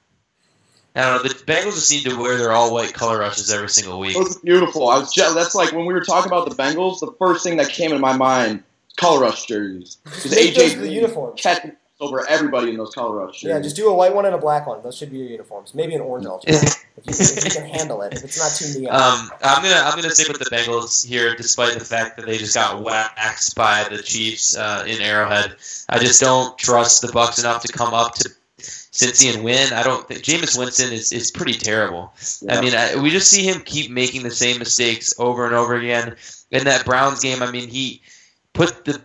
I 0.95 1.01
don't 1.01 1.23
know. 1.25 1.29
The 1.29 1.35
Bengals 1.45 1.75
just 1.75 1.91
need 1.91 2.05
to 2.05 2.21
wear 2.21 2.37
their 2.37 2.53
all 2.53 2.73
white 2.73 2.93
color 2.93 3.21
rushes 3.21 3.51
every 3.51 3.71
single 3.71 3.99
week. 3.99 4.15
Those 4.15 4.37
are 4.37 4.41
beautiful. 4.41 4.88
I 4.88 4.99
was 4.99 5.12
just, 5.12 5.35
that's 5.35 5.55
like 5.55 5.73
when 5.73 5.87
we 5.87 5.95
were 5.95 6.05
talking 6.05 6.31
about 6.31 6.49
the 6.49 6.55
Bengals. 6.55 7.01
The 7.01 7.12
first 7.19 7.45
thing 7.45 7.57
that 7.57 7.71
came 7.71 7.93
in 7.93 8.01
my 8.01 8.15
mind, 8.15 8.62
color 8.97 9.21
rush 9.21 9.47
jerseys. 9.47 9.99
Because 10.05 10.31
Make 10.31 10.55
those 10.55 10.75
AJ 10.75 10.81
the 10.81 10.93
uniforms. 10.93 11.41
catches 11.41 11.73
over 12.01 12.29
everybody 12.29 12.71
in 12.71 12.77
those 12.77 12.95
color 12.95 13.15
rush 13.17 13.41
jerseys. 13.41 13.49
Yeah, 13.49 13.61
just 13.61 13.77
do 13.77 13.89
a 13.89 13.95
white 13.95 14.15
one 14.15 14.27
and 14.27 14.35
a 14.35 14.39
black 14.39 14.67
one. 14.67 14.83
Those 14.83 14.97
should 14.97 15.11
be 15.11 15.19
your 15.19 15.29
uniforms. 15.29 15.75
Maybe 15.75 15.95
an 15.95 16.01
orange 16.01 16.27
also. 16.27 16.49
if, 16.49 16.63
you, 16.63 17.03
if 17.07 17.45
you 17.45 17.51
can 17.51 17.69
handle 17.69 18.03
it. 18.03 18.13
If 18.15 18.25
it's 18.25 18.39
not 18.39 18.53
too 18.53 18.81
neon. 18.81 18.95
Um, 18.95 19.31
I'm 19.43 19.63
gonna 19.63 19.81
I'm 19.85 19.97
gonna 19.97 20.11
stick 20.11 20.29
with 20.29 20.39
the 20.39 20.51
Bengals 20.51 21.07
here, 21.07 21.35
despite 21.37 21.75
the 21.79 21.85
fact 21.85 22.17
that 22.17 22.27
they 22.27 22.39
just 22.39 22.55
got 22.55 22.83
waxed 22.83 23.55
by 23.55 23.87
the 23.89 24.03
Chiefs 24.03 24.57
uh, 24.57 24.85
in 24.87 25.01
Arrowhead. 25.01 25.57
I 25.89 25.99
just 25.99 26.21
don't 26.21 26.57
trust 26.59 27.03
the 27.03 27.13
Bucks 27.13 27.39
enough 27.39 27.63
to 27.63 27.73
come 27.73 27.95
up 27.95 28.15
to 28.17 28.31
Cincy 28.59 29.33
and 29.35 29.43
win. 29.43 29.73
I 29.73 29.83
don't 29.83 30.07
think 30.07 30.23
Jameis 30.23 30.59
Winston 30.59 30.93
is, 30.93 31.13
is 31.13 31.31
pretty 31.31 31.55
terrible. 31.55 32.13
I 32.49 32.61
mean, 32.61 32.75
I, 32.75 32.97
we 33.01 33.11
just 33.11 33.31
see 33.31 33.49
him 33.49 33.63
keep 33.63 33.91
making 33.91 34.23
the 34.23 34.31
same 34.31 34.59
mistakes 34.59 35.15
over 35.19 35.47
and 35.47 35.55
over 35.55 35.75
again. 35.77 36.15
In 36.51 36.65
that 36.65 36.85
Browns 36.85 37.21
game, 37.21 37.43
I 37.43 37.51
mean, 37.51 37.69
he 37.69 38.03
put 38.53 38.85
the 38.85 39.03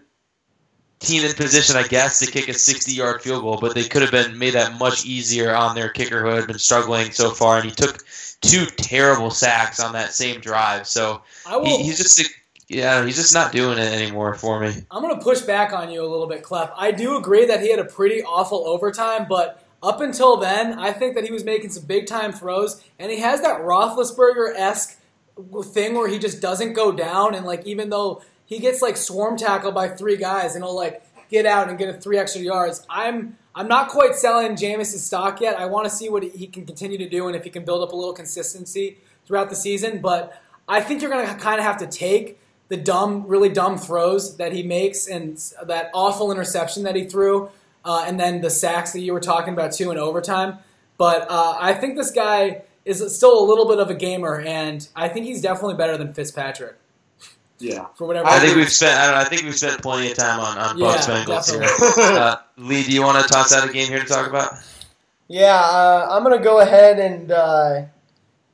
team 0.99 1.23
in 1.23 1.33
position, 1.33 1.75
I 1.75 1.87
guess, 1.87 2.19
to 2.19 2.31
kick 2.31 2.47
a 2.47 2.53
60-yard 2.53 3.21
field 3.21 3.43
goal, 3.43 3.59
but 3.61 3.75
they 3.75 3.83
could 3.83 4.01
have 4.01 4.11
been 4.11 4.37
made 4.37 4.53
that 4.55 4.79
much 4.79 5.05
easier 5.05 5.55
on 5.55 5.75
their 5.75 5.89
kicker 5.89 6.21
who 6.21 6.29
had 6.29 6.47
been 6.47 6.59
struggling 6.59 7.11
so 7.11 7.31
far, 7.31 7.57
and 7.57 7.65
he 7.65 7.71
took 7.71 8.03
two 8.41 8.65
terrible 8.65 9.29
sacks 9.29 9.79
on 9.79 9.93
that 9.93 10.13
same 10.13 10.41
drive. 10.41 10.87
So 10.87 11.21
he, 11.63 11.83
he's 11.83 11.97
just 11.97 12.21
yeah, 12.67 13.05
he's 13.05 13.15
just 13.15 13.33
not 13.33 13.51
doing 13.51 13.77
it 13.77 13.93
anymore 13.93 14.33
for 14.35 14.59
me. 14.59 14.73
I'm 14.91 15.01
going 15.01 15.15
to 15.15 15.23
push 15.23 15.41
back 15.41 15.71
on 15.71 15.89
you 15.89 16.03
a 16.03 16.09
little 16.09 16.27
bit, 16.27 16.43
Klepp. 16.43 16.73
I 16.75 16.91
do 16.91 17.15
agree 17.15 17.45
that 17.45 17.61
he 17.61 17.71
had 17.71 17.79
a 17.79 17.85
pretty 17.85 18.23
awful 18.23 18.67
overtime, 18.67 19.25
but 19.29 19.63
up 19.81 20.01
until 20.01 20.37
then, 20.37 20.77
I 20.77 20.91
think 20.91 21.15
that 21.15 21.23
he 21.23 21.31
was 21.31 21.45
making 21.45 21.69
some 21.69 21.85
big 21.85 22.07
time 22.07 22.33
throws, 22.33 22.83
and 22.99 23.11
he 23.11 23.19
has 23.21 23.41
that 23.41 23.61
Roethlisberger 23.61 24.53
esque 24.55 24.99
thing 25.65 25.93
where 25.95 26.09
he 26.09 26.19
just 26.19 26.41
doesn't 26.41 26.73
go 26.73 26.91
down, 26.91 27.35
and 27.35 27.45
like 27.45 27.65
even 27.65 27.89
though 27.89 28.21
he 28.47 28.59
gets 28.59 28.81
like 28.81 28.97
swarm 28.97 29.37
tackled 29.37 29.75
by 29.75 29.89
three 29.89 30.17
guys, 30.17 30.55
and 30.55 30.63
he'll 30.63 30.75
like 30.75 31.03
get 31.29 31.45
out 31.45 31.69
and 31.69 31.77
get 31.77 31.89
a 31.89 31.93
three 31.93 32.17
extra 32.17 32.41
yards. 32.41 32.83
I'm 32.89 33.37
I'm 33.53 33.67
not 33.67 33.89
quite 33.89 34.15
selling 34.15 34.53
Jameis' 34.53 34.97
stock 34.97 35.41
yet. 35.41 35.59
I 35.59 35.65
want 35.65 35.85
to 35.85 35.89
see 35.89 36.09
what 36.09 36.23
he 36.23 36.47
can 36.47 36.65
continue 36.65 36.97
to 36.97 37.09
do 37.09 37.27
and 37.27 37.35
if 37.35 37.43
he 37.43 37.49
can 37.49 37.65
build 37.65 37.83
up 37.83 37.91
a 37.91 37.95
little 37.95 38.13
consistency 38.13 38.97
throughout 39.25 39.49
the 39.49 39.55
season. 39.55 39.99
But 39.99 40.41
I 40.67 40.81
think 40.81 41.01
you're 41.01 41.11
going 41.11 41.27
to 41.27 41.35
kind 41.35 41.59
of 41.59 41.65
have 41.65 41.77
to 41.77 41.87
take 41.87 42.39
the 42.69 42.77
dumb, 42.77 43.25
really 43.27 43.49
dumb 43.49 43.77
throws 43.77 44.37
that 44.37 44.53
he 44.53 44.63
makes 44.63 45.07
and 45.07 45.37
that 45.65 45.89
awful 45.93 46.31
interception 46.31 46.83
that 46.83 46.95
he 46.95 47.05
threw, 47.05 47.49
uh, 47.83 48.05
and 48.07 48.19
then 48.19 48.41
the 48.41 48.49
sacks 48.49 48.91
that 48.93 48.99
you 48.99 49.13
were 49.13 49.19
talking 49.19 49.53
about 49.53 49.71
too 49.71 49.91
in 49.91 49.97
overtime. 49.97 50.59
But 50.97 51.29
uh, 51.29 51.57
I 51.59 51.73
think 51.73 51.95
this 51.95 52.11
guy 52.11 52.63
is 52.85 53.15
still 53.15 53.39
a 53.39 53.45
little 53.45 53.67
bit 53.67 53.79
of 53.79 53.89
a 53.89 53.93
gamer, 53.93 54.39
and 54.39 54.87
I 54.95 55.09
think 55.09 55.25
he's 55.25 55.41
definitely 55.41 55.75
better 55.75 55.97
than 55.97 56.13
Fitzpatrick. 56.13 56.75
Yeah. 57.59 57.87
For 57.95 58.05
whatever. 58.07 58.27
I 58.27 58.39
think 58.39 58.55
we've 58.55 58.71
spent. 58.71 58.97
I, 58.97 59.05
don't 59.07 59.15
know, 59.15 59.21
I 59.21 59.23
think 59.25 59.43
we've 59.43 59.55
spent 59.55 59.81
plenty 59.81 60.11
of 60.11 60.17
time 60.17 60.39
on 60.39 60.57
on 60.57 60.77
Yeah, 60.77 60.97
Bengals 60.97 61.51
here. 61.51 62.17
Uh, 62.17 62.35
Lee, 62.57 62.83
do 62.83 62.91
you 62.91 63.01
want 63.01 63.21
to 63.21 63.27
toss 63.27 63.53
out 63.53 63.67
a 63.67 63.73
game 63.73 63.87
here 63.87 63.99
to 63.99 64.05
talk 64.05 64.27
about? 64.27 64.53
Yeah, 65.27 65.55
uh, 65.55 66.07
I'm 66.09 66.23
gonna 66.23 66.39
go 66.39 66.59
ahead 66.59 66.99
and 66.99 67.31
uh, 67.31 67.81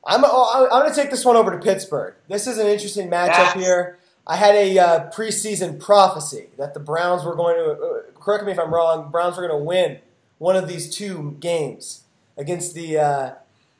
I'm 0.06 0.22
oh, 0.24 0.68
I'm 0.72 0.82
gonna 0.82 0.94
take 0.94 1.10
this 1.10 1.24
one 1.24 1.36
over 1.36 1.50
to 1.50 1.58
Pittsburgh. 1.58 2.14
This 2.28 2.46
is 2.46 2.58
an 2.58 2.66
interesting 2.66 3.08
matchup 3.08 3.28
Yes. 3.28 3.54
here. 3.54 3.98
I 4.26 4.36
had 4.36 4.54
a 4.54 4.78
uh, 4.78 5.10
preseason 5.10 5.78
prophecy 5.78 6.46
that 6.56 6.72
the 6.74 6.80
Browns 6.80 7.24
were 7.24 7.34
going 7.34 7.56
to. 7.56 7.72
Uh, 7.72 8.00
correct 8.20 8.44
me 8.44 8.52
if 8.52 8.58
I'm 8.58 8.72
wrong. 8.72 9.10
Browns 9.10 9.36
were 9.36 9.46
going 9.46 9.60
to 9.60 9.64
win 9.64 9.98
one 10.38 10.56
of 10.56 10.66
these 10.66 10.94
two 10.94 11.36
games 11.40 12.04
against 12.36 12.74
the 12.74 12.98
uh, 12.98 13.30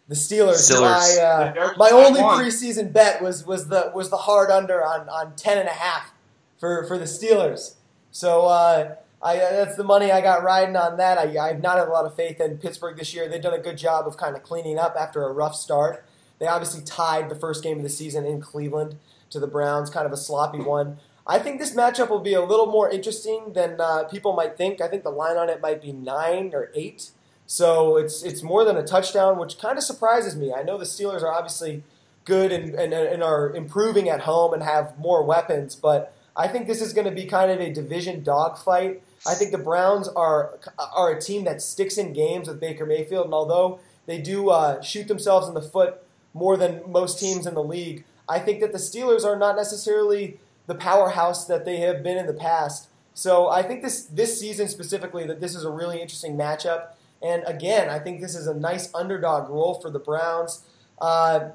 the 0.08 0.14
Steelers. 0.14 0.70
Steelers. 0.70 1.16
My, 1.16 1.22
uh, 1.22 1.72
my 1.76 1.90
only 1.90 2.20
won. 2.20 2.38
preseason 2.38 2.92
bet 2.92 3.22
was 3.22 3.46
was 3.46 3.68
the 3.68 3.90
was 3.94 4.10
the 4.10 4.18
hard 4.18 4.50
under 4.50 4.84
on, 4.84 5.08
on 5.08 5.34
ten 5.36 5.58
and 5.58 5.68
a 5.68 5.72
half 5.72 6.12
for 6.58 6.84
for 6.86 6.98
the 6.98 7.04
Steelers. 7.04 7.74
So 8.10 8.46
uh, 8.46 8.96
I 9.22 9.36
uh, 9.38 9.50
that's 9.52 9.76
the 9.76 9.84
money 9.84 10.12
I 10.12 10.20
got 10.20 10.42
riding 10.42 10.76
on 10.76 10.98
that. 10.98 11.18
I 11.18 11.38
I've 11.38 11.62
not 11.62 11.78
had 11.78 11.88
a 11.88 11.90
lot 11.90 12.04
of 12.04 12.14
faith 12.14 12.40
in 12.40 12.58
Pittsburgh 12.58 12.96
this 12.96 13.14
year. 13.14 13.28
They've 13.28 13.42
done 13.42 13.54
a 13.54 13.62
good 13.62 13.78
job 13.78 14.06
of 14.06 14.16
kind 14.16 14.36
of 14.36 14.42
cleaning 14.42 14.78
up 14.78 14.94
after 14.98 15.22
a 15.24 15.32
rough 15.32 15.54
start. 15.54 16.04
They 16.38 16.46
obviously 16.46 16.82
tied 16.82 17.28
the 17.28 17.36
first 17.36 17.62
game 17.62 17.78
of 17.78 17.82
the 17.82 17.88
season 17.88 18.26
in 18.26 18.40
Cleveland 18.40 18.96
to 19.30 19.40
the 19.40 19.46
Browns, 19.46 19.88
kind 19.88 20.06
of 20.06 20.12
a 20.12 20.16
sloppy 20.16 20.60
one. 20.60 20.98
I 21.26 21.38
think 21.38 21.58
this 21.58 21.74
matchup 21.74 22.10
will 22.10 22.20
be 22.20 22.34
a 22.34 22.44
little 22.44 22.66
more 22.66 22.90
interesting 22.90 23.54
than 23.54 23.80
uh, 23.80 24.04
people 24.04 24.34
might 24.34 24.58
think. 24.58 24.82
I 24.82 24.88
think 24.88 25.04
the 25.04 25.10
line 25.10 25.38
on 25.38 25.48
it 25.48 25.62
might 25.62 25.80
be 25.80 25.92
nine 25.92 26.50
or 26.52 26.70
eight. 26.74 27.10
So 27.46 27.96
it's 27.96 28.22
it's 28.22 28.42
more 28.42 28.64
than 28.64 28.76
a 28.76 28.82
touchdown, 28.82 29.38
which 29.38 29.58
kind 29.58 29.76
of 29.76 29.84
surprises 29.84 30.36
me. 30.36 30.52
I 30.52 30.62
know 30.62 30.78
the 30.78 30.84
Steelers 30.84 31.22
are 31.22 31.32
obviously 31.32 31.82
good 32.24 32.52
and, 32.52 32.74
and, 32.74 32.94
and 32.94 33.22
are 33.22 33.54
improving 33.54 34.08
at 34.08 34.20
home 34.20 34.54
and 34.54 34.62
have 34.62 34.98
more 34.98 35.22
weapons, 35.22 35.76
but 35.76 36.14
I 36.36 36.48
think 36.48 36.66
this 36.66 36.80
is 36.80 36.92
going 36.92 37.04
to 37.04 37.10
be 37.10 37.26
kind 37.26 37.50
of 37.50 37.60
a 37.60 37.72
division 37.72 38.22
dogfight. 38.22 39.02
I 39.26 39.34
think 39.34 39.52
the 39.52 39.58
Browns 39.58 40.08
are 40.08 40.58
are 40.78 41.12
a 41.12 41.20
team 41.20 41.44
that 41.44 41.62
sticks 41.62 41.98
in 41.98 42.12
games 42.12 42.48
with 42.48 42.60
Baker 42.60 42.86
Mayfield, 42.86 43.26
and 43.26 43.34
although 43.34 43.78
they 44.06 44.20
do 44.20 44.50
uh, 44.50 44.80
shoot 44.82 45.08
themselves 45.08 45.48
in 45.48 45.54
the 45.54 45.62
foot 45.62 46.02
more 46.32 46.56
than 46.56 46.82
most 46.90 47.18
teams 47.18 47.46
in 47.46 47.54
the 47.54 47.62
league, 47.62 48.04
I 48.28 48.38
think 48.38 48.60
that 48.60 48.72
the 48.72 48.78
Steelers 48.78 49.24
are 49.24 49.38
not 49.38 49.56
necessarily 49.56 50.38
the 50.66 50.74
powerhouse 50.74 51.46
that 51.46 51.64
they 51.64 51.76
have 51.78 52.02
been 52.02 52.16
in 52.16 52.26
the 52.26 52.34
past. 52.34 52.88
So 53.14 53.48
I 53.48 53.62
think 53.62 53.82
this 53.82 54.02
this 54.06 54.40
season 54.40 54.68
specifically 54.68 55.26
that 55.26 55.40
this 55.40 55.54
is 55.54 55.64
a 55.64 55.70
really 55.70 56.00
interesting 56.00 56.36
matchup. 56.36 56.88
And 57.24 57.42
again, 57.46 57.88
I 57.88 57.98
think 57.98 58.20
this 58.20 58.34
is 58.34 58.46
a 58.46 58.54
nice 58.54 58.94
underdog 58.94 59.48
role 59.48 59.80
for 59.80 59.90
the 59.90 59.98
Browns. 59.98 60.62
Uh, 61.00 61.50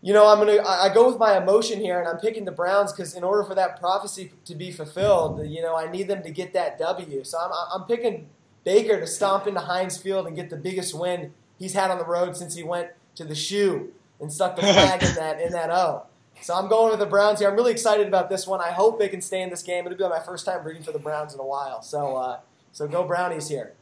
you 0.00 0.12
know, 0.12 0.28
I'm 0.28 0.38
gonna 0.38 0.62
I 0.64 0.94
go 0.94 1.08
with 1.08 1.18
my 1.18 1.36
emotion 1.36 1.80
here, 1.80 1.98
and 1.98 2.06
I'm 2.06 2.18
picking 2.18 2.44
the 2.44 2.52
Browns 2.52 2.92
because 2.92 3.14
in 3.14 3.24
order 3.24 3.42
for 3.42 3.56
that 3.56 3.80
prophecy 3.80 4.32
to 4.44 4.54
be 4.54 4.70
fulfilled, 4.70 5.44
you 5.48 5.60
know, 5.60 5.76
I 5.76 5.90
need 5.90 6.06
them 6.06 6.22
to 6.22 6.30
get 6.30 6.52
that 6.52 6.78
W. 6.78 7.24
So 7.24 7.36
I'm 7.38 7.50
I'm 7.74 7.88
picking 7.88 8.28
Baker 8.62 9.00
to 9.00 9.06
stomp 9.08 9.48
into 9.48 9.60
Heinz 9.60 9.96
Field 9.96 10.28
and 10.28 10.36
get 10.36 10.50
the 10.50 10.56
biggest 10.56 10.96
win 10.96 11.32
he's 11.58 11.72
had 11.72 11.90
on 11.90 11.98
the 11.98 12.04
road 12.04 12.36
since 12.36 12.54
he 12.54 12.62
went 12.62 12.90
to 13.16 13.24
the 13.24 13.34
shoe 13.34 13.92
and 14.20 14.32
stuck 14.32 14.54
the 14.54 14.62
flag 14.62 15.02
in 15.02 15.14
that 15.16 15.40
in 15.40 15.52
that 15.52 15.70
O. 15.70 16.04
So 16.42 16.54
I'm 16.54 16.68
going 16.68 16.90
with 16.90 17.00
the 17.00 17.06
Browns 17.06 17.40
here. 17.40 17.48
I'm 17.48 17.56
really 17.56 17.72
excited 17.72 18.06
about 18.06 18.28
this 18.28 18.46
one. 18.46 18.60
I 18.60 18.70
hope 18.70 19.00
they 19.00 19.08
can 19.08 19.22
stay 19.22 19.42
in 19.42 19.50
this 19.50 19.62
game. 19.64 19.86
It'll 19.86 19.98
be 19.98 20.04
my 20.04 20.20
first 20.20 20.46
time 20.46 20.62
rooting 20.64 20.84
for 20.84 20.92
the 20.92 20.98
Browns 21.00 21.34
in 21.34 21.40
a 21.40 21.46
while. 21.46 21.82
So 21.82 22.14
uh, 22.16 22.40
so 22.70 22.86
go 22.86 23.04
Brownies 23.04 23.48
here. 23.48 23.72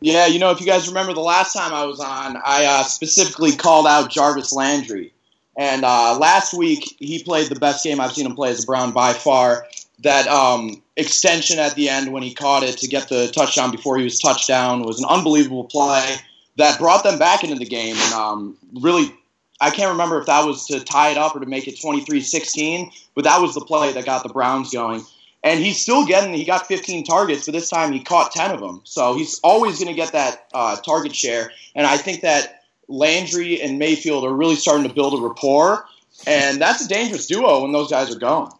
Yeah, 0.00 0.26
you 0.26 0.38
know, 0.38 0.50
if 0.50 0.60
you 0.60 0.66
guys 0.66 0.86
remember 0.86 1.12
the 1.12 1.20
last 1.20 1.52
time 1.52 1.74
I 1.74 1.84
was 1.84 1.98
on, 1.98 2.36
I 2.44 2.64
uh, 2.66 2.82
specifically 2.84 3.52
called 3.52 3.86
out 3.86 4.10
Jarvis 4.10 4.52
Landry. 4.52 5.12
And 5.56 5.84
uh, 5.84 6.16
last 6.18 6.54
week, 6.54 6.96
he 7.00 7.22
played 7.24 7.48
the 7.48 7.58
best 7.58 7.82
game 7.82 8.00
I've 8.00 8.12
seen 8.12 8.24
him 8.24 8.36
play 8.36 8.50
as 8.50 8.62
a 8.62 8.66
Brown 8.66 8.92
by 8.92 9.12
far. 9.12 9.66
That 10.04 10.28
um, 10.28 10.80
extension 10.96 11.58
at 11.58 11.74
the 11.74 11.88
end 11.88 12.12
when 12.12 12.22
he 12.22 12.32
caught 12.32 12.62
it 12.62 12.78
to 12.78 12.86
get 12.86 13.08
the 13.08 13.26
touchdown 13.34 13.72
before 13.72 13.98
he 13.98 14.04
was 14.04 14.20
touchdown 14.20 14.84
was 14.84 15.00
an 15.00 15.06
unbelievable 15.08 15.64
play 15.64 16.14
that 16.56 16.78
brought 16.78 17.02
them 17.02 17.18
back 17.18 17.42
into 17.42 17.56
the 17.56 17.64
game. 17.64 17.96
And 17.96 18.12
um, 18.14 18.56
really, 18.80 19.12
I 19.60 19.70
can't 19.70 19.90
remember 19.90 20.20
if 20.20 20.26
that 20.26 20.44
was 20.44 20.66
to 20.68 20.78
tie 20.78 21.10
it 21.10 21.18
up 21.18 21.34
or 21.34 21.40
to 21.40 21.46
make 21.46 21.66
it 21.66 21.80
23 21.80 22.20
16, 22.20 22.92
but 23.16 23.24
that 23.24 23.40
was 23.40 23.54
the 23.54 23.60
play 23.60 23.92
that 23.92 24.04
got 24.04 24.22
the 24.22 24.28
Browns 24.28 24.72
going. 24.72 25.02
And 25.44 25.60
he's 25.60 25.80
still 25.80 26.04
getting, 26.04 26.34
he 26.34 26.44
got 26.44 26.66
15 26.66 27.04
targets, 27.04 27.46
but 27.46 27.52
this 27.52 27.70
time 27.70 27.92
he 27.92 28.02
caught 28.02 28.32
10 28.32 28.50
of 28.50 28.60
them. 28.60 28.80
So 28.84 29.16
he's 29.16 29.38
always 29.40 29.78
going 29.78 29.88
to 29.88 29.94
get 29.94 30.12
that 30.12 30.48
uh, 30.52 30.76
target 30.76 31.14
share. 31.14 31.52
And 31.76 31.86
I 31.86 31.96
think 31.96 32.22
that 32.22 32.64
Landry 32.88 33.60
and 33.60 33.78
Mayfield 33.78 34.24
are 34.24 34.32
really 34.32 34.56
starting 34.56 34.88
to 34.88 34.92
build 34.92 35.14
a 35.14 35.22
rapport. 35.22 35.84
And 36.26 36.60
that's 36.60 36.84
a 36.84 36.88
dangerous 36.88 37.26
duo 37.26 37.62
when 37.62 37.72
those 37.72 37.90
guys 37.90 38.14
are 38.14 38.18
going. 38.18 38.50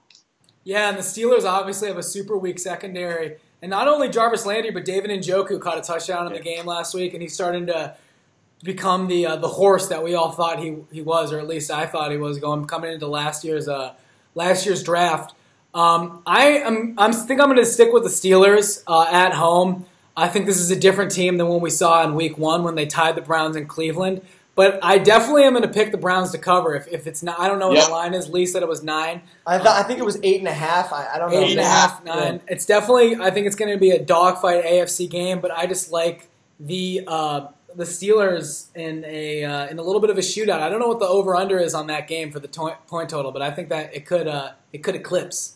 Yeah, 0.63 0.91
and 0.91 0.99
the 0.99 1.03
Steelers 1.03 1.45
obviously 1.45 1.89
have 1.89 1.97
a 1.97 2.03
super 2.03 2.37
weak 2.37 2.59
secondary. 2.59 3.39
And 3.63 3.71
not 3.71 3.89
only 3.89 4.09
Jarvis 4.09 4.47
Landry, 4.47 4.71
but 4.71 4.85
David 4.85 5.11
Njoku 5.11 5.61
caught 5.61 5.79
a 5.79 5.81
touchdown 5.81 6.27
in 6.27 6.33
the 6.33 6.41
game 6.41 6.67
last 6.67 6.95
week, 6.95 7.15
and 7.15 7.23
he's 7.23 7.35
starting 7.35 7.67
to 7.67 7.97
become 8.63 9.09
the 9.09 9.27
uh, 9.27 9.37
the 9.37 9.49
horse 9.49 9.89
that 9.89 10.05
we 10.05 10.15
all 10.15 10.31
thought 10.31 10.61
he 10.61 10.77
he 10.93 11.03
was, 11.03 11.33
or 11.33 11.39
at 11.39 11.49
least 11.49 11.71
I 11.71 11.87
thought 11.87 12.11
he 12.11 12.19
was 12.19 12.39
going 12.39 12.67
coming 12.67 12.93
into 12.93 13.07
last 13.07 13.45
year's 13.45 13.69
uh, 13.69 13.95
last 14.35 14.67
year's 14.67 14.83
draft. 14.83 15.35
Um, 15.75 16.23
I 16.27 16.47
am 16.59 16.95
I'm 16.99 17.13
think 17.13 17.41
I'm 17.41 17.47
going 17.49 17.59
to 17.59 17.67
stick 17.67 17.93
with 17.93 18.03
the 18.03 18.09
Steelers 18.09 18.83
uh, 18.87 19.07
at 19.11 19.35
home. 19.35 19.87
I 20.17 20.27
think 20.29 20.47
this 20.47 20.59
is 20.59 20.71
a 20.71 20.77
different 20.77 21.13
team 21.13 21.37
than 21.37 21.47
what 21.47 21.61
we 21.61 21.71
saw 21.71 22.03
in 22.05 22.15
Week 22.15 22.37
One 22.39 22.65
when 22.65 22.75
they 22.75 22.87
tied 22.87 23.15
the 23.17 23.21
Browns 23.23 23.55
in 23.55 23.67
Cleveland. 23.67 24.23
But 24.57 24.81
I 24.83 24.99
definitely 24.99 25.45
am 25.45 25.53
going 25.53 25.63
to 25.63 25.69
pick 25.69 25.93
the 25.93 25.99
Browns 25.99 26.33
to 26.33 26.39
cover. 26.39 26.75
If, 26.75 26.89
if 26.89 27.07
it's 27.07 27.23
not, 27.23 27.39
I 27.39 27.47
don't 27.47 27.61
know 27.61 27.69
what 27.69 27.77
Yep. 27.77 27.87
the 27.87 27.93
line 27.93 28.15
is. 28.15 28.29
Lee 28.29 28.45
said 28.45 28.63
it 28.65 28.69
was 28.69 28.83
nine. 28.83 29.23
I 29.47 29.59
thought 29.59 29.77
I 29.79 29.85
think 29.85 30.01
it 30.01 30.05
was 30.05 30.19
eight 30.25 30.41
and 30.41 30.49
a 30.49 30.53
half. 30.53 30.93
I, 30.93 31.07
I 31.15 31.19
don't 31.19 31.31
know. 31.31 31.39
Eight 31.39 31.53
and 31.53 31.61
a 31.61 31.65
half, 31.65 32.03
nine. 32.05 32.41
It's 32.49 32.67
definitely. 32.67 33.15
I 33.17 33.31
think 33.31 33.47
it's 33.47 33.55
going 33.55 33.71
to 33.71 33.79
be 33.79 33.91
a 33.91 34.03
dogfight 34.03 34.65
AFC 34.65 35.09
game, 35.09 35.41
but 35.41 35.53
I 35.53 35.67
just 35.67 35.93
like 35.93 36.29
the 36.59 37.05
uh, 37.07 37.47
the 37.77 37.85
Steelers 37.85 38.75
in 38.75 39.05
a 39.07 39.45
uh, 39.45 39.67
in 39.69 39.79
a 39.79 39.83
little 39.83 40.01
bit 40.01 40.11
of 40.11 40.19
a 40.19 40.23
shootout. 40.23 40.61
I 40.61 40.69
don't 40.71 40.81
know 40.81 40.89
what 40.89 40.99
the 40.99 41.07
over 41.07 41.37
under 41.37 41.59
is 41.61 41.73
on 41.75 41.87
that 41.87 42.09
game 42.09 42.33
for 42.33 42.41
the 42.41 42.49
to- 42.49 42.79
point 42.89 43.11
total, 43.11 43.31
but 43.31 43.43
I 43.43 43.53
think 43.53 43.69
that 43.69 43.95
it 43.95 44.07
could 44.07 44.27
uh, 44.27 44.53
it 44.73 44.79
could 44.83 44.97
eclipse. 44.97 45.55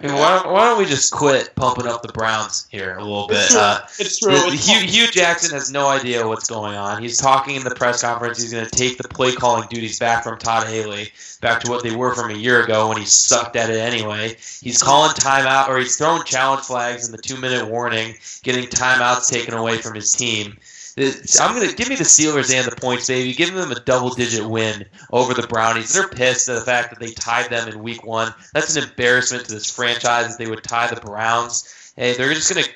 I 0.00 0.06
mean, 0.06 0.14
why, 0.14 0.40
don't, 0.40 0.52
why 0.52 0.64
don't 0.66 0.78
we 0.78 0.84
just 0.84 1.12
quit 1.12 1.52
pumping 1.56 1.88
up 1.88 2.02
the 2.02 2.12
Browns 2.12 2.68
here 2.70 2.96
a 2.98 3.02
little 3.02 3.26
bit? 3.26 3.36
It's 3.38 3.50
true. 3.50 3.60
Uh, 3.60 3.78
It's 3.98 4.18
true. 4.20 4.30
the- 4.32 4.46
It's 4.54 4.68
Hue, 4.68 4.78
Hue 4.86 5.06
Jackson 5.08 5.50
has 5.52 5.72
no 5.72 5.88
idea 5.88 6.24
what's 6.26 6.48
going 6.48 6.76
on. 6.76 7.02
He's 7.02 7.16
talking 7.18 7.56
in 7.56 7.64
the 7.64 7.74
press 7.74 8.02
conference. 8.02 8.40
He's 8.40 8.52
going 8.52 8.64
to 8.64 8.70
take 8.70 8.96
the 8.98 9.08
play 9.08 9.32
calling 9.32 9.66
duties 9.68 9.98
back 9.98 10.22
from 10.22 10.38
Todd 10.38 10.68
Haley, 10.68 11.10
back 11.40 11.60
to 11.64 11.70
what 11.70 11.82
they 11.82 11.96
were 11.96 12.14
from 12.14 12.30
a 12.30 12.34
year 12.34 12.62
ago 12.62 12.86
when 12.88 12.96
he 12.98 13.04
sucked 13.06 13.56
at 13.56 13.70
it 13.70 13.78
anyway. 13.80 14.36
He's 14.60 14.80
calling 14.80 15.10
timeout, 15.14 15.68
or 15.68 15.78
he's 15.78 15.96
throwing 15.96 16.22
challenge 16.22 16.62
flags 16.64 17.04
in 17.04 17.10
the 17.10 17.18
two 17.20 17.36
minute 17.36 17.66
warning, 17.66 18.14
getting 18.44 18.66
timeouts 18.66 19.28
taken 19.28 19.54
away 19.54 19.78
from 19.78 19.94
his 19.96 20.12
team. 20.12 20.56
It's- 20.98 21.38
I'm 21.40 21.54
gonna 21.54 21.72
give 21.72 21.88
me 21.88 21.94
the 21.96 22.04
Steelers 22.04 22.52
and 22.52 22.66
the 22.70 22.74
points, 22.76 23.06
baby. 23.06 23.32
Give 23.34 23.52
them 23.54 23.70
a 23.70 23.78
double-digit 23.80 24.44
win 24.44 24.84
over 25.12 25.32
the 25.34 25.46
Brownies. 25.46 25.92
They're 25.92 26.08
pissed 26.08 26.48
at 26.48 26.56
the 26.56 26.60
fact 26.64 26.90
that 26.90 27.00
they 27.00 27.12
tied 27.12 27.50
them 27.50 27.68
in 27.68 27.82
Week 27.82 28.04
One. 28.04 28.34
That's 28.52 28.74
an 28.76 28.82
embarrassment 28.84 29.46
to 29.46 29.54
this 29.54 29.70
franchise 29.70 30.28
that 30.28 30.38
they 30.38 30.50
would 30.50 30.64
tie 30.64 30.88
the 30.88 31.00
Browns. 31.00 31.64
Hey, 31.96 32.14
they're 32.14 32.32
just 32.34 32.52
gonna 32.52 32.66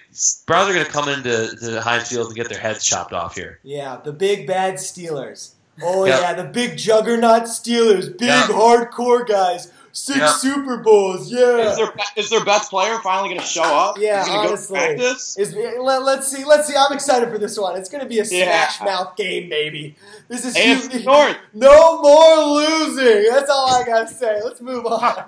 Browns 0.46 0.68
are 0.70 0.72
gonna 0.74 0.85
come 0.85 1.08
into 1.08 1.56
to 1.56 1.80
Heinz 1.80 2.08
Field 2.08 2.26
and 2.28 2.37
get 2.37 2.48
their 2.48 2.58
heads 2.58 2.85
chopped 2.85 3.12
off 3.12 3.35
here. 3.37 3.58
Yeah, 3.62 3.98
the 4.02 4.12
big 4.12 4.46
bad 4.46 4.74
Steelers. 4.74 5.50
Oh 5.82 6.04
Yep. 6.04 6.20
yeah, 6.20 6.32
the 6.35 6.44
big 6.44 6.76
juggernaut 6.76 7.44
Steelers. 7.44 8.06
Big 8.18 8.28
Yep. 8.28 8.46
hardcore 8.50 9.26
guys. 9.26 9.68
Six 9.94 10.18
Yep. 10.18 10.31
Super 10.31 10.78
Bowls. 10.78 11.31
Yeah. 11.31 11.70
Is 11.70 11.76
their, 11.76 11.92
is 12.16 12.31
their 12.31 12.44
best 12.44 12.70
player 12.70 12.98
finally 13.00 13.28
going 13.28 13.40
to 13.40 13.46
show 13.46 13.62
up? 13.62 13.98
Yeah, 13.98 14.24
He's 14.24 14.33
honestly. 14.35 14.78
go 14.78 14.87
to 14.88 14.94
practice? 14.96 15.38
Is, 15.38 15.55
let, 15.55 16.00
us 16.02 16.33
see. 16.33 16.44
Let's 16.44 16.66
see. 16.66 16.74
I'm 16.76 16.92
excited 16.94 17.28
for 17.31 17.38
this 17.38 17.59
one. 17.59 17.76
It's 17.76 17.90
going 17.90 18.02
to 18.02 18.09
be 18.09 18.18
a 18.18 18.24
Yeah. 18.24 18.68
smash 18.70 18.81
mouth 18.81 19.16
game, 19.16 19.50
baby. 19.50 19.94
This 20.28 20.44
is 20.46 20.57
AFC 20.57 20.90
huge. 20.92 21.05
North. 21.05 21.37
No 21.52 22.00
more 22.00 22.37
losing. 22.57 23.31
That's 23.31 23.50
all 23.50 23.68
I 23.68 23.85
got 23.85 24.09
to 24.09 24.14
say. 24.14 24.40
Let's 24.42 24.61
move 24.61 24.87
on. 24.87 25.24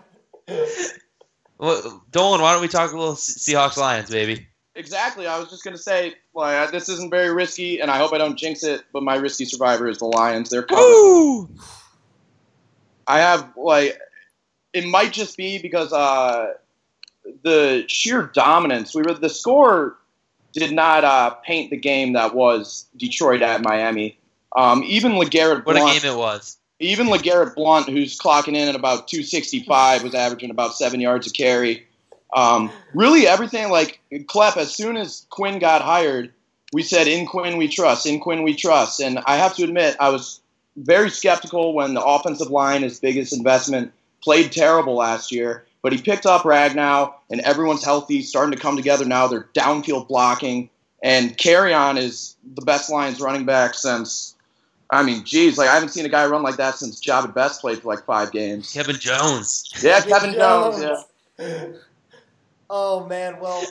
Well, 1.56 2.02
Dolan, 2.10 2.40
why 2.40 2.52
don't 2.52 2.62
we 2.62 2.68
talk 2.68 2.92
a 2.92 2.96
little 2.98 3.14
Seahawks 3.14 3.76
Lions, 3.76 4.10
baby? 4.10 4.46
Exactly. 4.74 5.26
I 5.28 5.38
was 5.38 5.48
just 5.48 5.62
going 5.62 5.76
to 5.76 5.82
say, 5.82 6.14
like, 6.34 6.72
this 6.72 6.88
isn't 6.88 7.10
very 7.10 7.32
risky, 7.32 7.80
and 7.80 7.90
I 7.90 7.96
hope 7.96 8.12
I 8.12 8.18
don't 8.18 8.36
jinx 8.36 8.64
it, 8.64 8.82
but 8.92 9.04
my 9.04 9.14
risky 9.14 9.44
survivor 9.44 9.86
is 9.88 9.98
the 9.98 10.06
Lions. 10.06 10.50
They're 10.50 10.64
covered. 10.64 10.82
Woo! 10.82 11.48
I 13.06 13.20
have 13.20 13.52
like 13.56 13.98
it 14.74 14.84
might 14.84 15.12
just 15.12 15.36
be 15.36 15.58
because 15.58 15.92
uh, 15.92 16.52
the 17.42 17.84
sheer 17.86 18.24
dominance. 18.34 18.94
We 18.94 19.02
were 19.02 19.14
the 19.14 19.30
score 19.30 19.96
did 20.52 20.72
not 20.72 21.04
uh, 21.04 21.30
paint 21.30 21.70
the 21.70 21.76
game 21.76 22.12
that 22.12 22.34
was 22.34 22.86
Detroit 22.96 23.40
at 23.40 23.62
Miami. 23.62 24.18
Um, 24.54 24.82
even 24.84 25.12
LeGarrette 25.12 25.64
What 25.64 25.76
a 25.76 25.80
game 25.80 26.12
it 26.12 26.16
was. 26.16 26.58
even 26.78 27.06
LeGarrette 27.06 27.54
Blount, 27.54 27.88
who's 27.88 28.18
clocking 28.18 28.54
in 28.54 28.68
at 28.68 28.74
about 28.74 29.08
265, 29.08 30.02
was 30.02 30.14
averaging 30.14 30.50
about 30.50 30.74
seven 30.74 31.00
yards 31.00 31.26
a 31.26 31.30
carry. 31.30 31.86
Um, 32.34 32.70
really, 32.94 33.26
everything 33.26 33.70
like 33.70 34.00
Klepp. 34.12 34.56
As 34.56 34.74
soon 34.74 34.96
as 34.96 35.24
Quinn 35.30 35.60
got 35.60 35.82
hired, 35.82 36.32
we 36.72 36.82
said, 36.82 37.06
"In 37.06 37.26
Quinn 37.26 37.56
we 37.56 37.68
trust. 37.68 38.06
In 38.06 38.18
Quinn 38.18 38.42
we 38.42 38.54
trust." 38.56 39.00
And 39.00 39.20
I 39.24 39.36
have 39.36 39.54
to 39.56 39.64
admit, 39.64 39.96
I 40.00 40.08
was 40.08 40.40
very 40.76 41.10
skeptical 41.10 41.74
when 41.74 41.94
the 41.94 42.02
offensive 42.02 42.50
line, 42.50 42.82
his 42.82 42.98
biggest 42.98 43.32
investment, 43.32 43.92
played 44.24 44.50
terrible 44.50 44.96
last 44.96 45.30
year, 45.30 45.66
but 45.82 45.92
he 45.92 46.00
picked 46.00 46.26
up 46.26 46.42
Ragnow, 46.42 47.12
and 47.30 47.40
everyone's 47.42 47.84
healthy, 47.84 48.22
starting 48.22 48.52
to 48.52 48.60
come 48.60 48.76
together 48.76 49.04
now. 49.04 49.26
They're 49.26 49.48
downfield 49.54 50.08
blocking, 50.08 50.70
and 51.02 51.36
Kerryon 51.36 51.98
is 51.98 52.36
the 52.54 52.62
best 52.62 52.90
Lions 52.90 53.20
running 53.20 53.44
back 53.44 53.74
since. 53.74 54.34
I 54.90 55.02
mean, 55.02 55.24
geez, 55.24 55.58
like 55.58 55.68
I 55.68 55.74
haven't 55.74 55.90
seen 55.90 56.06
a 56.06 56.08
guy 56.08 56.26
run 56.26 56.42
like 56.42 56.56
that 56.56 56.76
since 56.76 57.04
Jahvid 57.04 57.34
Best 57.34 57.60
played 57.60 57.80
for 57.80 57.94
like 57.94 58.04
five 58.04 58.32
games. 58.32 58.72
Kevin 58.72 58.96
Jones. 58.96 59.70
Yeah, 59.82 60.00
Kevin 60.00 60.34
Jones. 60.38 61.04
Yeah. 61.38 61.66
Oh 62.70 63.06
man, 63.06 63.40
well, 63.40 63.62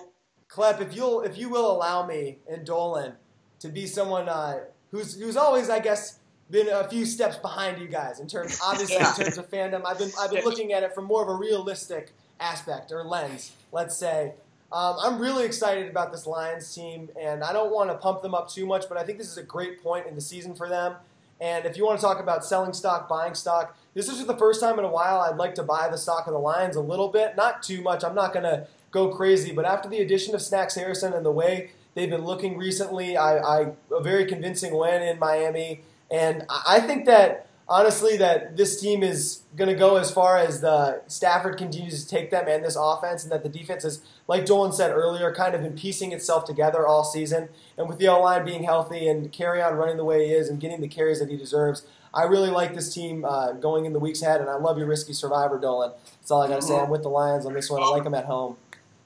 Klepp, 0.49 0.79
if 0.79 0.95
you'll 0.95 1.21
if 1.21 1.37
you 1.37 1.49
will 1.49 1.71
allow 1.71 2.05
me 2.05 2.37
and 2.49 2.65
Dolan 2.65 3.13
to 3.59 3.69
be 3.69 3.87
someone 3.87 4.29
uh, 4.29 4.59
who's 4.91 5.19
who's 5.19 5.35
always, 5.35 5.69
I 5.69 5.79
guess, 5.79 6.19
been 6.53 6.69
a 6.69 6.87
few 6.87 7.03
steps 7.03 7.35
behind 7.37 7.81
you 7.81 7.87
guys 7.87 8.19
in 8.19 8.27
terms, 8.27 8.59
obviously, 8.63 8.95
Yeah. 8.95 9.09
in 9.09 9.23
terms 9.23 9.37
of 9.39 9.49
fandom. 9.49 9.81
I've 9.85 9.97
been 9.97 10.11
I've 10.19 10.29
been 10.29 10.45
looking 10.45 10.71
at 10.71 10.83
it 10.83 10.93
from 10.93 11.05
more 11.05 11.23
of 11.23 11.27
a 11.27 11.33
realistic 11.33 12.11
aspect 12.39 12.91
or 12.91 13.03
lens, 13.03 13.51
let's 13.71 13.97
say. 13.97 14.33
Um, 14.71 14.95
I'm 15.01 15.19
really 15.19 15.45
excited 15.45 15.89
about 15.89 16.11
this 16.11 16.25
Lions 16.27 16.73
team, 16.73 17.09
and 17.19 17.43
I 17.43 17.53
don't 17.53 17.71
want 17.73 17.89
to 17.89 17.95
pump 17.95 18.21
them 18.21 18.33
up 18.35 18.49
too 18.49 18.65
much, 18.67 18.85
but 18.87 18.97
I 18.99 19.03
think 19.03 19.17
this 19.17 19.29
is 19.29 19.37
a 19.37 19.43
great 19.43 19.83
point 19.83 20.05
in 20.07 20.15
the 20.15 20.21
season 20.21 20.53
for 20.55 20.69
them. 20.69 20.95
And 21.41 21.65
if 21.65 21.75
you 21.75 21.85
want 21.85 21.99
to 21.99 22.05
talk 22.05 22.19
about 22.19 22.45
selling 22.45 22.73
stock, 22.73 23.09
buying 23.09 23.33
stock, 23.35 23.75
this 23.95 24.07
is 24.07 24.23
the 24.25 24.37
first 24.37 24.61
time 24.61 24.77
in 24.79 24.85
a 24.85 24.89
while 24.89 25.21
I'd 25.21 25.37
like 25.37 25.55
to 25.55 25.63
buy 25.63 25.89
the 25.89 25.97
stock 25.97 26.27
of 26.27 26.33
the 26.33 26.39
Lions 26.39 26.75
a 26.75 26.81
little 26.81 27.09
bit. 27.09 27.35
Not 27.35 27.63
too 27.63 27.81
much. 27.81 28.03
I'm 28.03 28.15
not 28.15 28.31
going 28.31 28.43
to 28.43 28.67
go 28.91 29.09
crazy, 29.09 29.51
but 29.51 29.65
after 29.65 29.89
the 29.89 29.99
addition 29.99 30.33
of 30.35 30.41
Snacks 30.41 30.75
Harrison 30.75 31.13
and 31.13 31.25
the 31.25 31.31
way 31.31 31.71
they've 31.95 32.09
been 32.09 32.25
looking 32.25 32.57
recently, 32.57 33.17
I, 33.17 33.37
I 33.39 33.71
a 33.91 34.01
very 34.01 34.25
convincing 34.25 34.75
win 34.75 35.01
in 35.01 35.19
Miami, 35.19 35.81
and 36.13 36.45
I 36.49 36.79
think 36.79 37.05
that 37.05 37.47
honestly 37.67 38.17
that 38.17 38.57
this 38.57 38.79
team 38.79 39.03
is 39.03 39.41
going 39.55 39.69
to 39.69 39.75
go 39.75 39.95
as 39.95 40.11
far 40.11 40.37
as 40.37 40.61
the 40.61 41.01
Stafford 41.07 41.57
continues 41.57 42.03
to 42.03 42.09
take 42.09 42.29
them 42.29 42.45
and 42.47 42.63
this 42.63 42.77
offense, 42.79 43.23
and 43.23 43.31
that 43.31 43.43
the 43.43 43.49
defense 43.49 43.83
is, 43.85 44.01
like 44.27 44.45
Dolan 44.45 44.73
said 44.73 44.91
earlier, 44.91 45.33
kind 45.33 45.55
of 45.55 45.61
been 45.61 45.73
piecing 45.73 46.11
itself 46.11 46.45
together 46.45 46.85
all 46.85 47.03
season. 47.03 47.49
And 47.77 47.87
with 47.87 47.97
the 47.97 48.07
O 48.07 48.21
line 48.21 48.45
being 48.45 48.63
healthy 48.63 49.07
and 49.07 49.31
Kerryon 49.31 49.77
running 49.77 49.97
the 49.97 50.05
way 50.05 50.27
he 50.27 50.33
is 50.33 50.49
and 50.49 50.59
getting 50.59 50.81
the 50.81 50.87
carries 50.87 51.19
that 51.19 51.29
he 51.29 51.37
deserves, 51.37 51.85
I 52.13 52.23
really 52.23 52.49
like 52.49 52.75
this 52.75 52.93
team 52.93 53.25
uh, 53.25 53.53
going 53.53 53.85
in 53.85 53.93
the 53.93 53.99
weeks 53.99 54.21
ahead. 54.21 54.39
And 54.39 54.49
I 54.49 54.55
love 54.55 54.77
your 54.77 54.87
risky 54.87 55.13
survivor, 55.13 55.57
Dolan. 55.59 55.93
That's 56.19 56.31
all 56.31 56.43
I 56.43 56.47
got 56.47 56.57
to 56.57 56.61
say. 56.61 56.77
I'm 56.77 56.89
with 56.89 57.01
the 57.01 57.09
Lions 57.09 57.45
on 57.45 57.53
this 57.53 57.69
one. 57.69 57.81
I 57.81 57.87
like 57.87 58.03
them 58.03 58.13
at 58.13 58.25
home. 58.25 58.57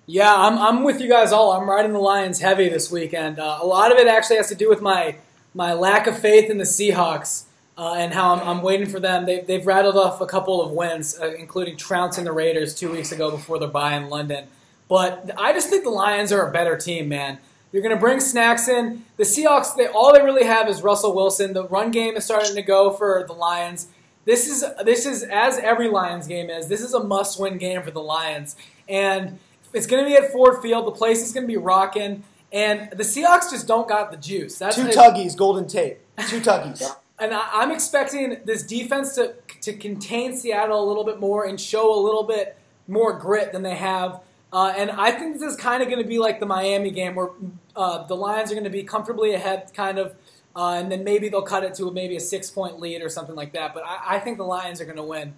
Yeah, 0.08 0.34
I'm, 0.34 0.58
I'm 0.58 0.84
with 0.84 1.02
you 1.02 1.10
guys 1.10 1.32
all. 1.32 1.52
I'm 1.52 1.70
riding 1.70 1.94
the 1.94 2.00
Lions 2.00 2.40
heavy 2.40 2.70
this 2.70 2.92
weekend. 2.92 3.40
Uh, 3.40 3.60
a 3.62 3.66
lot 3.66 3.92
of 3.92 3.98
it 3.98 4.08
actually 4.08 4.38
has 4.38 4.48
to 4.50 4.56
do 4.56 4.70
with 4.70 4.82
my 4.82 5.18
my 5.58 5.74
lack 5.74 6.06
of 6.06 6.18
faith 6.18 6.52
in 6.52 6.60
the 6.60 6.64
Seahawks 6.64 7.46
uh, 7.80 7.96
and 7.96 8.14
how 8.14 8.36
I'm, 8.36 8.48
I'm 8.48 8.62
waiting 8.62 8.88
for 8.88 9.00
them. 9.00 9.26
They, 9.26 9.42
they've 9.42 9.66
rattled 9.66 9.98
off 9.98 10.22
a 10.22 10.28
couple 10.28 10.62
of 10.62 10.70
wins, 10.72 11.20
uh, 11.20 11.34
including 11.34 11.78
trouncing 11.78 12.26
the 12.26 12.32
Raiders 12.32 12.76
two 12.76 12.92
weeks 12.92 13.12
ago 13.12 13.32
before 13.32 13.58
their 13.58 13.68
bye 13.68 13.96
in 13.96 14.08
London. 14.08 14.46
But 14.88 15.32
I 15.36 15.54
just 15.54 15.70
think 15.70 15.84
the 15.84 15.90
Lions 15.90 16.32
are 16.32 16.48
a 16.48 16.52
better 16.52 16.78
team, 16.78 17.10
man. 17.10 17.40
You're 17.72 17.82
going 17.82 17.96
to 17.96 18.00
bring 18.00 18.20
snacks 18.20 18.68
in. 18.68 19.04
The 19.18 19.24
Seahawks, 19.24 19.76
they, 19.76 19.88
all 19.88 20.14
they 20.14 20.22
really 20.22 20.46
have 20.46 20.70
is 20.70 20.84
Russell 20.84 21.16
Wilson. 21.16 21.54
The 21.54 21.68
run 21.68 21.90
game 21.90 22.16
is 22.16 22.24
starting 22.24 22.56
to 22.56 22.62
go 22.62 22.92
for 22.92 23.26
the 23.28 23.34
Lions. 23.34 23.88
This 24.26 24.48
is 24.48 24.64
this 24.84 25.06
is 25.06 25.24
as 25.24 25.58
every 25.58 25.90
Lions 25.90 26.28
game 26.28 26.50
is. 26.50 26.68
This 26.68 26.82
is 26.82 26.94
a 26.94 27.04
must-win 27.04 27.58
game 27.58 27.82
for 27.82 27.92
the 27.92 28.02
Lions, 28.02 28.58
and 28.88 29.40
it's 29.74 29.88
going 29.88 30.04
to 30.04 30.10
be 30.10 30.16
at 30.16 30.32
Ford 30.32 30.62
Field. 30.62 30.86
The 30.86 30.92
place 30.92 31.26
is 31.26 31.32
going 31.32 31.46
to 31.46 31.48
be 31.48 31.58
rocking, 31.58 32.24
and 32.58 32.90
the 32.90 33.04
Seahawks 33.04 33.52
just 33.52 33.68
don't 33.68 33.88
got 33.88 34.10
the 34.10 34.18
juice. 34.18 34.58
That's 34.58 34.76
Two 34.76 34.88
tuggies, 34.88 35.38
Golden 35.38 35.68
Tate. 35.68 36.00
Two 36.28 36.42
tuggies. 36.42 36.84
and 37.20 37.32
I, 37.32 37.48
I'm 37.54 37.72
expecting 37.72 38.38
this 38.46 38.64
defense 38.64 39.14
to 39.16 39.36
to 39.62 39.74
contain 39.74 40.36
Seattle 40.36 40.84
a 40.84 40.88
little 40.88 41.04
bit 41.04 41.20
more 41.20 41.46
and 41.46 41.62
show 41.62 41.94
a 41.94 42.02
little 42.02 42.24
bit 42.24 42.58
more 42.88 43.14
grit 43.14 43.52
than 43.52 43.62
they 43.62 43.76
have. 43.76 44.22
Uh, 44.52 44.74
and 44.76 44.90
I 44.90 45.12
think 45.12 45.34
this 45.34 45.44
is 45.44 45.56
kind 45.56 45.84
of 45.84 45.90
going 45.90 46.02
to 46.02 46.08
be 46.08 46.18
like 46.18 46.40
the 46.40 46.46
Miami 46.46 46.90
game, 46.90 47.14
where 47.16 47.30
uh, 47.76 48.08
the 48.08 48.16
Lions 48.16 48.50
are 48.50 48.56
going 48.56 48.64
to 48.64 48.72
be 48.72 48.82
comfortably 48.82 49.34
ahead, 49.34 49.72
kind 49.76 50.00
of, 50.00 50.16
uh, 50.56 50.72
and 50.72 50.92
then 50.92 51.04
maybe 51.04 51.30
they'll 51.30 51.42
cut 51.42 51.64
it 51.64 51.76
to 51.76 51.92
maybe 51.92 52.16
a 52.16 52.20
six 52.20 52.50
point 52.50 52.80
lead 52.80 53.04
or 53.04 53.10
something 53.10 53.36
like 53.36 53.54
that. 53.54 53.74
But 53.74 53.84
I, 53.86 54.16
I 54.16 54.20
think 54.20 54.38
the 54.38 54.46
Lions 54.46 54.82
are 54.82 54.86
going 54.86 54.98
to 54.98 55.04
win 55.04 55.36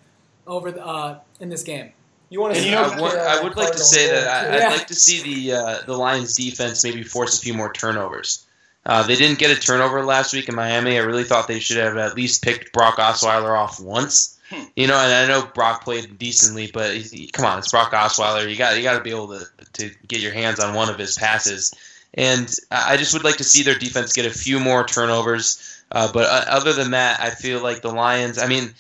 over 0.48 0.72
the, 0.72 0.86
uh, 0.86 1.20
in 1.40 1.50
this 1.50 1.64
game. 1.64 1.92
You 2.30 2.42
want 2.42 2.54
And 2.56 2.64
to? 2.64 2.70
you 2.70 2.76
know, 2.76 2.84
I 2.84 3.02
would, 3.02 3.18
I 3.18 3.44
would 3.44 3.56
like 3.58 3.72
to 3.74 3.78
say 3.80 4.08
that 4.12 4.28
I, 4.28 4.58
Yeah. 4.58 4.68
I'd 4.70 4.78
like 4.78 4.88
to 4.88 4.96
see 4.96 5.22
the 5.48 5.56
uh, 5.56 5.78
the 5.86 5.98
Lions 5.98 6.36
defense 6.36 6.84
maybe 6.84 7.04
force 7.04 7.38
a 7.40 7.42
few 7.42 7.54
more 7.54 7.72
turnovers. 7.74 8.46
Uh, 8.86 9.04
they 9.04 9.16
didn't 9.16 9.40
get 9.40 9.56
a 9.56 9.60
turnover 9.60 10.04
last 10.06 10.34
week 10.34 10.48
in 10.50 10.56
Miami. 10.56 10.98
I 10.98 11.02
really 11.02 11.24
thought 11.24 11.48
they 11.48 11.60
should 11.60 11.78
have 11.78 11.98
at 11.98 12.16
least 12.16 12.44
picked 12.44 12.72
Brock 12.74 12.96
Osweiler 12.98 13.58
off 13.58 13.80
once. 13.80 14.36
You 14.76 14.88
know, 14.88 14.96
and 14.98 15.14
I 15.14 15.28
know 15.28 15.46
Brock 15.54 15.84
played 15.84 16.18
decently, 16.18 16.72
but 16.74 16.96
he- 16.96 17.28
come 17.28 17.46
on, 17.46 17.60
it's 17.60 17.70
Brock 17.70 17.92
Osweiler. 17.92 18.50
You 18.50 18.56
got 18.56 18.78
you 18.78 18.82
got 18.84 18.98
to 18.98 19.04
be 19.04 19.12
able 19.12 19.28
to 19.28 19.46
to 19.74 19.92
get 20.08 20.22
your 20.22 20.34
hands 20.34 20.60
on 20.60 20.74
one 20.74 20.90
of 20.90 20.98
his 20.98 21.16
passes. 21.16 21.72
And 22.16 22.52
I 22.72 22.94
I 22.94 22.98
just 22.98 23.14
would 23.14 23.24
like 23.24 23.38
to 23.38 23.44
see 23.44 23.62
their 23.64 23.78
defense 23.78 24.14
get 24.14 24.26
a 24.26 24.32
few 24.32 24.60
more 24.60 24.84
turnovers. 24.88 25.62
Uh, 25.92 26.12
but 26.12 26.26
uh, 26.26 26.46
other 26.50 26.74
than 26.74 26.92
that, 26.92 27.20
I 27.20 27.30
feel 27.32 27.62
like 27.62 27.82
the 27.82 27.92
Lions. 27.92 28.40
I 28.40 28.48
mean, 28.48 28.74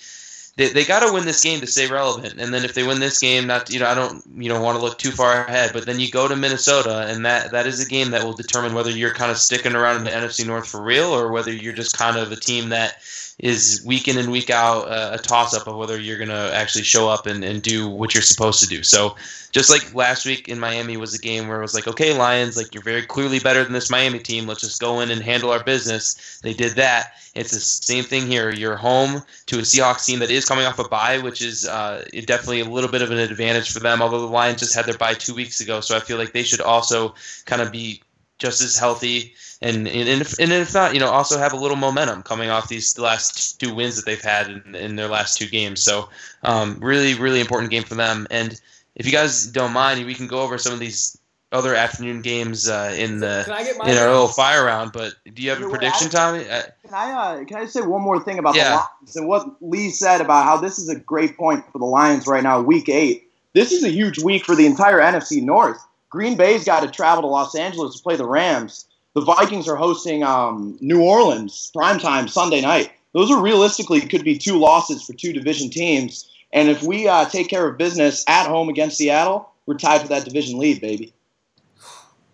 they, 0.59 0.67
they 0.67 0.83
got 0.83 0.99
to 1.07 1.13
win 1.13 1.23
this 1.23 1.41
game 1.41 1.61
to 1.61 1.67
stay 1.67 1.87
relevant. 1.87 2.33
And 2.37 2.53
then 2.53 2.65
if 2.65 2.73
they 2.73 2.83
win 2.83 2.99
this 2.99 3.19
game, 3.19 3.47
not 3.47 3.69
you 3.69 3.79
know 3.79 3.87
I 3.87 3.95
don't 3.95 4.21
you 4.35 4.49
know 4.49 4.61
want 4.61 4.77
to 4.77 4.83
look 4.83 4.97
too 4.97 5.11
far 5.11 5.45
ahead, 5.45 5.71
but 5.71 5.85
then 5.85 6.01
you 6.01 6.11
go 6.11 6.27
to 6.27 6.35
Minnesota, 6.35 7.07
and 7.07 7.25
that 7.25 7.51
that 7.51 7.65
is 7.65 7.79
a 7.79 7.87
game 7.87 8.11
that 8.11 8.25
will 8.25 8.33
determine 8.33 8.73
whether 8.73 8.91
you're 8.91 9.13
kind 9.13 9.31
of 9.31 9.37
sticking 9.37 9.73
around 9.73 9.95
in 9.95 10.03
the 10.03 10.11
NFC 10.11 10.45
North 10.45 10.67
for 10.67 10.81
real, 10.81 11.15
or 11.15 11.31
whether 11.31 11.53
you're 11.53 11.71
just 11.71 11.97
kind 11.97 12.17
of 12.17 12.33
a 12.33 12.35
team 12.35 12.69
that 12.69 12.97
is 13.39 13.81
week 13.85 14.07
in 14.07 14.17
and 14.17 14.31
week 14.31 14.49
out 14.49 14.87
uh, 14.89 15.11
a 15.13 15.17
toss 15.17 15.53
up 15.53 15.65
of 15.65 15.77
whether 15.77 15.99
you're 15.99 16.17
going 16.17 16.29
to 16.29 16.51
actually 16.53 16.83
show 16.83 17.07
up 17.07 17.25
and, 17.25 17.43
and 17.43 17.61
do 17.61 17.87
what 17.87 18.13
you're 18.13 18.21
supposed 18.21 18.61
to 18.61 18.67
do. 18.67 18.83
So 18.83 19.15
just 19.51 19.69
like 19.69 19.95
last 19.95 20.25
week 20.25 20.49
in 20.49 20.59
Miami 20.59 20.97
was 20.97 21.13
a 21.13 21.19
game 21.19 21.47
where 21.47 21.57
it 21.57 21.61
was 21.61 21.73
like, 21.73 21.87
okay, 21.87 22.17
Lions, 22.17 22.57
like 22.57 22.73
you're 22.73 22.83
very 22.83 23.01
clearly 23.01 23.39
better 23.39 23.63
than 23.63 23.71
this 23.71 23.89
Miami 23.89 24.19
team. 24.19 24.45
Let's 24.45 24.59
just 24.61 24.81
go 24.81 24.99
in 24.99 25.09
and 25.09 25.21
handle 25.21 25.51
our 25.51 25.63
business. 25.63 26.39
They 26.43 26.53
did 26.53 26.73
that. 26.73 27.13
It's 27.33 27.51
the 27.51 27.61
same 27.61 28.03
thing 28.03 28.27
here. 28.27 28.51
You're 28.51 28.75
home 28.75 29.23
to 29.45 29.59
a 29.59 29.61
Seahawks 29.61 30.05
team 30.05 30.19
that 30.19 30.31
is 30.31 30.43
coming 30.43 30.65
off 30.65 30.77
a 30.77 30.87
bye, 30.89 31.19
which 31.19 31.41
is 31.41 31.65
uh, 31.65 32.05
definitely 32.25 32.59
a 32.59 32.65
little 32.65 32.89
bit 32.89 33.01
of 33.01 33.11
an 33.11 33.19
advantage 33.19 33.71
for 33.71 33.79
them. 33.79 34.01
Although 34.01 34.21
the 34.21 34.27
Lions 34.27 34.59
just 34.59 34.75
had 34.75 34.85
their 34.85 34.97
bye 34.97 35.13
two 35.13 35.33
weeks 35.33 35.61
ago, 35.61 35.79
so 35.79 35.95
I 35.95 36.01
feel 36.01 36.17
like 36.17 36.33
they 36.33 36.43
should 36.43 36.61
also 36.61 37.15
kind 37.45 37.61
of 37.61 37.71
be 37.71 38.01
just 38.37 38.61
as 38.61 38.77
healthy 38.77 39.33
and 39.61 39.87
and 39.87 40.21
if, 40.21 40.39
and 40.39 40.51
if 40.51 40.73
not, 40.73 40.93
you 40.93 40.99
know, 40.99 41.09
also 41.09 41.37
have 41.37 41.53
a 41.53 41.57
little 41.57 41.77
momentum 41.77 42.23
coming 42.23 42.49
off 42.49 42.69
these 42.69 42.97
last 42.97 43.59
two 43.59 43.73
wins 43.73 43.95
that 43.97 44.05
they've 44.05 44.21
had 44.21 44.49
in, 44.49 44.75
in 44.75 44.95
their 44.95 45.07
last 45.09 45.37
two 45.37 45.47
games. 45.47 45.83
So, 45.83 46.09
um, 46.43 46.77
really, 46.81 47.13
really 47.15 47.39
important 47.41 47.71
game 47.71 47.83
for 47.83 47.95
them. 47.95 48.25
And 48.31 48.59
if 48.95 49.05
you 49.05 49.11
guys 49.11 49.47
don't 49.47 49.73
mind, 49.73 50.05
we 50.05 50.15
can 50.15 50.27
go 50.27 50.41
over 50.41 50.57
some 50.57 50.73
of 50.73 50.79
these 50.79 51.17
other 51.51 51.73
afternoon 51.73 52.21
games 52.21 52.69
uh, 52.69 52.93
in 52.95 53.19
the 53.21 53.41
Can 53.45 53.53
I 53.55 53.63
get 53.63 53.77
my 53.77 53.89
in 53.91 53.97
our 53.97 54.09
little 54.11 54.27
fire 54.27 54.65
round. 54.65 54.91
But 54.93 55.13
do 55.33 55.41
you 55.41 55.49
have 55.49 55.61
a 55.61 55.67
prediction, 55.69 56.07
I- 56.07 56.11
Tommy? 56.11 56.49
Uh, 56.49 56.61
Can 56.85 56.93
I 56.93 57.11
uh, 57.11 57.43
can 57.45 57.57
I 57.57 57.65
say 57.65 57.81
one 57.81 58.01
more 58.01 58.19
thing 58.21 58.39
about 58.39 58.55
Yeah. 58.55 58.69
the 58.69 58.75
Lions 58.75 59.15
and 59.15 59.27
what 59.27 59.61
Lee 59.61 59.89
said 59.89 60.21
about 60.21 60.45
how 60.45 60.57
this 60.57 60.77
is 60.77 60.89
a 60.89 60.95
great 60.99 61.35
point 61.37 61.65
for 61.71 61.79
the 61.79 61.85
Lions 61.85 62.27
right 62.27 62.43
now, 62.43 62.61
Week 62.61 62.87
Eight. 62.87 63.29
This 63.53 63.71
is 63.71 63.83
a 63.83 63.89
huge 63.89 64.19
week 64.19 64.45
for 64.45 64.55
the 64.55 64.67
entire 64.67 64.99
NFC 64.99 65.41
North. 65.41 65.83
Green 66.11 66.37
Bay's 66.37 66.63
got 66.65 66.81
to 66.81 66.87
travel 66.87 67.23
to 67.23 67.27
Los 67.27 67.55
Angeles 67.55 67.95
to 67.97 68.03
play 68.03 68.15
the 68.15 68.25
Rams. 68.27 68.85
The 69.15 69.21
Vikings 69.21 69.67
are 69.67 69.75
hosting 69.75 70.23
um, 70.23 70.77
New 70.81 71.01
Orleans 71.01 71.71
primetime 71.75 72.29
Sunday 72.29 72.61
night. 72.61 72.91
Those 73.13 73.31
are 73.31 73.41
realistically 73.41 74.01
could 74.01 74.23
be 74.23 74.37
two 74.37 74.59
losses 74.59 75.03
for 75.03 75.13
two 75.13 75.33
division 75.33 75.69
teams. 75.69 76.29
And 76.53 76.69
if 76.69 76.83
we 76.83 77.07
uh, 77.07 77.25
take 77.25 77.47
care 77.47 77.67
of 77.67 77.77
business 77.77 78.23
at 78.27 78.47
home 78.47 78.69
against 78.69 78.97
Seattle, 78.97 79.49
we're 79.65 79.77
tied 79.77 80.01
for 80.01 80.07
that 80.09 80.25
division 80.25 80.59
lead, 80.59 80.81
baby. 80.81 81.13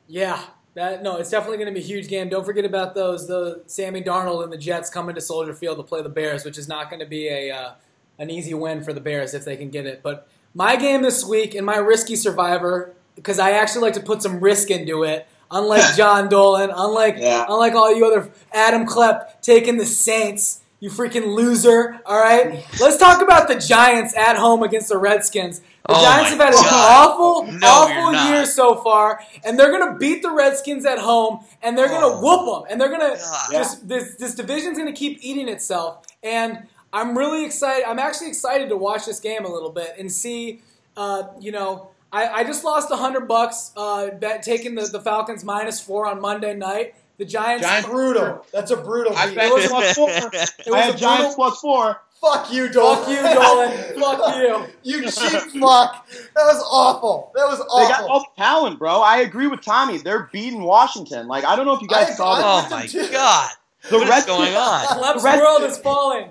Yeah, 0.08 0.42
that 0.76 1.02
no, 1.02 1.18
it's 1.18 1.30
definitely 1.30 1.58
going 1.58 1.74
to 1.74 1.74
be 1.74 1.84
a 1.84 1.88
huge 1.88 2.08
game. 2.08 2.30
Don't 2.30 2.46
forget 2.46 2.66
about 2.66 2.94
those 2.94 3.28
the 3.28 3.64
Sammy 3.66 4.02
Darnold 4.02 4.44
and 4.44 4.54
the 4.54 4.58
Jets 4.58 4.90
coming 4.90 5.16
to 5.16 5.22
Soldier 5.22 5.54
Field 5.54 5.78
to 5.78 5.84
play 5.84 6.02
the 6.02 6.10
Bears, 6.10 6.46
which 6.46 6.58
is 6.58 6.68
not 6.68 6.90
going 6.90 7.00
to 7.00 7.06
be 7.06 7.28
a 7.28 7.52
uh, 7.52 7.72
an 8.20 8.30
easy 8.30 8.54
win 8.54 8.84
for 8.84 8.94
the 8.94 9.02
Bears 9.02 9.34
if 9.34 9.46
they 9.46 9.58
can 9.58 9.70
get 9.70 9.86
it. 9.86 10.02
But 10.04 10.28
my 10.54 10.76
game 10.76 11.02
this 11.02 11.26
week 11.26 11.56
and 11.56 11.66
my 11.66 11.78
risky 11.78 12.16
survivor 12.16 12.94
because 13.16 13.40
I 13.40 13.52
actually 13.52 13.82
like 13.82 13.94
to 13.94 14.02
put 14.02 14.22
some 14.22 14.40
risk 14.40 14.70
into 14.70 15.04
it. 15.04 15.28
Unlike 15.56 15.96
John 15.96 16.28
Dolan, 16.30 16.70
unlike 16.76 17.16
Yeah. 17.18 17.46
unlike 17.48 17.74
all 17.76 17.96
you 17.96 18.06
other 18.06 18.30
Adam 18.54 18.86
Klepp 18.86 19.42
taking 19.42 19.78
the 19.78 19.86
Saints, 19.86 20.60
you 20.82 20.90
freaking 20.90 21.34
loser. 21.34 22.00
All 22.06 22.20
right, 22.20 22.64
let's 22.82 22.98
talk 22.98 23.22
about 23.22 23.48
the 23.48 23.56
Giants 23.56 24.14
at 24.18 24.36
home 24.36 24.64
against 24.64 24.90
the 24.90 24.98
Redskins. 24.98 25.60
The 25.88 25.94
Oh 25.96 26.02
Giants 26.04 26.32
have 26.32 26.40
had 26.40 26.54
an 26.54 26.60
awful, 26.66 27.44
No, 27.52 27.68
awful 27.68 28.14
year 28.30 28.46
so 28.46 28.76
far, 28.76 29.22
and 29.46 29.58
they're 29.58 29.72
gonna 29.72 29.96
beat 29.96 30.22
the 30.24 30.32
Redskins 30.32 30.86
at 30.86 31.00
home, 31.00 31.40
and 31.64 31.78
they're 31.78 31.88
gonna 31.88 32.08
Oh. 32.08 32.20
whoop 32.22 32.64
them, 32.64 32.72
and 32.72 32.82
they're 32.82 32.90
gonna 32.90 33.16
God. 33.16 33.52
just 33.52 33.88
this 33.88 34.16
this 34.20 34.36
division's 34.36 34.78
gonna 34.78 34.92
keep 34.94 35.20
eating 35.22 35.48
itself, 35.48 36.00
and 36.22 36.64
I'm 36.92 37.18
really 37.18 37.46
excited. 37.46 37.86
I'm 37.88 38.00
actually 38.00 38.28
excited 38.28 38.68
to 38.70 38.76
watch 38.78 39.06
this 39.06 39.20
game 39.22 39.46
a 39.46 39.50
little 39.50 39.70
bit 39.72 39.96
and 39.98 40.12
see, 40.12 40.62
uh, 40.98 41.24
you 41.40 41.52
know. 41.54 41.88
I, 42.12 42.28
I 42.30 42.44
just 42.44 42.64
lost 42.64 42.92
a 42.92 42.96
hundred 42.96 43.28
bucks 43.28 43.72
uh, 43.76 44.10
bet 44.12 44.42
taking 44.44 44.76
the, 44.76 44.84
the 44.84 45.02
Falcons 45.02 45.44
minus 45.44 45.82
four 45.82 46.06
on 46.08 46.22
Monday 46.22 46.54
night. 46.56 46.96
The 47.18 47.26
Giants. 47.26 47.66
Giants- 47.66 47.88
Brutal. 47.90 48.46
That's 48.54 48.72
a 48.72 48.78
brutal 48.78 49.14
I 49.16 49.28
beat. 49.28 49.36
bet 49.36 49.48
it 49.50 49.54
was 49.54 49.68
plus 49.68 49.94
four. 49.94 50.10
It 50.10 50.24
I 50.68 50.70
was 50.70 50.80
have 50.86 50.96
a 50.96 50.98
Giants 50.98 51.36
plus 51.36 51.60
four. 51.60 52.02
Fuck 52.22 52.52
you, 52.52 52.70
Dolan. 52.70 52.98
Fuck 52.98 53.10
you, 53.10 53.22
Dolan. 53.22 54.00
Fuck 54.00 54.36
you. 54.38 54.66
You 54.84 55.04
cheap 55.04 55.42
fuck. 55.62 56.08
That 56.10 56.46
was 56.46 56.64
awful. 56.72 57.32
That 57.36 57.46
was 57.48 57.60
awful. 57.62 57.80
They 57.80 57.88
got 57.88 58.10
all 58.10 58.20
the 58.22 58.42
talent, 58.42 58.80
bro. 58.80 59.02
I 59.02 59.18
agree 59.20 59.48
with 59.48 59.62
Tommy. 59.62 59.98
They're 59.98 60.30
beating 60.34 60.62
Washington. 60.64 61.28
Like 61.28 61.46
I 61.46 61.56
don't 61.56 61.66
know 61.66 61.74
if 61.74 61.82
you 61.82 61.88
guys 61.88 62.10
I- 62.10 62.14
saw 62.14 62.32
I- 62.34 62.42
that. 62.42 62.68
Oh 62.72 62.76
my 62.80 62.86
too. 62.88 63.10
god. 63.12 63.50
The 63.90 63.98
What 63.98 64.04
is 64.04 64.10
Redskins- 64.10 64.38
going 64.38 64.56
on? 64.56 64.86
Klepp's 64.98 65.24
Red- 65.24 65.40
world 65.40 65.64
is 65.64 65.78
falling. 65.78 66.30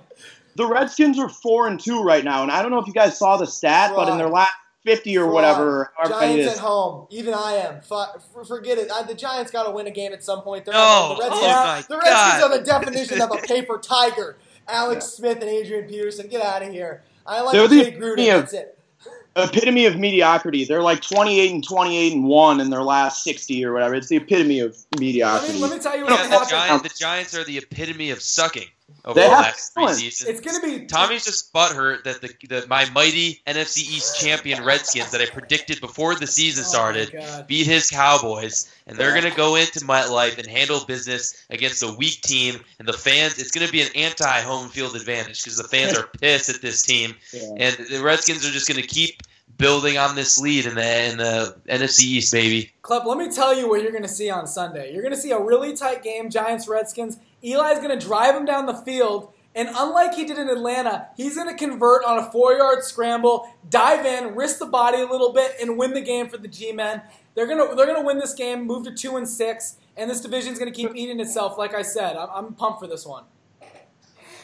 The 0.57 0.67
Redskins 0.67 1.19
are 1.19 1.29
four 1.29 1.67
and 1.69 1.81
two 1.81 2.03
right 2.03 2.25
now, 2.25 2.43
and 2.43 2.51
I 2.53 2.61
don't 2.63 2.71
know 2.71 2.79
if 2.79 2.87
you 2.87 2.93
guys 2.93 3.19
saw 3.19 3.37
the 3.37 3.47
stat, 3.47 3.93
but 3.95 4.09
in 4.09 4.19
their 4.19 4.29
last 4.29 4.53
fifty 4.85 5.17
or 5.19 5.25
Fraud. 5.25 5.35
whatever, 5.35 5.93
however 5.97 6.15
Giants 6.21 6.53
at 6.55 6.59
home. 6.59 7.07
Even 7.11 7.35
I 7.35 7.53
am. 7.55 7.81
Fuck, 7.83 8.23
for- 8.33 8.45
forget 8.45 8.79
it. 8.79 8.91
I, 8.93 9.03
the 9.03 9.15
Giants 9.15 9.51
got 9.51 9.65
to 9.65 9.71
win 9.71 9.87
a 9.87 9.91
game 9.91 10.13
at 10.13 10.23
some 10.25 10.43
point. 10.43 10.65
They're 10.65 10.75
No. 10.75 10.79
not, 10.79 11.19
the 11.19 11.25
Oh 11.25 11.29
Redskins, 11.31 11.45
my 11.55 11.85
the 11.89 11.97
Redskins 12.03 12.43
God. 12.43 12.43
are 12.53 12.59
the 12.59 12.65
definition 12.65 13.21
of 13.23 13.31
a 13.33 13.37
paper 13.47 13.79
tiger. 13.79 14.37
Alex 14.69 15.07
Smith 15.07 15.39
and 15.41 15.51
Adrian 15.51 15.89
Peterson, 15.89 16.27
get 16.29 16.43
out 16.43 16.63
of 16.63 16.73
here. 16.73 17.03
I 17.27 17.41
like 17.43 17.53
They're 17.55 17.69
the 17.69 17.85
Jay 17.85 17.93
Gruden. 17.93 18.13
epitome 18.13 18.29
of- 18.31 18.41
That's 18.43 18.53
it. 18.55 18.79
epitome 19.37 19.87
of 19.87 19.97
mediocrity. 19.99 20.65
They're 20.65 20.83
like 20.83 21.01
twenty-eight 21.03 21.51
and 21.53 21.67
twenty-eight 21.67 22.13
and 22.13 22.25
one 22.25 22.61
in 22.61 22.71
their 22.71 22.83
last 22.83 23.25
sixty 23.25 23.65
or 23.65 23.73
whatever. 23.73 23.95
It's 23.95 24.09
the 24.09 24.17
epitome 24.17 24.61
of 24.61 24.77
Let 24.93 25.01
mediocrity. 25.01 25.55
me, 25.55 25.61
let 25.61 25.71
me 25.73 25.79
tell 25.79 25.97
you 25.99 26.05
what 26.05 26.13
what's 26.13 26.29
the, 26.29 26.35
happening. 26.35 26.51
Giants, 26.51 26.83
the 26.95 26.99
Giants 26.99 27.35
are 27.37 27.45
the 27.45 27.59
epitome 27.59 28.11
of 28.11 28.23
sucking 28.23 28.69
over 29.05 29.19
They 29.19 29.27
the 29.27 29.33
last 29.33 29.73
three 29.75 29.89
seasons. 29.93 30.29
It's 30.29 30.41
going 30.41 30.61
to 30.61 30.81
be 30.81 30.87
Tommy's 30.87 31.25
just 31.25 31.53
butthurt 31.53 32.05
that 32.05 32.21
the, 32.21 32.35
the 32.49 32.67
my 32.69 32.89
mighty 32.91 33.41
NFC 33.47 33.79
East 33.79 34.21
champion 34.21 34.63
Redskins 34.65 35.11
that 35.11 35.21
I 35.21 35.27
predicted 35.27 35.81
before 35.81 36.15
the 36.15 36.27
season 36.27 36.65
Oh 36.67 36.69
started 36.71 37.13
God. 37.13 37.47
beat 37.47 37.67
his 37.67 37.91
Cowboys, 37.91 38.71
and 38.87 38.97
they're 38.99 39.15
gonna 39.15 39.35
go 39.35 39.57
into 39.57 39.81
MetLife 39.81 40.39
and 40.39 40.47
handle 40.47 40.85
business 40.87 41.45
against 41.51 41.83
a 41.83 41.93
weak 41.93 42.21
team, 42.23 42.61
and 42.79 42.87
the 42.87 42.93
fans. 42.93 43.39
It's 43.39 43.51
gonna 43.51 43.71
be 43.71 43.81
an 43.83 43.89
anti-home 43.95 44.69
field 44.69 44.97
advantage 44.97 45.43
because 45.43 45.57
the 45.57 45.65
fans 45.65 45.97
are 45.97 46.07
pissed 46.21 46.51
at 46.51 46.61
this 46.61 46.83
team, 46.83 47.15
Yeah. 47.33 47.43
and 47.59 47.87
the 47.89 48.03
Redskins 48.03 48.47
are 48.47 48.51
just 48.51 48.69
gonna 48.69 48.83
keep 48.83 49.23
building 49.57 49.97
on 49.97 50.17
this 50.17 50.39
lead 50.39 50.67
in 50.67 50.75
the 50.75 51.11
in 51.11 51.17
the 51.19 51.57
NFC 51.69 52.01
East, 52.05 52.33
baby. 52.33 52.73
Klepp, 52.83 53.05
let 53.07 53.17
me 53.19 53.31
tell 53.31 53.57
you 53.57 53.69
what 53.69 53.83
you're 53.83 53.93
going 53.93 54.03
to 54.03 54.09
see 54.09 54.29
on 54.29 54.47
Sunday. 54.49 54.93
You're 54.93 55.03
going 55.03 55.15
to 55.15 55.21
see 55.21 55.31
a 55.31 55.39
really 55.39 55.75
tight 55.77 56.03
game, 56.03 56.29
Giants 56.29 56.67
Redskins. 56.67 57.19
Eli's 57.45 57.79
going 57.79 57.97
to 57.99 58.07
drive 58.07 58.35
him 58.35 58.45
down 58.45 58.67
the 58.67 58.75
field, 58.75 59.33
and 59.55 59.69
unlike 59.77 60.15
he 60.15 60.25
did 60.25 60.39
in 60.39 60.49
Atlanta, 60.49 61.09
he's 61.17 61.37
going 61.37 61.49
to 61.49 61.55
convert 61.55 62.05
on 62.05 62.19
a 62.19 62.31
four 62.33 62.55
yard 62.55 62.83
scramble, 62.85 63.47
dive 63.69 64.07
in, 64.07 64.35
risk 64.35 64.59
the 64.59 64.67
body 64.67 65.01
a 65.01 65.07
little 65.07 65.33
bit, 65.33 65.53
and 65.61 65.77
win 65.77 65.93
the 65.95 66.01
game 66.01 66.29
for 66.29 66.39
the 66.39 66.49
G 66.49 66.73
men. 66.73 67.03
They're 67.35 67.47
gonna 67.49 67.75
they're 67.75 67.87
gonna 67.87 68.05
win 68.05 68.19
this 68.19 68.33
game, 68.33 68.65
move 68.65 68.85
to 68.85 68.93
two 68.95 69.17
and 69.17 69.29
six, 69.29 69.77
and 69.97 70.09
this 70.09 70.21
division's 70.21 70.59
gonna 70.59 70.71
keep 70.71 70.95
eating 70.95 71.19
itself. 71.19 71.59
Like 71.59 71.75
I 71.75 71.83
said, 71.83 72.17
I'm, 72.17 72.29
I'm 72.33 72.55
pumped 72.55 72.79
for 72.81 72.87
this 72.87 73.05
one. 73.05 73.25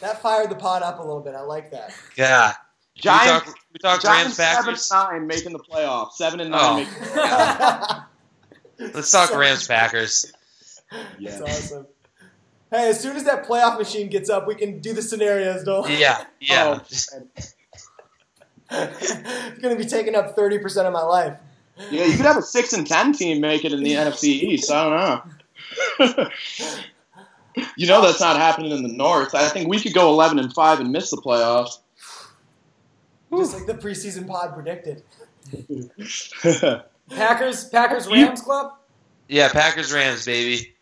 That 0.00 0.20
fired 0.20 0.50
the 0.50 0.56
pot 0.56 0.82
up 0.82 0.98
a 0.98 1.02
little 1.02 1.20
bit. 1.20 1.34
I 1.36 1.42
like 1.42 1.70
that. 1.70 1.94
Yeah. 2.16 2.54
Giants, 2.96 3.46
we 3.46 3.52
talk, 3.52 3.58
we 3.74 3.78
talk 3.78 4.02
Giants 4.02 4.24
Rams 4.24 4.36
seven 4.36 4.64
Packers. 4.64 4.90
and 4.90 5.10
nine 5.10 5.26
making 5.26 5.52
the 5.52 5.58
playoffs. 5.60 6.12
Seven 6.14 6.40
and 6.40 6.50
nine. 6.50 6.60
Oh. 6.62 6.76
Making 6.76 6.92
the 6.94 7.08
playoffs. 7.10 8.94
Let's 8.94 9.10
talk 9.12 9.34
Rams 9.34 9.66
Packers. 9.68 10.32
Yeah. 11.18 11.38
That's 11.38 11.42
awesome. 11.42 11.86
Hey, 12.70 12.88
as 12.88 13.00
soon 13.00 13.16
as 13.16 13.24
that 13.24 13.46
playoff 13.46 13.78
machine 13.78 14.08
gets 14.08 14.30
up, 14.30 14.46
we 14.46 14.54
can 14.54 14.78
do 14.78 14.92
the 14.92 15.02
scenarios, 15.02 15.64
though. 15.64 15.86
Yeah, 15.86 16.24
yeah. 16.40 16.78
Oh, 16.78 16.84
it's 18.70 19.58
going 19.60 19.76
to 19.76 19.82
be 19.82 19.88
taking 19.88 20.14
up 20.14 20.36
30% 20.36 20.86
of 20.86 20.92
my 20.92 21.02
life. 21.02 21.36
yeah, 21.90 22.04
you 22.04 22.16
could 22.16 22.26
have 22.26 22.36
a 22.36 22.42
six 22.42 22.72
and 22.72 22.86
ten 22.86 23.12
team 23.12 23.40
make 23.40 23.64
it 23.64 23.72
in 23.72 23.82
the 23.82 23.92
NFC 23.92 24.24
East. 24.24 24.70
I 24.70 24.84
don't 24.84 26.06
know. 26.06 26.28
you 27.76 27.86
know 27.86 28.02
that's 28.02 28.20
not 28.20 28.36
happening 28.36 28.70
in 28.70 28.82
the 28.82 28.92
North. 28.92 29.34
I 29.34 29.48
think 29.48 29.68
we 29.68 29.80
could 29.80 29.94
go 29.94 30.10
eleven 30.10 30.38
and 30.38 30.52
five 30.52 30.78
and 30.80 30.92
miss 30.92 31.10
the 31.10 31.16
playoffs. 31.16 31.78
Just 33.34 33.54
like 33.54 33.66
the 33.66 33.74
preseason 33.74 34.26
pod 34.26 34.54
predicted. 34.54 35.02
Packers 37.10 37.64
Packers 37.68 38.06
Rams 38.08 38.42
Club. 38.42 38.72
Yeah, 39.28 39.48
Packers 39.50 39.92
Rams, 39.92 40.26
baby. 40.26 40.74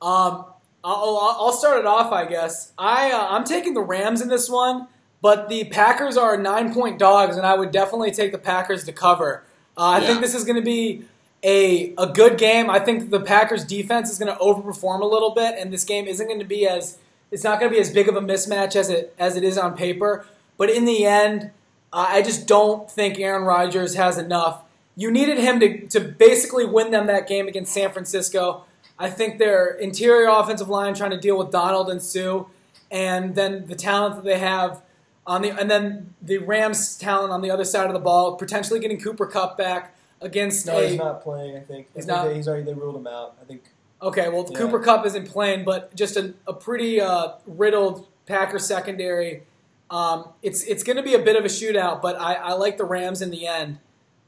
Um, 0.00 0.46
I'll, 0.84 0.94
I'll 1.20 1.36
I'll 1.46 1.52
start 1.52 1.78
it 1.78 1.86
off, 1.86 2.12
I 2.12 2.24
guess. 2.24 2.72
I 2.78 3.10
uh, 3.10 3.26
I'm 3.30 3.44
taking 3.44 3.74
the 3.74 3.80
Rams 3.82 4.20
in 4.20 4.28
this 4.28 4.48
one, 4.48 4.86
but 5.20 5.48
the 5.48 5.64
Packers 5.64 6.16
are 6.16 6.36
nine 6.36 6.72
point 6.72 6.98
dogs, 6.98 7.36
and 7.36 7.44
I 7.46 7.54
would 7.56 7.70
definitely 7.72 8.10
take 8.12 8.32
the 8.32 8.38
Packers 8.38 8.84
to 8.84 8.92
cover. 8.92 9.42
Uh, 9.76 9.80
I 9.82 9.98
Yeah. 9.98 10.06
think 10.06 10.20
this 10.20 10.34
is 10.34 10.44
going 10.44 10.56
to 10.56 10.62
be 10.64 11.04
a 11.42 11.92
a 11.98 12.06
good 12.06 12.38
game. 12.38 12.70
I 12.70 12.78
think 12.78 13.10
the 13.10 13.20
Packers 13.20 13.64
defense 13.64 14.10
is 14.10 14.18
going 14.18 14.32
to 14.32 14.38
overperform 14.40 15.00
a 15.00 15.06
little 15.06 15.30
bit, 15.34 15.56
and 15.58 15.72
this 15.72 15.84
game 15.84 16.06
isn't 16.06 16.26
going 16.26 16.40
to 16.40 16.46
be 16.46 16.66
as 16.66 16.98
it's 17.30 17.44
not 17.44 17.60
going 17.60 17.70
to 17.70 17.76
be 17.76 17.80
as 17.80 17.90
big 17.92 18.08
of 18.08 18.16
a 18.16 18.20
mismatch 18.20 18.74
as 18.76 18.88
it 18.88 19.14
as 19.18 19.36
it 19.36 19.44
is 19.44 19.58
on 19.58 19.76
paper. 19.76 20.26
But 20.56 20.70
in 20.70 20.84
the 20.84 21.04
end, 21.04 21.50
uh, 21.92 22.06
I 22.08 22.22
just 22.22 22.46
don't 22.46 22.90
think 22.90 23.18
Aaron 23.18 23.44
Rodgers 23.44 23.94
has 23.96 24.16
enough. 24.18 24.62
You 24.96 25.12
needed 25.12 25.38
him 25.38 25.60
to, 25.60 25.86
to 25.88 26.00
basically 26.00 26.64
win 26.66 26.90
them 26.90 27.06
that 27.06 27.28
game 27.28 27.46
against 27.46 27.72
San 27.72 27.92
Francisco. 27.92 28.64
I 28.98 29.10
think 29.10 29.38
their 29.38 29.68
interior 29.70 30.28
offensive 30.28 30.68
line 30.68 30.94
trying 30.94 31.10
to 31.12 31.20
deal 31.20 31.38
with 31.38 31.50
Donald 31.50 31.88
and 31.90 32.02
Suh, 32.02 32.44
and 32.90 33.34
then 33.34 33.66
the 33.66 33.76
talent 33.76 34.16
that 34.16 34.24
they 34.24 34.38
have 34.38 34.82
on 35.26 35.42
the 35.42 35.50
and 35.50 35.70
then 35.70 36.14
the 36.22 36.38
Rams 36.38 36.96
talent 36.96 37.32
on 37.32 37.42
the 37.42 37.50
other 37.50 37.64
side 37.64 37.86
of 37.86 37.92
the 37.92 38.00
ball, 38.00 38.36
potentially 38.36 38.80
getting 38.80 38.98
Cooper 39.00 39.26
Kupp 39.26 39.56
back 39.58 39.94
against 40.20 40.66
No, 40.66 40.78
a 40.78 40.88
he's 40.88 40.98
not 40.98 41.22
playing, 41.22 41.56
I 41.56 41.60
think. 41.60 41.86
I 41.94 41.98
He's 41.98 42.06
think 42.06 42.16
not? 42.16 42.24
They, 42.28 42.34
he's 42.34 42.48
already, 42.48 42.64
they 42.64 42.74
ruled 42.74 42.96
him 42.96 43.06
out. 43.06 43.36
I 43.40 43.44
think. 43.44 43.62
Okay, 44.00 44.28
well, 44.28 44.46
Yeah. 44.50 44.58
Cooper 44.58 44.80
Kupp 44.80 45.04
isn't 45.06 45.28
playing, 45.28 45.64
but 45.64 45.94
just 45.94 46.16
a, 46.16 46.34
a 46.46 46.52
pretty 46.52 47.00
uh, 47.00 47.32
riddled 47.46 48.06
Packer 48.26 48.58
secondary. 48.58 49.42
Um, 49.90 50.28
it's 50.42 50.62
it's 50.64 50.82
going 50.82 50.96
to 50.96 51.02
be 51.02 51.14
a 51.14 51.18
bit 51.18 51.36
of 51.36 51.44
a 51.44 51.48
shootout, 51.48 52.02
but 52.02 52.16
I, 52.20 52.34
I 52.34 52.52
like 52.54 52.76
the 52.78 52.84
Rams 52.84 53.22
in 53.22 53.30
the 53.30 53.46
end. 53.46 53.78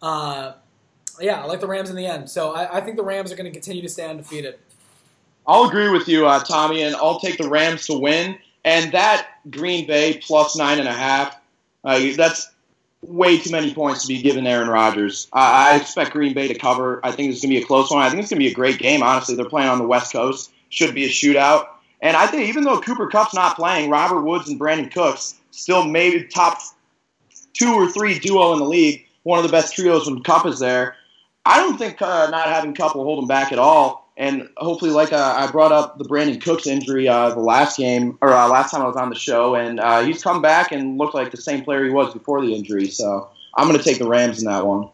Uh, 0.00 0.52
yeah, 1.20 1.42
I 1.42 1.46
like 1.46 1.60
the 1.60 1.66
Rams 1.66 1.90
in 1.90 1.96
the 1.96 2.06
end. 2.06 2.28
So 2.28 2.52
I, 2.52 2.78
I 2.78 2.80
think 2.80 2.96
the 2.96 3.02
Rams 3.02 3.32
are 3.32 3.36
going 3.36 3.46
to 3.46 3.52
continue 3.52 3.82
to 3.82 3.88
stay 3.88 4.08
undefeated. 4.08 4.58
I'll 5.46 5.68
agree 5.68 5.90
with 5.90 6.08
you, 6.08 6.26
uh, 6.26 6.40
Tommy, 6.40 6.82
and 6.82 6.94
I'll 6.96 7.18
take 7.18 7.38
the 7.38 7.48
Rams 7.48 7.86
to 7.86 7.98
win. 7.98 8.38
And 8.64 8.92
that 8.92 9.26
Green 9.50 9.86
Bay 9.86 10.20
plus 10.22 10.56
nine 10.56 10.78
and 10.78 10.88
a 10.88 10.92
half, 10.92 11.36
uh, 11.82 11.98
that's 12.16 12.50
way 13.02 13.38
too 13.38 13.50
many 13.50 13.72
points 13.72 14.02
to 14.02 14.08
be 14.08 14.20
given 14.20 14.46
Aaron 14.46 14.68
Rodgers. 14.68 15.28
I 15.32 15.72
I 15.72 15.76
expect 15.76 16.12
Green 16.12 16.34
Bay 16.34 16.48
to 16.48 16.54
cover. 16.54 17.00
I 17.02 17.10
think 17.10 17.32
it's 17.32 17.40
going 17.40 17.50
to 17.54 17.58
be 17.58 17.62
a 17.62 17.66
close 17.66 17.90
one. 17.90 18.02
I 18.02 18.10
think 18.10 18.20
it's 18.20 18.30
going 18.30 18.40
to 18.40 18.46
be 18.46 18.52
a 18.52 18.54
great 18.54 18.78
game, 18.78 19.02
honestly. 19.02 19.34
They're 19.34 19.46
playing 19.46 19.68
on 19.68 19.78
the 19.78 19.86
West 19.86 20.12
Coast. 20.12 20.52
Should 20.68 20.94
be 20.94 21.04
a 21.04 21.08
shootout. 21.08 21.66
And 22.02 22.16
I 22.16 22.26
think 22.26 22.48
even 22.48 22.64
though 22.64 22.80
Cooper 22.80 23.08
Kupp's 23.08 23.34
not 23.34 23.56
playing, 23.56 23.90
Robert 23.90 24.22
Woods 24.22 24.48
and 24.48 24.60
Brandin 24.60 24.92
Cooks 24.92 25.34
still 25.50 25.84
maybe 25.84 26.24
top 26.24 26.58
two 27.52 27.72
or 27.72 27.88
three 27.88 28.18
duo 28.18 28.52
in 28.52 28.58
the 28.58 28.64
league. 28.64 29.06
One 29.22 29.38
of 29.38 29.44
the 29.44 29.52
best 29.52 29.74
trios 29.74 30.06
when 30.06 30.22
Kupp 30.22 30.46
is 30.46 30.60
there. 30.60 30.96
I 31.44 31.58
don't 31.58 31.78
think 31.78 32.00
uh, 32.02 32.28
not 32.30 32.48
having 32.48 32.74
Kupp 32.74 32.94
will 32.94 33.04
hold 33.04 33.22
him 33.22 33.28
back 33.28 33.52
at 33.52 33.58
all. 33.58 34.10
And 34.16 34.50
hopefully, 34.58 34.90
like 34.90 35.12
uh, 35.12 35.34
I 35.36 35.50
brought 35.50 35.72
up 35.72 35.96
the 35.96 36.04
Brandin 36.04 36.42
Cooks 36.42 36.66
injury 36.66 37.08
uh, 37.08 37.30
the 37.30 37.40
last 37.40 37.78
game 37.78 38.18
or 38.20 38.32
uh, 38.32 38.48
last 38.48 38.70
time 38.70 38.82
I 38.82 38.86
was 38.86 38.96
on 38.96 39.08
the 39.08 39.14
show, 39.14 39.54
and 39.54 39.80
uh, 39.80 40.02
he's 40.02 40.22
come 40.22 40.42
back 40.42 40.72
and 40.72 40.98
looked 40.98 41.14
like 41.14 41.30
the 41.30 41.38
same 41.38 41.64
player 41.64 41.84
he 41.84 41.90
was 41.90 42.12
before 42.12 42.42
the 42.42 42.54
injury. 42.54 42.88
So 42.88 43.30
I'm 43.56 43.66
going 43.66 43.78
to 43.78 43.84
take 43.84 43.98
the 43.98 44.08
Rams 44.08 44.38
in 44.38 44.44
that 44.44 44.66
one. 44.66 44.90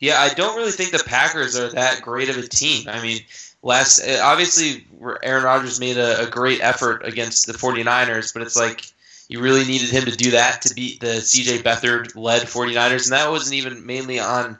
Yeah, 0.00 0.18
I 0.18 0.34
don't 0.34 0.56
really 0.56 0.72
think 0.72 0.90
the 0.90 1.02
Packers 1.04 1.56
are 1.56 1.68
that 1.70 2.02
great 2.02 2.28
of 2.28 2.36
a 2.36 2.42
team. 2.42 2.88
I 2.88 3.00
mean, 3.00 3.20
last 3.62 4.00
uh, 4.00 4.20
obviously 4.24 4.84
Aaron 5.22 5.44
Rodgers 5.44 5.78
made 5.78 5.96
a, 5.96 6.26
a 6.26 6.26
great 6.28 6.60
effort 6.60 7.06
against 7.06 7.46
the 7.46 7.52
49ers, 7.52 8.34
but 8.34 8.42
it's 8.42 8.56
like 8.56 8.86
you 9.28 9.40
really 9.40 9.64
needed 9.64 9.90
him 9.90 10.04
to 10.04 10.16
do 10.16 10.32
that 10.32 10.62
to 10.62 10.74
beat 10.74 11.00
the 11.00 11.18
CJ 11.18 11.62
Beathard 11.62 12.16
led 12.16 12.42
49ers, 12.42 13.04
and 13.04 13.12
that 13.12 13.30
wasn't 13.30 13.54
even 13.54 13.86
mainly 13.86 14.18
on 14.18 14.58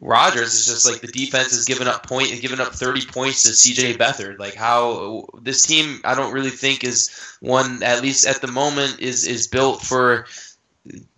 Rodgers. 0.00 0.54
is 0.54 0.66
just 0.66 0.88
like 0.88 1.00
the 1.00 1.06
defense 1.08 1.50
has 1.52 1.64
given 1.64 1.88
up 1.88 2.06
point 2.06 2.30
and 2.30 2.40
given 2.40 2.60
up 2.60 2.74
30 2.74 3.06
points 3.06 3.42
to 3.44 3.50
CJ 3.50 3.96
Beathard. 3.96 4.38
Like 4.38 4.54
how 4.54 5.26
this 5.40 5.62
team, 5.62 6.00
I 6.04 6.14
don't 6.14 6.32
really 6.32 6.50
think 6.50 6.84
is 6.84 7.10
one 7.40 7.82
at 7.82 8.02
least 8.02 8.26
at 8.26 8.40
the 8.40 8.48
moment 8.48 9.00
is 9.00 9.26
is 9.26 9.46
built 9.48 9.82
for 9.82 10.26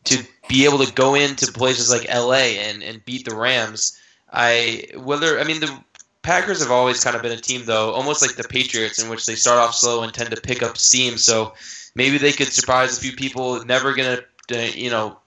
to 0.05 0.25
be 0.49 0.65
able 0.65 0.79
to 0.79 0.93
go 0.93 1.15
into 1.15 1.53
places 1.53 1.91
like 1.91 2.09
LA 2.09 2.57
and, 2.61 2.83
and 2.83 3.05
beat 3.05 3.25
the 3.25 3.35
Rams. 3.35 4.01
I 4.33 4.85
whether 4.97 5.41
I 5.41 5.45
mean 5.45 5.61
the 5.61 5.85
Packers 6.23 6.61
have 6.61 6.71
always 6.71 7.03
kind 7.03 7.17
of 7.17 7.23
been 7.23 7.33
a 7.33 7.41
team 7.41 7.65
though, 7.65 7.93
almost 7.93 8.23
like 8.23 8.37
the 8.37 8.45
Patriots, 8.45 9.03
in 9.03 9.09
which 9.09 9.27
they 9.27 9.35
start 9.35 9.59
off 9.59 9.75
slow 9.75 10.03
and 10.03 10.13
tend 10.13 10.31
to 10.31 10.41
pick 10.41 10.63
up 10.63 10.77
steam. 10.77 11.17
So 11.17 11.55
maybe 11.95 12.19
they 12.19 12.33
could 12.33 12.53
surprise 12.53 12.97
a 12.97 13.01
few 13.01 13.13
people. 13.13 13.65
Never 13.65 13.95
gonna 13.95 14.21
you 14.51 14.91
know 14.91 15.19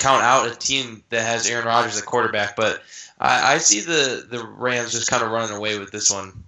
count 0.00 0.22
out 0.22 0.50
a 0.50 0.56
team 0.56 1.02
that 1.10 1.22
has 1.22 1.48
Aaron 1.48 1.66
Rodgers 1.66 1.98
at 1.98 2.06
quarterback, 2.06 2.56
but 2.56 2.82
I, 3.18 3.54
I 3.54 3.58
see 3.58 3.80
the 3.80 4.26
the 4.28 4.44
Rams 4.44 4.92
just 4.92 5.10
kind 5.10 5.22
of 5.22 5.30
running 5.30 5.56
away 5.56 5.78
with 5.78 5.92
this 5.92 6.10
one. 6.10 6.44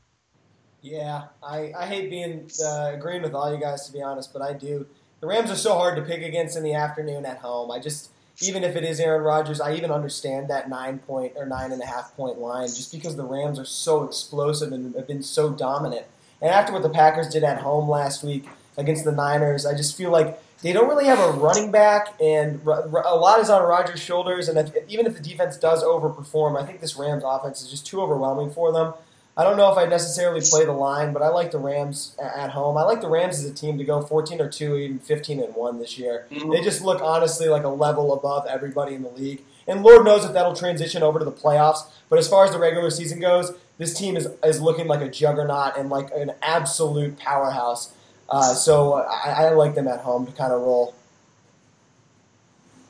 Yeah, 0.80 1.26
I, 1.42 1.72
I 1.78 1.86
hate 1.86 2.11
being 2.11 2.50
uh, 2.64 2.92
agreeing 2.94 3.22
with 3.22 3.34
all 3.34 3.55
you 3.55 3.61
guys 3.61 3.86
to 3.86 3.92
be 3.92 4.03
honest, 4.03 4.32
but 4.32 4.42
I 4.42 4.53
do. 4.53 4.86
The 5.20 5.28
Rams 5.28 5.50
are 5.50 5.57
so 5.57 5.74
hard 5.74 5.94
to 5.96 6.03
pick 6.03 6.22
against 6.22 6.57
in 6.57 6.64
the 6.64 6.74
afternoon 6.74 7.24
at 7.24 7.38
home. 7.38 7.70
I 7.70 7.78
just 7.78 8.11
even 8.40 8.64
if 8.64 8.74
it 8.74 8.82
is 8.82 8.98
Aaron 8.98 9.22
Rodgers, 9.22 9.61
I 9.61 9.74
even 9.74 9.90
understand 9.90 10.48
that 10.48 10.68
nine 10.68 10.98
point 10.98 11.34
or 11.36 11.46
nine 11.46 11.70
and 11.70 11.82
a 11.82 11.86
half 11.86 12.16
point 12.16 12.38
line 12.38 12.66
just 12.66 12.92
because 12.92 13.16
the 13.16 13.24
Rams 13.24 13.59
are 13.59 13.64
so 13.64 14.05
explosive 14.05 14.72
and 14.72 14.94
have 14.96 15.07
been 15.07 15.22
so 15.22 15.50
dominant. 15.50 16.07
And 16.40 16.50
after 16.50 16.72
what 16.72 16.82
the 16.82 16.90
Packers 16.90 17.28
did 17.28 17.44
at 17.44 17.59
home 17.59 17.88
last 17.88 18.24
week 18.24 18.48
against 18.76 19.05
the 19.05 19.12
Niners, 19.12 19.64
I 19.64 19.76
just 19.76 19.96
feel 19.96 20.11
like 20.11 20.42
they 20.62 20.72
don't 20.72 20.88
really 20.88 21.06
have 21.06 21.18
a 21.18 21.32
running 21.38 21.70
back, 21.70 22.14
and 22.20 22.64
a 22.64 23.16
lot 23.16 23.40
is 23.40 23.50
on 23.50 23.62
Rodgers' 23.62 24.00
shoulders. 24.00 24.48
And 24.48 24.56
if, 24.58 24.88
even 24.88 25.06
if 25.06 25.14
the 25.14 25.22
defense 25.22 25.56
does 25.56 25.82
overperform, 25.82 26.60
I 26.60 26.64
think 26.64 26.80
this 26.80 26.96
Rams 26.96 27.24
offense 27.26 27.62
is 27.62 27.70
just 27.70 27.84
too 27.86 28.00
overwhelming 28.00 28.50
for 28.50 28.72
them. 28.72 28.94
I 29.36 29.44
don't 29.44 29.56
know 29.56 29.72
if 29.72 29.78
I 29.78 29.86
necessarily 29.86 30.42
play 30.42 30.64
the 30.66 30.72
line, 30.72 31.12
but 31.12 31.22
I 31.22 31.28
like 31.28 31.50
the 31.52 31.58
Rams 31.58 32.14
at 32.22 32.50
home. 32.50 32.76
I 32.76 32.82
like 32.82 33.00
the 33.00 33.08
Rams 33.08 33.38
as 33.38 33.46
a 33.46 33.54
team 33.54 33.78
to 33.78 33.84
go 33.84 34.02
14 34.02 34.40
or 34.40 34.48
2, 34.48 34.76
even 34.76 34.98
15 34.98 35.40
and 35.40 35.54
1 35.54 35.78
this 35.78 35.98
year. 35.98 36.26
Mm-hmm. 36.30 36.50
They 36.50 36.60
just 36.60 36.82
look 36.82 37.00
honestly 37.02 37.48
like 37.48 37.64
a 37.64 37.68
level 37.68 38.12
above 38.12 38.46
everybody 38.46 38.94
in 38.94 39.02
the 39.02 39.10
league. 39.10 39.42
And 39.66 39.82
Lord 39.82 40.04
knows 40.04 40.24
if 40.24 40.32
that'll 40.32 40.54
transition 40.54 41.02
over 41.02 41.18
to 41.18 41.24
the 41.24 41.32
playoffs. 41.32 41.88
But 42.10 42.18
as 42.18 42.28
far 42.28 42.44
as 42.44 42.52
the 42.52 42.58
regular 42.58 42.90
season 42.90 43.20
goes, 43.20 43.52
this 43.78 43.94
team 43.94 44.16
is, 44.16 44.28
is 44.44 44.60
looking 44.60 44.86
like 44.86 45.00
a 45.00 45.10
juggernaut 45.10 45.78
and 45.78 45.88
like 45.88 46.10
an 46.14 46.32
absolute 46.42 47.18
powerhouse. 47.18 47.94
Uh, 48.32 48.54
so 48.54 48.94
I, 48.94 49.44
I, 49.44 49.50
like 49.50 49.74
them 49.74 49.86
at 49.86 50.00
home 50.00 50.24
to 50.26 50.32
kind 50.32 50.52
of 50.52 50.62
roll. 50.62 50.94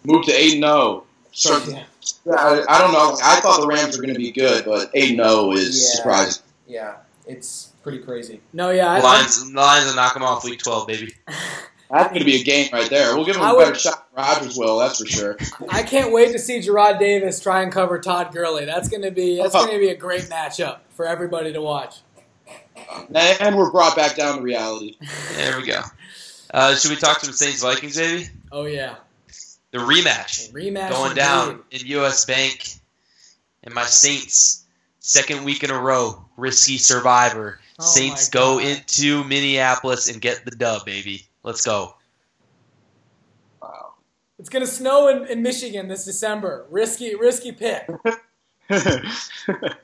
Move 0.04 0.24
to 0.26 0.32
8 0.32 0.50
0. 0.52 1.04
Yeah. 1.34 1.84
I, 2.30 2.64
I, 2.68 2.78
don't 2.80 2.92
know. 2.92 3.18
I 3.24 3.40
thought 3.40 3.60
the 3.60 3.66
Rams 3.66 3.96
were 3.96 4.02
going 4.02 4.14
to 4.14 4.20
be 4.20 4.30
good, 4.30 4.64
but 4.64 4.90
8 4.94 5.16
0 5.16 5.52
is 5.52 5.82
yeah. 5.82 5.96
surprising. 5.96 6.42
Yeah, 6.68 6.94
it's 7.26 7.72
pretty 7.82 7.98
crazy. 7.98 8.40
No, 8.52 8.70
yeah. 8.70 8.92
I, 8.92 9.00
Lions, 9.00 9.52
the 9.52 9.58
Lions 9.58 9.86
will 9.86 9.96
knock 9.96 10.14
them 10.14 10.22
off 10.22 10.44
week 10.44 10.62
12, 10.62 10.86
baby. 10.86 11.14
That's 11.92 12.08
going 12.08 12.20
to 12.20 12.24
be 12.24 12.40
a 12.40 12.44
game 12.44 12.70
right 12.72 12.88
there. 12.88 13.14
We'll 13.14 13.26
give 13.26 13.34
them 13.34 13.44
a 13.44 13.58
better 13.58 13.74
shot 13.74 14.08
than 14.14 14.24
Rodgers 14.24 14.56
will, 14.56 14.78
that's 14.78 14.98
for 14.98 15.06
sure. 15.06 15.36
I 15.68 15.82
can't 15.82 16.10
wait 16.10 16.32
to 16.32 16.38
see 16.38 16.58
Jarrad 16.58 16.98
Davis 16.98 17.38
try 17.38 17.62
and 17.62 17.70
cover 17.70 17.98
Todd 17.98 18.32
Gurley. 18.32 18.64
That's 18.64 18.88
going 18.88 19.02
to 19.02 19.10
be 19.10 19.36
that's 19.36 19.52
going 19.52 19.72
to 19.72 19.78
be 19.78 19.90
a 19.90 19.94
great 19.94 20.22
matchup 20.22 20.78
for 20.94 21.06
everybody 21.06 21.52
to 21.52 21.60
watch. 21.60 21.96
And 23.14 23.56
we're 23.56 23.70
brought 23.70 23.96
back 23.96 24.16
down 24.16 24.36
to 24.36 24.42
reality. 24.42 24.96
There 25.34 25.58
we 25.58 25.66
go. 25.66 25.80
Uh, 26.52 26.74
should 26.74 26.90
we 26.90 26.96
talk 26.96 27.20
some 27.20 27.32
Saints 27.32 27.62
Vikings, 27.62 27.96
baby? 27.96 28.28
Oh 28.50 28.66
yeah. 28.66 28.96
The 29.70 29.78
rematch. 29.78 30.52
The 30.52 30.60
rematch 30.60 30.90
going 30.90 31.14
down 31.14 31.62
in 31.70 31.86
US 31.86 32.24
Bank. 32.24 32.68
And 33.64 33.74
my 33.74 33.84
Saints, 33.84 34.64
second 34.98 35.44
week 35.44 35.62
in 35.62 35.70
a 35.70 35.78
row, 35.78 36.24
risky 36.36 36.76
survivor. 36.78 37.60
Oh 37.78 37.84
Saints 37.84 38.28
go 38.28 38.58
into 38.58 39.24
Minneapolis 39.24 40.08
and 40.08 40.20
get 40.20 40.44
the 40.44 40.50
dub, 40.50 40.84
baby. 40.84 41.26
Let's 41.42 41.64
go. 41.64 41.94
Wow. 43.62 43.94
It's 44.38 44.48
gonna 44.48 44.66
snow 44.66 45.08
in, 45.08 45.26
in 45.26 45.42
Michigan 45.42 45.88
this 45.88 46.04
December. 46.04 46.66
Risky, 46.70 47.14
risky 47.14 47.52
pick. 47.52 47.88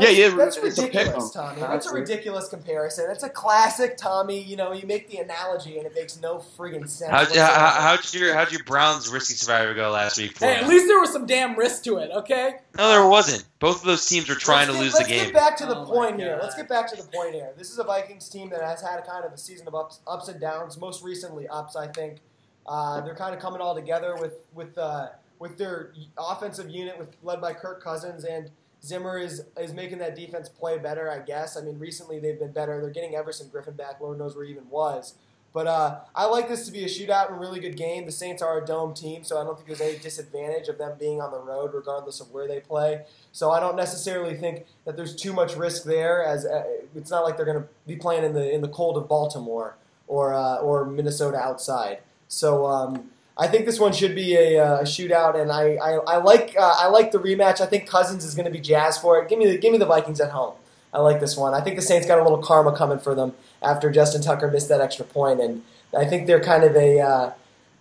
yeah, 0.00 0.08
yeah, 0.08 0.28
that's 0.30 0.58
ridiculous, 0.58 1.30
Tommy. 1.30 1.60
That's 1.60 1.86
a 1.86 1.94
ridiculous 1.94 2.48
comparison. 2.48 3.06
It's 3.10 3.22
a 3.22 3.28
classic, 3.28 3.96
Tommy. 3.96 4.42
You 4.42 4.56
know, 4.56 4.72
you 4.72 4.86
make 4.86 5.08
the 5.08 5.18
analogy 5.18 5.78
and 5.78 5.86
it 5.86 5.94
makes 5.94 6.20
no 6.20 6.38
friggin' 6.38 6.88
sense. 6.88 7.10
How'd, 7.10 7.36
how, 7.36 7.70
how'd 7.80 8.14
your 8.14 8.34
how'd 8.34 8.52
your 8.52 8.64
Browns 8.64 9.08
risky 9.08 9.34
survivor 9.34 9.74
go 9.74 9.90
last 9.90 10.18
week? 10.18 10.38
hey, 10.38 10.56
at 10.56 10.68
least 10.68 10.86
there 10.88 10.98
was 10.98 11.12
some 11.12 11.26
damn 11.26 11.56
risk 11.56 11.84
to 11.84 11.98
it. 11.98 12.10
Okay. 12.10 12.56
No, 12.76 12.88
there 12.88 13.06
wasn't. 13.06 13.44
Both 13.58 13.80
of 13.80 13.86
those 13.86 14.06
teams 14.06 14.28
were 14.28 14.34
trying 14.34 14.68
let's 14.68 14.78
to 14.78 14.78
get, 14.78 14.84
lose 14.84 14.92
the 14.94 15.04
game. 15.04 15.18
Let's 15.18 15.30
get 15.30 15.34
back 15.34 15.56
to 15.58 15.66
the 15.66 15.78
oh 15.78 15.84
point 15.84 16.18
here. 16.18 16.38
Let's 16.40 16.54
get 16.54 16.68
back 16.68 16.90
to 16.90 16.96
the 16.96 17.08
point 17.08 17.34
here. 17.34 17.50
This 17.56 17.70
is 17.70 17.78
a 17.78 17.84
Vikings 17.84 18.28
team 18.28 18.50
that 18.50 18.62
has 18.62 18.82
had 18.82 18.98
a 18.98 19.02
kind 19.02 19.24
of 19.24 19.32
a 19.32 19.38
season 19.38 19.68
of 19.68 19.74
ups, 19.74 20.00
ups 20.06 20.28
and 20.28 20.40
downs. 20.40 20.78
Most 20.78 21.02
recently, 21.04 21.46
ups. 21.48 21.76
I 21.76 21.86
think 21.86 22.18
uh, 22.66 23.00
they're 23.02 23.14
kind 23.14 23.34
of 23.34 23.40
coming 23.40 23.60
all 23.60 23.74
together 23.74 24.16
with 24.20 24.34
with 24.54 24.76
uh, 24.76 25.08
with 25.38 25.58
their 25.58 25.92
offensive 26.18 26.70
unit, 26.70 26.98
with 26.98 27.16
led 27.22 27.40
by 27.40 27.52
Kirk 27.52 27.82
Cousins 27.82 28.24
and 28.24 28.50
Zimmer 28.84 29.18
is 29.18 29.42
is 29.58 29.72
making 29.72 29.98
that 29.98 30.14
defense 30.14 30.48
play 30.48 30.78
better, 30.78 31.10
I 31.10 31.20
guess. 31.20 31.56
I 31.56 31.62
mean, 31.62 31.78
recently 31.78 32.18
they've 32.18 32.38
been 32.38 32.52
better. 32.52 32.80
They're 32.80 32.90
getting 32.90 33.14
Everson 33.14 33.48
Griffen 33.48 33.76
back. 33.76 34.00
Lord 34.00 34.18
knows 34.18 34.36
where 34.36 34.44
he 34.44 34.50
even 34.50 34.68
was. 34.68 35.14
But 35.54 35.68
uh, 35.68 36.00
I 36.16 36.26
like 36.26 36.48
this 36.48 36.66
to 36.66 36.72
be 36.72 36.82
a 36.82 36.88
shootout 36.88 37.28
and 37.28 37.36
a 37.36 37.38
really 37.38 37.60
good 37.60 37.76
game. 37.76 38.06
The 38.06 38.12
Saints 38.12 38.42
are 38.42 38.60
a 38.60 38.66
dome 38.66 38.92
team, 38.92 39.22
so 39.22 39.40
I 39.40 39.44
don't 39.44 39.54
think 39.54 39.68
there's 39.68 39.80
any 39.80 39.96
disadvantage 39.98 40.66
of 40.66 40.78
them 40.78 40.96
being 40.98 41.20
on 41.20 41.30
the 41.30 41.38
road, 41.38 41.72
regardless 41.72 42.20
of 42.20 42.32
where 42.32 42.48
they 42.48 42.58
play. 42.58 43.04
So 43.30 43.52
I 43.52 43.60
don't 43.60 43.76
necessarily 43.76 44.34
think 44.34 44.66
that 44.84 44.96
there's 44.96 45.14
too 45.14 45.32
much 45.32 45.56
risk 45.56 45.84
there. 45.84 46.24
As 46.24 46.44
uh, 46.44 46.64
it's 46.96 47.10
not 47.10 47.22
like 47.22 47.36
they're 47.36 47.46
going 47.46 47.62
to 47.62 47.68
be 47.86 47.94
playing 47.94 48.24
in 48.24 48.34
the 48.34 48.52
in 48.52 48.62
the 48.62 48.68
cold 48.68 48.96
of 48.96 49.08
Baltimore 49.08 49.76
or 50.08 50.34
uh, 50.34 50.56
or 50.56 50.84
Minnesota 50.84 51.38
outside. 51.38 52.00
So 52.26 52.66
um, 52.66 53.10
I 53.36 53.48
think 53.48 53.66
this 53.66 53.80
one 53.80 53.92
should 53.92 54.14
be 54.14 54.36
a, 54.36 54.64
uh, 54.64 54.82
shootout, 54.82 55.40
and 55.40 55.50
I, 55.50 55.74
I, 55.74 55.92
I 56.06 56.16
like 56.18 56.54
uh, 56.56 56.76
I 56.78 56.86
like 56.88 57.10
the 57.10 57.18
rematch. 57.18 57.60
I 57.60 57.66
think 57.66 57.88
Cousins 57.88 58.24
is 58.24 58.34
going 58.34 58.44
to 58.44 58.50
be 58.50 58.60
jazzed 58.60 59.00
for 59.00 59.20
it. 59.20 59.28
Give 59.28 59.38
me 59.38 59.46
the 59.46 59.58
give 59.58 59.72
me 59.72 59.78
the 59.78 59.86
Vikings 59.86 60.20
at 60.20 60.30
home. 60.30 60.54
I 60.92 61.00
like 61.00 61.18
this 61.18 61.36
one. 61.36 61.52
I 61.52 61.60
think 61.60 61.74
the 61.74 61.82
Saints 61.82 62.06
got 62.06 62.20
a 62.20 62.22
little 62.22 62.38
karma 62.38 62.76
coming 62.76 63.00
for 63.00 63.14
them 63.16 63.34
after 63.60 63.90
Justin 63.90 64.22
Tucker 64.22 64.48
missed 64.48 64.68
that 64.68 64.80
extra 64.80 65.04
point, 65.04 65.40
and 65.40 65.62
I 65.96 66.04
think 66.04 66.26
they're 66.26 66.42
kind 66.42 66.62
of 66.62 66.76
a. 66.76 67.00
Uh, 67.00 67.32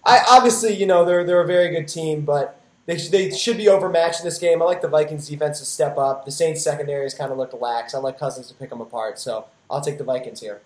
I 0.04 0.26
obviously 0.28 0.74
you 0.74 0.88
know 0.88 1.06
they're 1.06 1.24
they're 1.24 1.42
a 1.42 1.48
very 1.48 1.70
good 1.70 1.88
team, 1.88 2.22
but 2.22 2.60
they 2.88 2.96
they 2.96 3.30
should 3.30 3.58
be 3.58 3.70
overmatched 3.70 4.22
in 4.22 4.26
this 4.26 4.40
game. 4.40 4.60
I 4.60 4.66
like 4.66 4.82
the 4.82 4.88
Vikings 4.88 5.30
defense 5.30 5.60
to 5.60 5.66
step 5.66 6.00
up. 6.00 6.26
The 6.26 6.32
Saints 6.32 6.64
secondary 6.64 7.04
has 7.04 7.14
kind 7.14 7.32
of 7.32 7.38
looked 7.38 7.54
lax. 7.54 7.94
I 7.94 8.00
like 8.00 8.18
Cousins 8.18 8.48
to 8.48 8.56
pick 8.56 8.72
them 8.72 8.82
apart, 8.82 9.20
so 9.20 9.46
I'll 9.70 9.82
take 9.82 10.00
the 10.00 10.04
Vikings 10.04 10.42
here. 10.42 10.62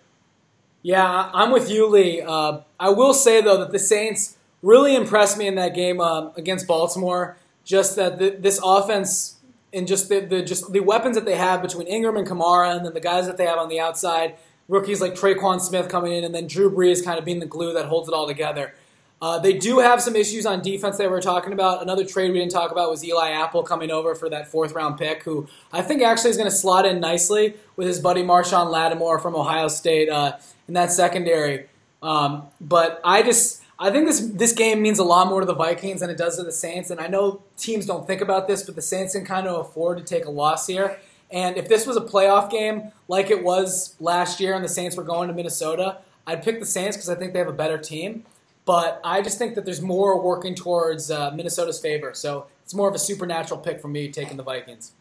Yeah, 0.81 1.29
I'm 1.33 1.51
with 1.51 1.69
you, 1.69 1.87
Lee. 1.87 2.21
Uh, 2.21 2.59
I 2.79 2.91
will 2.91 3.13
say 3.13 3.41
though 3.41 3.57
that 3.57 3.73
the 3.73 3.79
Saints 3.79 4.36
really 4.61 4.95
impressed 4.95 5.37
me 5.37 5.47
in 5.47 5.55
that 5.55 5.73
game 5.73 5.99
um, 6.01 6.31
against 6.35 6.67
Baltimore. 6.67 7.37
Just 7.63 7.95
that 7.97 8.17
the, 8.17 8.29
this 8.29 8.59
offense 8.63 9.37
and 9.73 9.87
just 9.87 10.09
the, 10.09 10.21
the 10.21 10.41
just 10.41 10.71
the 10.71 10.79
weapons 10.79 11.15
that 11.15 11.25
they 11.25 11.35
have 11.35 11.61
between 11.61 11.87
Ingram 11.87 12.17
and 12.17 12.25
Kamara, 12.25 12.75
and 12.75 12.85
then 12.85 12.93
the 12.93 13.01
guys 13.01 13.27
that 13.27 13.37
they 13.37 13.45
have 13.45 13.57
on 13.57 13.69
the 13.69 13.79
outside, 13.79 14.35
rookies 14.67 15.01
like 15.01 15.13
Tre'Quan 15.13 15.59
Smith 15.61 15.89
coming 15.89 16.13
in, 16.13 16.23
and 16.23 16.33
then 16.33 16.47
Drew 16.47 16.71
Brees 16.71 17.03
kind 17.03 17.19
of 17.19 17.25
being 17.25 17.39
the 17.39 17.45
glue 17.45 17.73
that 17.73 17.85
holds 17.85 18.07
it 18.07 18.13
all 18.13 18.27
together. 18.27 18.73
Uh, 19.19 19.39
they 19.39 19.53
do 19.53 19.79
have 19.79 20.01
some 20.01 20.15
issues 20.15 20.45
on 20.45 20.61
defense 20.61 20.97
that 20.97 21.09
we 21.09 21.17
are 21.17 21.21
talking 21.21 21.51
about. 21.51 21.81
Another 21.81 22.05
trade 22.05 22.31
we 22.31 22.37
didn't 22.37 22.51
talk 22.51 22.71
about 22.71 22.91
was 22.91 23.03
Eli 23.03 23.31
Apple 23.31 23.63
coming 23.63 23.89
over 23.89 24.13
for 24.13 24.29
that 24.29 24.47
fourth 24.47 24.73
round 24.73 24.97
pick, 24.97 25.23
who 25.23 25.47
I 25.73 25.81
think 25.81 26.03
actually 26.03 26.29
is 26.29 26.37
going 26.37 26.49
to 26.49 26.55
slot 26.55 26.85
in 26.85 26.99
nicely 26.99 27.55
with 27.75 27.87
his 27.87 27.99
buddy 27.99 28.21
Marshon 28.21 28.69
Lattimore 28.69 29.17
from 29.19 29.35
Ohio 29.35 29.69
State 29.69 30.07
uh, 30.07 30.37
in 30.67 30.75
that 30.75 30.91
secondary. 30.91 31.65
Um, 32.03 32.43
but 32.61 33.01
I 33.03 33.23
just 33.23 33.63
I 33.79 33.91
think 33.91 34.07
this 34.07 34.19
this 34.19 34.53
game 34.53 34.81
means 34.81 34.97
a 34.99 35.03
lot 35.03 35.27
more 35.27 35.39
to 35.39 35.45
the 35.45 35.53
Vikings 35.53 36.01
than 36.01 36.09
it 36.09 36.17
does 36.17 36.37
to 36.37 36.43
the 36.43 36.51
Saints. 36.51 36.89
And 36.89 36.99
I 36.99 37.07
know 37.07 37.43
teams 37.57 37.85
don't 37.85 38.07
think 38.07 38.21
about 38.21 38.47
this, 38.47 38.63
but 38.63 38.75
the 38.75 38.81
Saints 38.81 39.13
can 39.13 39.25
kind 39.25 39.47
of 39.47 39.67
afford 39.67 39.97
to 39.99 40.03
take 40.03 40.25
a 40.25 40.31
loss 40.31 40.67
here. 40.67 40.99
And 41.29 41.57
if 41.57 41.67
this 41.67 41.85
was 41.85 41.97
a 41.97 42.01
playoff 42.01 42.49
game 42.49 42.91
like 43.07 43.29
it 43.29 43.43
was 43.43 43.95
last 43.99 44.39
year 44.39 44.55
and 44.55 44.63
the 44.63 44.69
Saints 44.69 44.95
were 44.95 45.03
going 45.03 45.27
to 45.27 45.33
Minnesota, 45.33 45.99
I'd 46.25 46.43
pick 46.43 46.59
the 46.59 46.65
Saints 46.65 46.97
because 46.97 47.09
I 47.09 47.15
think 47.15 47.33
they 47.33 47.39
have 47.39 47.47
a 47.47 47.53
better 47.53 47.77
team. 47.77 48.25
But 48.65 48.99
I 49.03 49.21
just 49.21 49.37
think 49.37 49.55
that 49.55 49.63
there's 49.63 49.81
more 49.81 50.21
working 50.21 50.55
towards 50.55 51.09
uh, 51.09 51.31
Minnesota's 51.31 51.79
favor. 51.79 52.13
So 52.13 52.47
it's 52.63 52.73
more 52.73 52.89
of 52.89 52.95
a 52.95 52.99
supernatural 52.99 53.59
pick 53.61 53.79
for 53.79 53.87
me 53.87 54.09
taking 54.09 54.35
the 54.35 54.43
Vikings. 54.43 54.91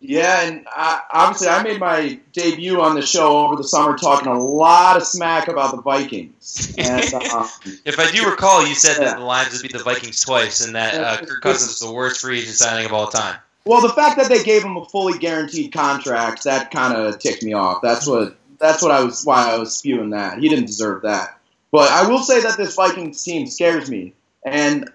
Yeah, 0.00 0.42
and 0.42 0.66
I, 0.70 1.00
obviously 1.10 1.48
I 1.48 1.62
made 1.62 1.80
my 1.80 2.20
debut 2.32 2.80
on 2.80 2.94
the 2.94 3.02
show 3.02 3.38
over 3.38 3.56
the 3.56 3.64
summer 3.64 3.98
talking 3.98 4.28
a 4.28 4.40
lot 4.40 4.96
of 4.96 5.02
smack 5.02 5.48
about 5.48 5.74
the 5.74 5.82
Vikings. 5.82 6.72
And, 6.78 7.02
uh, 7.12 7.48
if 7.84 7.98
I 7.98 8.10
do 8.12 8.30
recall, 8.30 8.64
you 8.64 8.74
said 8.74 8.96
yeah. 8.98 9.06
that 9.06 9.18
the 9.18 9.24
Lions 9.24 9.52
would 9.52 9.62
beat 9.62 9.72
the 9.72 9.82
Vikings 9.82 10.20
twice, 10.20 10.64
and 10.64 10.74
that 10.76 10.94
uh, 10.94 11.26
Kirk 11.26 11.42
Cousins 11.42 11.72
is 11.72 11.80
the 11.80 11.90
worst 11.92 12.20
free 12.20 12.40
agent 12.40 12.54
signing 12.54 12.86
of 12.86 12.92
all 12.92 13.08
time. 13.08 13.38
Well, 13.64 13.82
the 13.82 13.88
fact 13.90 14.16
that 14.18 14.28
they 14.28 14.42
gave 14.44 14.64
him 14.64 14.76
a 14.76 14.84
fully 14.86 15.18
guaranteed 15.18 15.72
contract 15.72 16.44
that 16.44 16.70
kind 16.70 16.94
of 16.94 17.18
ticked 17.18 17.42
me 17.42 17.52
off. 17.52 17.82
That's 17.82 18.06
what 18.06 18.36
that's 18.58 18.82
what 18.82 18.92
I 18.92 19.02
was 19.02 19.24
why 19.24 19.52
I 19.52 19.58
was 19.58 19.76
spewing 19.76 20.10
that. 20.10 20.38
He 20.38 20.48
didn't 20.48 20.66
deserve 20.66 21.02
that. 21.02 21.38
But 21.70 21.90
I 21.90 22.08
will 22.08 22.20
say 22.20 22.40
that 22.40 22.56
this 22.56 22.74
Vikings 22.74 23.22
team 23.22 23.46
scares 23.46 23.90
me, 23.90 24.14
and 24.44 24.90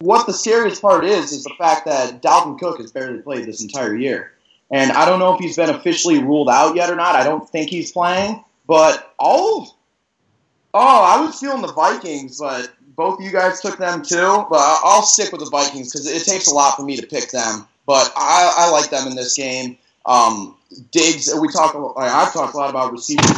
what 0.00 0.26
the 0.26 0.32
scariest 0.32 0.82
part 0.82 1.04
is 1.04 1.32
is 1.32 1.44
the 1.44 1.54
fact 1.58 1.86
that 1.86 2.22
Dalvin 2.22 2.58
Cook 2.58 2.78
has 2.78 2.92
barely 2.92 3.20
played 3.20 3.46
this 3.46 3.62
entire 3.62 3.94
year. 3.94 4.32
And 4.70 4.92
I 4.92 5.04
don't 5.04 5.18
know 5.18 5.34
if 5.34 5.40
he's 5.40 5.56
been 5.56 5.70
officially 5.70 6.22
ruled 6.22 6.48
out 6.48 6.74
yet 6.74 6.90
or 6.90 6.96
not. 6.96 7.14
I 7.14 7.24
don't 7.24 7.48
think 7.48 7.70
he's 7.70 7.92
playing. 7.92 8.42
But 8.66 9.14
all 9.18 9.76
Oh, 10.76 11.04
I 11.04 11.24
was 11.24 11.38
feeling 11.38 11.62
the 11.62 11.72
Vikings, 11.72 12.40
but 12.40 12.72
both 12.96 13.20
of 13.20 13.24
you 13.24 13.30
guys 13.30 13.60
took 13.60 13.78
them 13.78 14.02
too. 14.02 14.44
But 14.50 14.58
I'll 14.58 15.02
stick 15.02 15.30
with 15.30 15.40
the 15.40 15.48
Vikings 15.48 15.92
because 15.92 16.06
it 16.08 16.24
takes 16.24 16.48
a 16.48 16.54
lot 16.54 16.74
for 16.74 16.82
me 16.82 16.96
to 16.96 17.06
pick 17.06 17.30
them. 17.30 17.64
But 17.86 18.12
I, 18.16 18.54
I 18.58 18.70
like 18.70 18.90
them 18.90 19.06
in 19.06 19.14
this 19.14 19.36
game. 19.36 19.78
Um, 20.04 20.56
Diggs, 20.90 21.32
we 21.40 21.46
talk. 21.48 21.76
I've 21.96 22.32
talked 22.32 22.54
a 22.54 22.56
lot 22.56 22.70
about 22.70 22.90
receivers. 22.90 23.28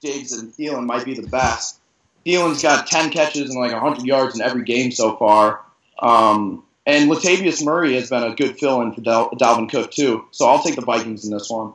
Diggs 0.00 0.32
and 0.32 0.52
Thielen 0.52 0.84
might 0.86 1.04
be 1.04 1.14
the 1.14 1.26
best. 1.26 1.79
Thielen's 2.26 2.62
got 2.62 2.86
10 2.86 3.10
catches 3.10 3.50
and 3.50 3.58
like 3.58 3.72
100 3.72 4.04
yards 4.04 4.34
in 4.34 4.42
every 4.42 4.64
game 4.64 4.92
so 4.92 5.16
far. 5.16 5.60
Um, 5.98 6.64
and 6.86 7.10
Latavius 7.10 7.64
Murray 7.64 7.94
has 7.94 8.10
been 8.10 8.22
a 8.22 8.34
good 8.34 8.58
fill-in 8.58 8.92
for 8.92 9.00
Dal- 9.00 9.30
Dalvin 9.30 9.70
Cook 9.70 9.90
too. 9.90 10.24
So 10.30 10.46
I'll 10.48 10.62
take 10.62 10.76
the 10.76 10.82
Vikings 10.82 11.24
in 11.24 11.30
this 11.32 11.48
one. 11.48 11.74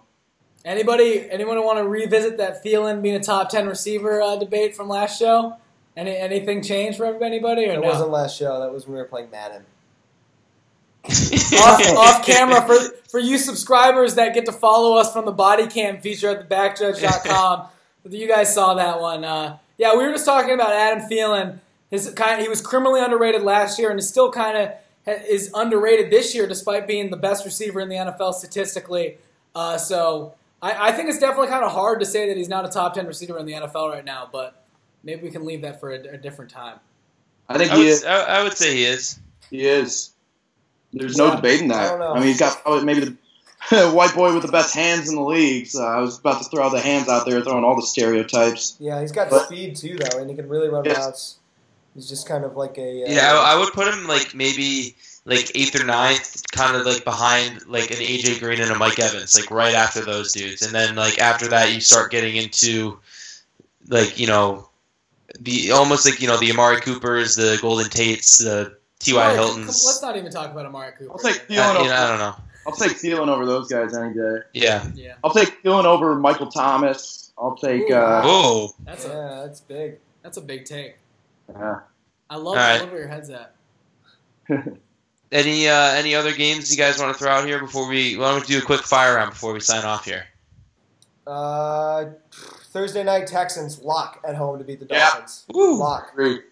Anybody, 0.64 1.30
anyone 1.30 1.64
want 1.64 1.78
to 1.78 1.88
revisit 1.88 2.38
that 2.38 2.64
Thielen 2.64 3.02
being 3.04 3.16
a 3.16 3.20
top 3.20 3.50
10 3.50 3.68
receiver 3.68 4.22
uh, 4.22 4.36
debate 4.36 4.76
from 4.76 4.90
last 4.90 5.20
show? 5.20 5.56
Any 5.96 6.18
anything 6.18 6.62
changed 6.62 6.98
for 6.98 7.06
anybody 7.24 7.66
or 7.68 7.74
It 7.74 7.82
no? 7.82 7.88
wasn't 7.88 8.10
last 8.10 8.38
show. 8.38 8.60
That 8.60 8.74
was 8.74 8.86
when 8.86 8.96
we 8.96 9.00
were 9.02 9.08
playing 9.08 9.30
Madden. 9.32 9.64
off, 11.06 11.88
off 11.98 12.26
camera 12.26 12.62
for 12.64 12.76
for 13.08 13.20
you 13.20 13.38
subscribers 13.38 14.16
that 14.16 14.34
get 14.34 14.46
to 14.48 14.52
follow 14.52 14.98
us 14.98 15.14
from 15.14 15.26
the 15.26 15.32
body 15.32 15.68
cam 15.68 16.02
feature 16.02 16.30
at 16.30 16.50
thebackjudge.com. 16.50 17.68
you 18.10 18.28
guys 18.28 18.54
saw 18.54 18.74
that 18.74 19.00
one. 19.00 19.24
Uh, 19.24 19.58
yeah, 19.78 19.96
we 19.96 20.06
were 20.06 20.12
just 20.12 20.26
talking 20.26 20.54
about 20.54 20.74
Adam 20.74 21.08
Thielen. 21.10 21.60
His 21.90 22.10
kind 22.12 22.42
he 22.42 22.48
was 22.48 22.62
criminally 22.62 23.02
underrated 23.02 23.44
last 23.44 23.78
year 23.78 23.90
and 23.90 24.00
is 24.00 24.10
still 24.10 24.32
kind 24.32 24.58
of 24.58 24.72
is 25.28 25.52
underrated 25.54 26.12
this 26.12 26.34
year 26.34 26.48
despite 26.48 26.88
being 26.88 27.12
the 27.12 27.18
best 27.18 27.46
receiver 27.46 27.80
in 27.80 27.90
the 27.90 27.96
NFL 27.96 28.34
statistically. 28.34 29.18
Uh, 29.54 29.78
so 29.78 30.34
I, 30.62 30.90
I 30.90 30.92
think 30.92 31.10
it's 31.10 31.20
definitely 31.20 31.48
kind 31.48 31.64
of 31.64 31.72
hard 31.72 32.00
to 32.00 32.06
say 32.06 32.28
that 32.28 32.38
he's 32.38 32.50
not 32.50 32.66
a 32.66 32.70
top 32.70 32.94
ten 32.96 33.06
receiver 33.06 33.38
in 33.38 33.46
the 33.46 33.54
NFL 33.54 33.92
right 33.92 34.06
now, 34.06 34.28
but 34.32 34.66
maybe 35.04 35.22
we 35.22 35.30
can 35.30 35.46
leave 35.46 35.62
that 35.62 35.80
for 35.80 35.92
a, 35.92 36.00
a 36.00 36.18
different 36.18 36.52
time. 36.52 36.80
I 37.48 37.58
think 37.58 37.72
I 37.72 37.76
he 37.76 37.84
would, 37.84 37.90
is. 37.90 38.04
I, 38.04 38.40
I 38.40 38.44
would 38.44 38.58
say 38.58 38.76
he 38.76 38.86
is. 38.86 39.20
He 39.50 39.66
is. 39.66 40.12
There's 40.92 41.18
no 41.18 41.28
Yeah, 41.28 41.36
debating 41.36 41.68
that. 41.70 41.98
don't. 41.98 42.02
I, 42.02 42.20
mean, 42.20 42.28
he's 42.28 42.40
got 42.40 42.62
probably 42.64 42.86
maybe 42.86 43.02
the 43.02 43.18
white 43.94 44.14
boy 44.14 44.34
with 44.34 44.44
the 44.44 44.52
best 44.52 44.76
hands 44.76 45.10
in 45.10 45.16
the 45.16 45.22
league. 45.22 45.68
So 45.68 45.84
I 45.84 46.00
was 46.00 46.20
about 46.20 46.42
to 46.44 46.50
throw 46.50 46.70
the 46.70 46.80
hands 46.80 47.10
out 47.10 47.26
there, 47.26 47.42
throwing 47.42 47.64
all 47.64 47.76
the 47.76 47.82
stereotypes. 47.86 48.76
Yeah, 48.80 49.02
he's 49.02 49.12
got 49.12 49.30
But- 49.30 49.46
speed 49.46 49.76
too, 49.76 49.98
though, 49.98 50.20
and 50.20 50.30
he 50.30 50.36
can 50.36 50.48
really 50.50 50.70
run 50.70 50.86
Yes. 50.86 50.98
routes. 50.98 51.36
He's 51.96 52.10
just 52.10 52.28
kind 52.28 52.44
of 52.44 52.58
like 52.58 52.78
a 52.78 53.04
uh, 53.06 53.10
Yeah, 53.10 53.34
I, 53.34 53.54
I 53.54 53.60
would 53.60 53.72
put 53.74 53.88
him 53.88 54.06
like 54.08 54.36
maybe 54.36 54.96
like 55.24 55.50
eighth 55.56 55.80
or 55.80 55.86
ninth, 55.86 56.44
kind 56.52 56.76
of 56.76 56.86
like 56.86 57.06
behind 57.06 57.66
like 57.68 57.90
an 57.90 57.98
AJ 57.98 58.40
Green 58.42 58.60
and 58.60 58.70
a 58.70 58.76
Mike 58.78 59.00
Evans, 59.00 59.36
like 59.40 59.50
right 59.50 59.74
after 59.74 60.02
those 60.02 60.34
dudes, 60.34 60.62
and 60.62 60.76
then 60.76 60.96
like 60.96 61.18
after 61.20 61.48
that 61.48 61.74
you 61.74 61.80
start 61.80 62.12
getting 62.12 62.36
into 62.36 63.00
like 63.88 64.20
you 64.20 64.28
know 64.28 64.68
the 65.40 65.72
almost 65.72 66.06
like 66.06 66.22
you 66.22 66.28
know 66.28 66.38
the 66.38 66.52
Amari 66.52 66.82
Coopers, 66.82 67.36
the 67.38 67.58
Golden 67.62 67.90
Tates, 67.90 68.40
the 68.40 68.76
T.Y. 69.00 69.34
Hiltons. 69.34 69.86
Let's 69.86 70.02
not 70.02 70.18
even 70.18 70.32
talk 70.32 70.52
about 70.52 70.66
Amari 70.66 70.92
Cooper. 71.00 71.12
I'll 71.14 71.18
take 71.20 71.42
Uh, 71.42 71.46
you 71.50 71.56
know, 71.56 71.64
I 71.94 72.08
don't 72.10 72.20
know. 72.20 72.36
I'll 72.66 72.74
take 72.74 72.94
Thielen 72.94 73.28
over 73.28 73.46
those 73.46 73.68
guys 73.70 73.96
any 73.96 74.14
day. 74.14 74.38
Yeah. 74.54 74.88
Yeah, 74.96 75.14
I'll 75.24 75.34
take 75.34 75.62
Thielen 75.64 75.86
over 75.86 76.16
Michael 76.16 76.48
Thomas. 76.48 77.32
I'll 77.38 77.56
take. 77.56 77.90
Ooh, 77.90 77.94
Uh, 77.96 78.22
Oh, 78.26 78.76
that's 78.86 79.06
a 79.06 79.10
Yeah, 79.10 79.42
that's 79.46 79.62
big. 79.62 80.00
that's 80.24 80.38
a 80.38 80.42
big 80.42 80.66
take. 80.66 80.98
yeah. 81.50 81.80
I 82.30 82.36
love, 82.38 82.48
All 82.48 82.58
I 82.58 82.80
love 82.80 82.90
where 82.92 83.00
your 83.02 83.08
head's 83.08 83.30
at. 83.30 83.54
any 85.32 85.68
uh, 85.68 85.92
any 85.94 86.16
other 86.16 86.34
games 86.34 86.72
you 86.72 86.78
guys 86.78 87.00
want 87.00 87.14
to 87.16 87.20
throw 87.24 87.32
out 87.32 87.46
here 87.46 87.60
before 87.60 87.88
we? 87.88 88.16
Why 88.16 88.32
don't 88.32 88.42
we 88.42 88.48
do 88.48 88.60
a 88.60 88.62
quick 88.62 88.82
fire 88.82 89.16
round 89.16 89.32
before 89.32 89.54
we 89.54 89.60
sign 89.60 89.84
off 89.86 90.06
here? 90.06 90.26
Uh, 91.28 92.06
Thursday 92.72 93.04
night 93.04 93.28
Texans 93.28 93.82
lock 93.82 94.22
at 94.28 94.36
home 94.36 94.58
to 94.60 94.64
beat 94.64 94.80
the 94.80 94.88
Yeah. 94.90 95.10
Dolphins. 95.10 95.46
Woo. 95.54 95.78
Lock. 95.78 96.14
Great. 96.16 96.44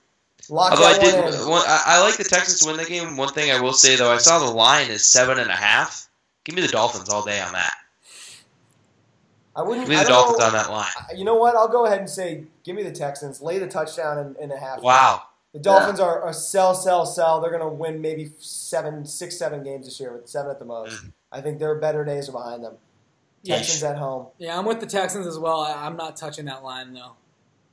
Lock 0.50 0.72
Although 0.74 0.86
I 0.86 0.98
did, 1.00 1.16
one 1.48 1.62
I, 1.66 1.84
I 1.86 2.02
like 2.02 2.18
the 2.18 2.24
Texans 2.24 2.60
to 2.62 2.68
win 2.68 2.78
the 2.78 2.86
game. 2.86 3.16
One 3.16 3.30
thing 3.30 3.52
I 3.52 3.62
will 3.62 3.74
say 3.74 3.96
though, 3.96 4.12
I 4.12 4.18
saw 4.18 4.40
the 4.40 4.52
line 4.52 4.90
is 4.90 5.04
seven 5.06 5.40
and 5.40 5.50
a 5.50 5.56
half. 5.56 6.03
Give 6.44 6.56
me 6.56 6.62
the 6.62 6.68
Dolphins 6.68 7.10
all 7.10 7.24
day 7.24 7.40
on 7.40 7.54
that. 7.54 7.74
I 9.56 9.62
wouldn't. 9.62 9.88
Give 9.88 9.98
me 9.98 10.04
the 10.04 10.10
Dolphins 10.10 10.40
know- 10.40 10.46
on 10.48 10.54
that 10.54 10.70
line. 10.72 10.88
You 11.16 11.26
know 11.26 11.36
what? 11.36 11.56
I'll 11.56 11.68
go 11.68 11.86
ahead 11.86 12.00
and 12.00 12.10
say, 12.10 12.46
give 12.64 12.76
me 12.76 12.84
the 12.84 12.92
Texans. 12.92 13.42
Lay 13.42 13.60
the 13.60 13.68
touchdown 13.68 14.18
in, 14.18 14.44
in 14.44 14.52
a 14.52 14.58
half. 14.58 14.82
Wow. 14.82 15.24
The 15.54 15.60
Dolphins 15.60 16.00
are 16.00 16.28
a 16.28 16.34
sell, 16.34 16.74
sell, 16.74 17.06
sell. 17.06 17.40
They're 17.40 17.52
going 17.52 17.62
to 17.62 17.68
win 17.68 18.02
maybe 18.02 18.32
seven, 18.40 19.06
six, 19.06 19.38
seven 19.38 19.64
games 19.64 19.86
this 19.86 20.00
year, 20.00 20.12
with 20.14 20.28
seven 20.28 20.50
at 20.50 20.58
the 20.58 20.66
most. 20.66 20.96
Mm-hmm. 20.98 21.10
I 21.32 21.42
think 21.42 21.60
their 21.60 21.76
better 21.76 22.04
days 22.04 22.28
are 22.28 22.32
behind 22.32 22.64
them. 22.64 22.74
Yeah. 23.44 23.58
Texans 23.58 23.84
at 23.84 23.98
home. 23.98 24.28
Yeah, 24.40 24.58
I'm 24.58 24.66
with 24.66 24.80
the 24.80 24.86
Texans 24.88 25.28
as 25.28 25.38
well. 25.38 25.60
I, 25.60 25.86
I'm 25.86 25.96
not 25.98 26.16
touching 26.18 26.46
that 26.46 26.64
line 26.64 26.94
though. 26.94 27.12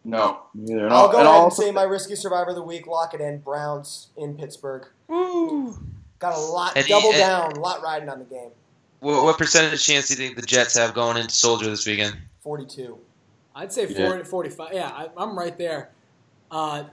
No, 0.05 0.41
neither. 0.55 0.85
And 0.87 0.93
I'll 0.95 1.11
go 1.11 1.19
and 1.19 1.27
ahead 1.27 1.37
and 1.37 1.45
also- 1.45 1.63
say 1.63 1.71
my 1.71 1.85
risky 1.85 2.17
survivor 2.17 2.51
of 2.51 2.57
the 2.57 2.63
week. 2.63 2.87
Lock 2.87 3.15
it 3.15 3.21
in. 3.23 3.39
Browns 3.39 4.09
in 4.17 4.35
Pittsburgh. 4.37 4.87
Woo. 5.09 5.79
Got 6.19 6.35
a 6.35 6.39
lot. 6.41 6.77
And 6.77 6.85
he- 6.85 6.93
double 6.93 7.09
and- 7.11 7.19
down. 7.19 7.53
A 7.53 7.61
lot 7.61 7.83
riding 7.83 8.09
on 8.11 8.19
the 8.19 8.25
game. 8.27 8.51
What, 9.01 9.25
what 9.25 9.39
percentage 9.39 9.85
chance 9.85 10.09
do 10.09 10.15
you 10.15 10.19
think 10.29 10.37
the 10.41 10.47
Jets 10.47 10.77
have 10.77 10.95
going 10.95 11.17
into 11.17 11.35
Soldier 11.35 11.67
this 11.71 11.87
weekend? 11.87 12.17
Forty-two. 12.41 12.99
I'd 13.55 13.73
say 13.73 13.87
Yeah. 13.89 14.07
40, 14.09 14.25
45. 14.25 14.73
Yeah, 14.73 14.87
I, 14.89 15.09
I'm 15.17 15.37
right 15.37 15.57
there. 15.59 15.91
Uh, 16.51 16.85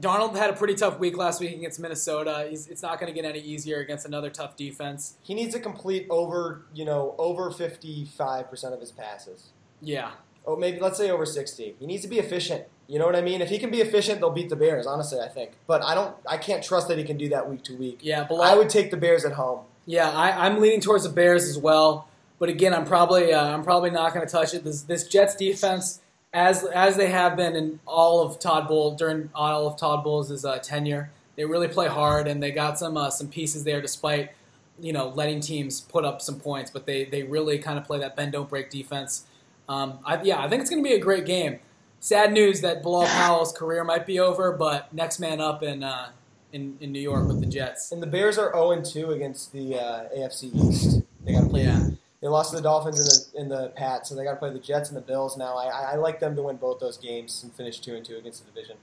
Darnold 0.00 0.36
had 0.36 0.48
a 0.50 0.52
pretty 0.54 0.74
tough 0.74 0.98
week 0.98 1.16
last 1.16 1.40
week 1.40 1.54
against 1.54 1.78
Minnesota. 1.80 2.46
He's, 2.48 2.68
it's 2.68 2.82
not 2.82 2.98
going 3.00 3.12
to 3.12 3.20
get 3.20 3.28
any 3.28 3.40
easier 3.40 3.80
against 3.80 4.06
another 4.06 4.30
tough 4.30 4.56
defense. 4.56 5.14
He 5.22 5.34
needs 5.34 5.54
to 5.54 5.60
complete 5.60 6.06
over, 6.08 6.62
you 6.72 6.84
know, 6.84 7.14
over 7.18 7.50
fifty-five 7.50 8.48
percent 8.48 8.74
of 8.74 8.80
his 8.80 8.90
passes. 8.92 9.48
Yeah, 9.80 10.10
Oh, 10.46 10.56
maybe 10.56 10.80
let's 10.80 10.96
say 10.96 11.10
over 11.10 11.26
sixty. 11.26 11.74
He 11.78 11.86
needs 11.86 12.02
to 12.02 12.08
be 12.08 12.18
efficient. 12.18 12.64
You 12.86 12.98
know 12.98 13.04
what 13.04 13.16
I 13.16 13.20
mean? 13.20 13.42
If 13.42 13.50
he 13.50 13.58
can 13.58 13.70
be 13.70 13.80
efficient, 13.82 14.20
they'll 14.20 14.30
beat 14.30 14.48
the 14.48 14.56
Bears. 14.56 14.86
Honestly, 14.86 15.20
I 15.20 15.28
think. 15.28 15.52
But 15.66 15.84
I 15.84 15.94
don't. 15.94 16.16
I 16.26 16.38
can't 16.38 16.64
trust 16.64 16.88
that 16.88 16.96
he 16.96 17.04
can 17.04 17.18
do 17.18 17.28
that 17.30 17.48
week 17.50 17.62
to 17.64 17.76
week. 17.76 17.98
yeah. 18.02 18.24
Below, 18.24 18.42
I 18.42 18.54
would 18.54 18.70
take 18.70 18.90
the 18.90 18.96
Bears 18.96 19.24
at 19.26 19.32
home. 19.32 19.60
Yeah, 19.88 20.10
I, 20.10 20.46
I'm 20.46 20.60
leaning 20.60 20.82
towards 20.82 21.04
the 21.04 21.08
Bears 21.08 21.44
as 21.48 21.56
well. 21.56 22.08
But 22.38 22.50
again, 22.50 22.74
I'm 22.74 22.84
probably 22.84 23.32
uh, 23.32 23.42
I'm 23.42 23.64
probably 23.64 23.88
not 23.88 24.12
going 24.12 24.24
to 24.24 24.30
touch 24.30 24.52
it. 24.52 24.62
This 24.62 24.82
this 24.82 25.08
Jets 25.08 25.34
defense, 25.34 26.00
as 26.30 26.62
as 26.62 26.98
they 26.98 27.08
have 27.08 27.36
been 27.38 27.56
in 27.56 27.80
all 27.86 28.20
of 28.20 28.38
Todd 28.38 28.68
Bowl 28.68 28.94
during 28.96 29.30
all 29.34 29.66
of 29.66 29.78
Todd 29.78 30.04
Bowles' 30.04 30.44
uh, 30.44 30.58
tenure, 30.58 31.10
they 31.36 31.46
really 31.46 31.68
play 31.68 31.88
hard 31.88 32.28
and 32.28 32.42
they 32.42 32.50
got 32.50 32.78
some 32.78 32.98
uh, 32.98 33.08
some 33.08 33.28
pieces 33.28 33.64
there 33.64 33.80
despite 33.80 34.32
you 34.78 34.92
know 34.92 35.08
letting 35.08 35.40
teams 35.40 35.80
put 35.80 36.04
up 36.04 36.20
some 36.20 36.38
points. 36.38 36.70
But 36.70 36.84
they 36.84 37.06
they 37.06 37.22
really 37.22 37.58
kind 37.58 37.78
of 37.78 37.86
play 37.86 37.98
that 38.00 38.14
bend 38.14 38.32
don't 38.32 38.48
break 38.48 38.68
defense. 38.68 39.24
Um, 39.70 40.00
I, 40.04 40.22
yeah, 40.22 40.38
I 40.44 40.50
think 40.50 40.60
it's 40.60 40.68
going 40.70 40.84
to 40.84 40.88
be 40.88 40.96
a 40.96 41.00
great 41.00 41.24
game. 41.24 41.60
Sad 42.00 42.34
news 42.34 42.60
that 42.60 42.82
Bilal 42.82 43.06
Powell's 43.06 43.52
career 43.52 43.84
might 43.84 44.04
be 44.04 44.20
over, 44.20 44.52
but 44.52 44.92
next 44.92 45.18
man 45.18 45.40
up 45.40 45.62
in 45.62 45.82
uh, 45.82 46.10
in 46.52 46.76
in 46.80 46.92
New 46.92 47.00
York 47.00 47.26
with 47.28 47.40
the 47.40 47.46
Jets. 47.46 47.92
And 47.92 48.02
the 48.02 48.06
Bears 48.06 48.38
are 48.38 48.52
0 48.52 48.82
2 48.82 49.10
against 49.12 49.52
the 49.52 49.76
uh, 49.76 50.08
AFC 50.16 50.54
East. 50.54 51.02
They 51.24 51.32
got 51.32 51.42
to 51.44 51.48
play. 51.48 51.64
Yeah. 51.64 51.88
They 52.20 52.26
lost 52.26 52.50
to 52.50 52.56
the 52.56 52.62
Dolphins 52.62 52.98
in 53.34 53.48
the 53.48 53.56
in 53.56 53.62
the 53.62 53.68
Pat, 53.70 54.06
so 54.06 54.14
they 54.14 54.24
got 54.24 54.32
to 54.32 54.38
play 54.38 54.50
the 54.52 54.58
Jets 54.58 54.88
and 54.88 54.96
the 54.96 55.00
Bills 55.02 55.36
now. 55.36 55.56
I, 55.56 55.66
I, 55.66 55.92
I 55.92 55.94
like 55.96 56.18
them 56.20 56.34
to 56.36 56.42
win 56.42 56.56
both 56.56 56.80
those 56.80 56.96
games 56.96 57.42
and 57.44 57.52
finish 57.52 57.78
two 57.78 57.94
and 57.94 58.04
two 58.04 58.16
against 58.16 58.44
the 58.44 58.50
division. 58.50 58.76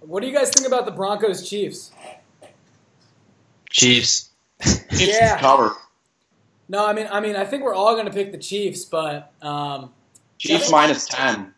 What 0.00 0.20
do 0.20 0.26
you 0.28 0.34
guys 0.34 0.50
think 0.50 0.66
about 0.66 0.84
the 0.86 0.90
Broncos 0.92 1.48
Chiefs? 1.48 1.92
Chiefs. 3.70 4.30
Chiefs 4.62 4.80
Yeah. 4.92 5.38
cover. 5.38 5.74
No, 6.68 6.86
I 6.86 6.92
mean, 6.92 7.08
I 7.10 7.20
mean, 7.20 7.36
I 7.36 7.44
think 7.44 7.62
we're 7.64 7.74
all 7.74 7.94
going 7.94 8.06
to 8.06 8.12
pick 8.12 8.32
the 8.32 8.38
Chiefs, 8.38 8.84
but 8.84 9.32
um, 9.42 9.90
Chiefs 10.38 10.70
minus 10.70 11.06
ten. 11.06 11.54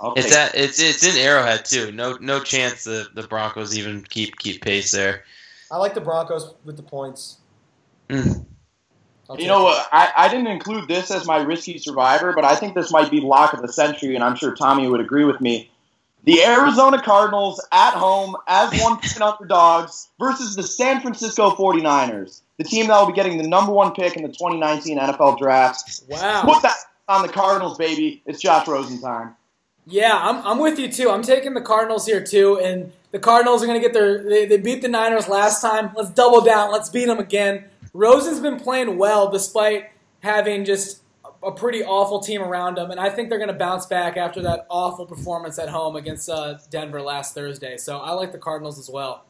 I'll 0.00 0.14
It's 0.14 0.34
at 0.34 0.54
it's 0.54 0.80
it's 0.80 1.04
in 1.04 1.16
Arrowhead 1.22 1.64
too. 1.64 1.92
No 1.92 2.16
no 2.20 2.40
chance 2.40 2.84
the, 2.84 3.08
the 3.14 3.22
Broncos 3.22 3.76
even 3.78 4.02
keep 4.02 4.36
keep 4.38 4.62
pace 4.62 4.90
there. 4.90 5.24
I 5.70 5.76
like 5.78 5.94
the 5.94 6.00
Broncos 6.00 6.54
with 6.64 6.76
the 6.76 6.82
points. 6.82 7.38
Mm. 8.08 8.44
You 9.38 9.46
know 9.46 9.64
what? 9.64 9.86
I, 9.90 10.12
I 10.16 10.28
didn't 10.28 10.48
include 10.48 10.86
this 10.86 11.10
as 11.10 11.26
my 11.26 11.38
risky 11.38 11.78
survivor, 11.78 12.32
but 12.34 12.44
I 12.44 12.56
think 12.56 12.74
this 12.74 12.92
might 12.92 13.10
be 13.10 13.20
lock 13.20 13.54
of 13.54 13.62
the 13.62 13.72
century, 13.72 14.14
and 14.14 14.22
I'm 14.22 14.36
sure 14.36 14.54
Tommy 14.54 14.86
would 14.86 15.00
agree 15.00 15.24
with 15.24 15.40
me. 15.40 15.70
The 16.24 16.42
Arizona 16.44 17.00
Cardinals 17.02 17.64
at 17.72 17.94
home 17.94 18.36
as 18.48 18.70
one 18.82 18.96
point 18.96 19.20
underdogs 19.20 20.08
versus 20.18 20.56
the 20.56 20.62
San 20.62 21.00
Francisco 21.00 21.50
49ers, 21.50 22.42
the 22.58 22.64
team 22.64 22.88
that 22.88 22.98
will 22.98 23.06
be 23.06 23.12
getting 23.12 23.38
the 23.38 23.48
number 23.48 23.72
one 23.72 23.92
pick 23.92 24.16
in 24.16 24.22
the 24.22 24.28
2019 24.28 24.98
NFL 24.98 25.38
Draft. 25.38 26.02
wow. 26.08 26.42
Put 26.44 26.62
that 26.62 26.76
on 27.08 27.22
the 27.22 27.28
Cardinals, 27.28 27.76
baby. 27.76 28.22
It's 28.26 28.40
Josh 28.40 28.66
Rosen 28.66 29.00
time. 29.00 29.34
Yeah, 29.86 30.16
I'm, 30.16 30.44
I'm 30.46 30.58
with 30.58 30.78
you 30.78 30.90
too. 30.90 31.10
I'm 31.10 31.22
taking 31.22 31.54
the 31.54 31.60
Cardinals 31.60 32.06
here 32.06 32.24
too, 32.24 32.58
and 32.58 32.92
the 33.10 33.18
Cardinals 33.18 33.62
are 33.62 33.66
going 33.66 33.80
to 33.80 33.86
get 33.86 33.92
their. 33.92 34.22
They, 34.22 34.46
they 34.46 34.56
beat 34.56 34.82
the 34.82 34.88
Niners 34.88 35.28
last 35.28 35.60
time. 35.60 35.92
Let's 35.94 36.10
double 36.10 36.40
down. 36.40 36.72
Let's 36.72 36.88
beat 36.88 37.06
them 37.06 37.18
again. 37.18 37.64
Rosen's 37.92 38.40
been 38.40 38.58
playing 38.58 38.98
well 38.98 39.30
despite 39.30 39.90
having 40.20 40.64
just 40.64 41.02
a, 41.24 41.48
a 41.48 41.52
pretty 41.52 41.84
awful 41.84 42.20
team 42.20 42.42
around 42.42 42.78
him, 42.78 42.90
and 42.90 42.98
I 42.98 43.10
think 43.10 43.28
they're 43.28 43.38
going 43.38 43.48
to 43.48 43.54
bounce 43.54 43.86
back 43.86 44.16
after 44.16 44.40
that 44.42 44.66
awful 44.70 45.06
performance 45.06 45.58
at 45.58 45.68
home 45.68 45.96
against 45.96 46.28
uh, 46.30 46.58
Denver 46.70 47.02
last 47.02 47.34
Thursday. 47.34 47.76
So 47.76 47.98
I 47.98 48.12
like 48.12 48.32
the 48.32 48.38
Cardinals 48.38 48.78
as 48.78 48.88
well. 48.88 49.24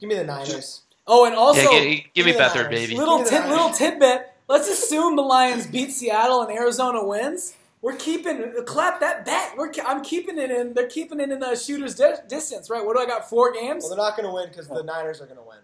Give 0.00 0.08
me 0.08 0.16
the 0.16 0.24
Niners. 0.24 0.82
Oh, 1.06 1.24
and 1.24 1.34
also 1.34 1.70
yeah, 1.70 1.84
give, 1.84 2.04
give 2.14 2.26
me 2.26 2.32
the 2.32 2.38
Beathard, 2.38 2.64
Niners. 2.64 2.68
baby. 2.68 2.96
little 2.96 3.18
Give 3.18 3.28
tit, 3.28 3.48
little 3.48 3.70
tidbit. 3.70 4.32
Let's 4.48 4.68
assume 4.68 5.14
the 5.14 5.22
Lions 5.22 5.66
beat 5.66 5.92
Seattle 5.92 6.42
and 6.42 6.50
Arizona 6.50 7.04
wins. 7.04 7.54
We're 7.82 7.96
keeping 7.96 8.52
clap 8.66 9.00
that 9.00 9.24
bet. 9.24 9.54
We're 9.56 9.72
I'm 9.86 10.02
keeping 10.02 10.38
it 10.38 10.50
in. 10.50 10.74
They're 10.74 10.86
keeping 10.88 11.18
it 11.18 11.30
in 11.30 11.40
the 11.40 11.56
shooter's 11.56 11.94
di- 11.94 12.16
distance, 12.28 12.68
right? 12.68 12.84
What 12.84 12.94
do 12.96 13.02
I 13.02 13.06
got? 13.06 13.28
Four 13.28 13.52
games. 13.52 13.84
Well, 13.84 13.96
they're 13.96 14.04
not 14.04 14.16
going 14.16 14.28
to 14.28 14.34
win 14.34 14.48
because 14.48 14.68
the 14.68 14.82
Niners 14.82 15.20
are 15.20 15.24
going 15.26 15.38
to 15.38 15.42
win. 15.42 15.58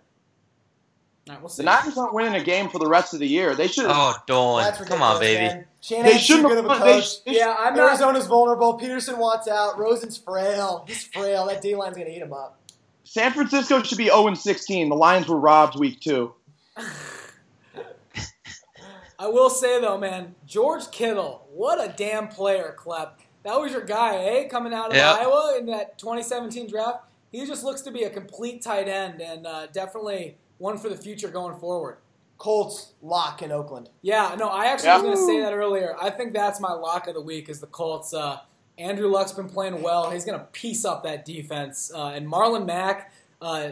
All 1.28 1.34
right, 1.34 1.42
we'll 1.42 1.50
The. 1.50 1.62
Niners 1.64 1.98
aren't 1.98 2.14
winning 2.14 2.40
a 2.40 2.44
game 2.44 2.68
for 2.70 2.78
the 2.78 2.86
rest 2.86 3.12
of 3.12 3.20
the 3.20 3.26
year. 3.26 3.54
They 3.54 3.66
should. 3.66 3.86
Oh, 3.88 4.14
Dolan, 4.26 4.64
That's 4.64 4.88
come 4.88 5.02
on, 5.02 5.20
baby. 5.20 5.64
They 5.90 6.18
shouldn't 6.18 6.48
good 6.48 6.58
of 6.58 6.66
a 6.66 6.74
have- 6.74 6.84
they 6.84 7.00
sh- 7.00 7.16
they 7.26 7.36
Yeah, 7.38 7.54
I'm 7.58 7.74
not. 7.74 7.88
Arizona's 7.88 8.26
vulnerable. 8.26 8.74
Peterson 8.74 9.18
wants 9.18 9.46
out. 9.48 9.78
Rosen's 9.78 10.16
frail. 10.16 10.84
He's 10.88 11.04
frail. 11.04 11.46
That 11.46 11.60
D 11.60 11.74
line's 11.74 11.96
going 11.96 12.06
to 12.08 12.14
eat 12.14 12.22
him 12.22 12.32
up. 12.32 12.58
San 13.04 13.32
Francisco 13.32 13.82
should 13.82 13.98
be 13.98 14.06
0 14.06 14.32
16. 14.34 14.88
The 14.88 14.96
Lions 14.96 15.28
were 15.28 15.38
robbed 15.38 15.78
week 15.78 16.00
two. 16.00 16.32
I 19.18 19.28
will 19.28 19.50
say 19.50 19.80
though, 19.80 19.98
man, 19.98 20.34
George 20.46 20.90
Kittle, 20.90 21.46
what 21.52 21.78
a 21.82 21.92
damn 21.96 22.28
player, 22.28 22.74
Klepp. 22.78 23.12
that 23.44 23.58
was 23.60 23.72
your 23.72 23.82
guy, 23.84 24.16
eh? 24.16 24.48
Coming 24.48 24.72
out 24.74 24.90
of 24.90 24.96
Yep. 24.96 25.16
Iowa 25.20 25.56
in 25.58 25.66
that 25.66 25.98
2017 25.98 26.68
draft. 26.68 27.04
He 27.32 27.44
just 27.46 27.64
looks 27.64 27.80
to 27.82 27.90
be 27.90 28.04
a 28.04 28.10
complete 28.10 28.62
tight 28.62 28.88
end 28.88 29.20
and 29.20 29.46
uh, 29.46 29.66
definitely 29.68 30.36
one 30.58 30.78
for 30.78 30.88
the 30.88 30.96
future 30.96 31.28
going 31.28 31.58
forward. 31.58 31.98
Colts 32.38 32.92
lock 33.02 33.40
in 33.42 33.50
Oakland. 33.50 33.88
Yeah, 34.02 34.36
no, 34.38 34.48
I 34.48 34.66
actually 34.66 34.90
was 34.90 35.02
going 35.02 35.16
to 35.16 35.26
say 35.26 35.40
that 35.40 35.54
earlier. 35.54 35.96
I 36.00 36.10
think 36.10 36.32
that's 36.34 36.60
my 36.60 36.72
lock 36.72 37.08
of 37.08 37.14
the 37.14 37.20
week 37.20 37.48
is 37.48 37.60
the 37.60 37.66
Colts. 37.66 38.12
Uh, 38.12 38.40
Andrew 38.78 39.08
Luck's 39.08 39.32
been 39.32 39.48
playing 39.48 39.80
well. 39.82 40.10
He's 40.10 40.24
going 40.26 40.38
to 40.38 40.44
piece 40.46 40.84
up 40.84 41.02
that 41.04 41.24
defense. 41.24 41.90
Uh, 41.94 42.08
and 42.08 42.26
Marlon 42.30 42.66
Mack, 42.66 43.10
uh, 43.40 43.70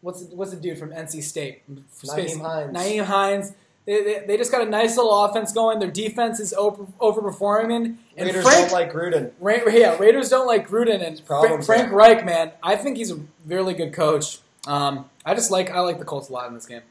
what's 0.00 0.22
what's 0.24 0.50
the 0.50 0.56
dude 0.56 0.76
from 0.78 0.90
NC 0.90 1.22
State? 1.22 1.62
Nyheim 1.72 2.40
Hines. 2.40 2.76
Nyheim 2.76 3.04
Hines. 3.04 3.52
They, 3.90 4.04
they, 4.04 4.24
they 4.24 4.36
just 4.36 4.52
got 4.52 4.62
a 4.62 4.70
nice 4.70 4.96
little 4.96 5.24
offense 5.24 5.52
going. 5.52 5.80
Their 5.80 5.90
defense 5.90 6.38
is 6.38 6.52
over, 6.52 6.84
overperforming. 7.00 7.96
And 8.16 8.26
Raiders 8.26 8.44
Frank, 8.44 8.70
don't 8.70 8.72
like 8.72 8.92
Gruden. 8.92 9.32
Ra- 9.40 9.66
yeah, 9.66 9.98
Raiders 9.98 10.28
don't 10.28 10.46
like 10.46 10.68
Gruden 10.68 11.04
and 11.04 11.18
Fra- 11.26 11.60
Frank 11.64 11.88
there. 11.88 11.92
Reich, 11.92 12.24
man. 12.24 12.52
I 12.62 12.76
think 12.76 12.98
he's 12.98 13.10
a 13.10 13.18
really 13.46 13.74
good 13.74 13.92
coach. 13.92 14.38
Um, 14.68 15.06
I 15.26 15.34
just 15.34 15.50
like 15.50 15.70
I 15.70 15.80
like 15.80 15.98
the 15.98 16.04
Colts 16.04 16.28
a 16.28 16.32
lot 16.32 16.46
in 16.46 16.54
this 16.54 16.66
game. 16.66 16.82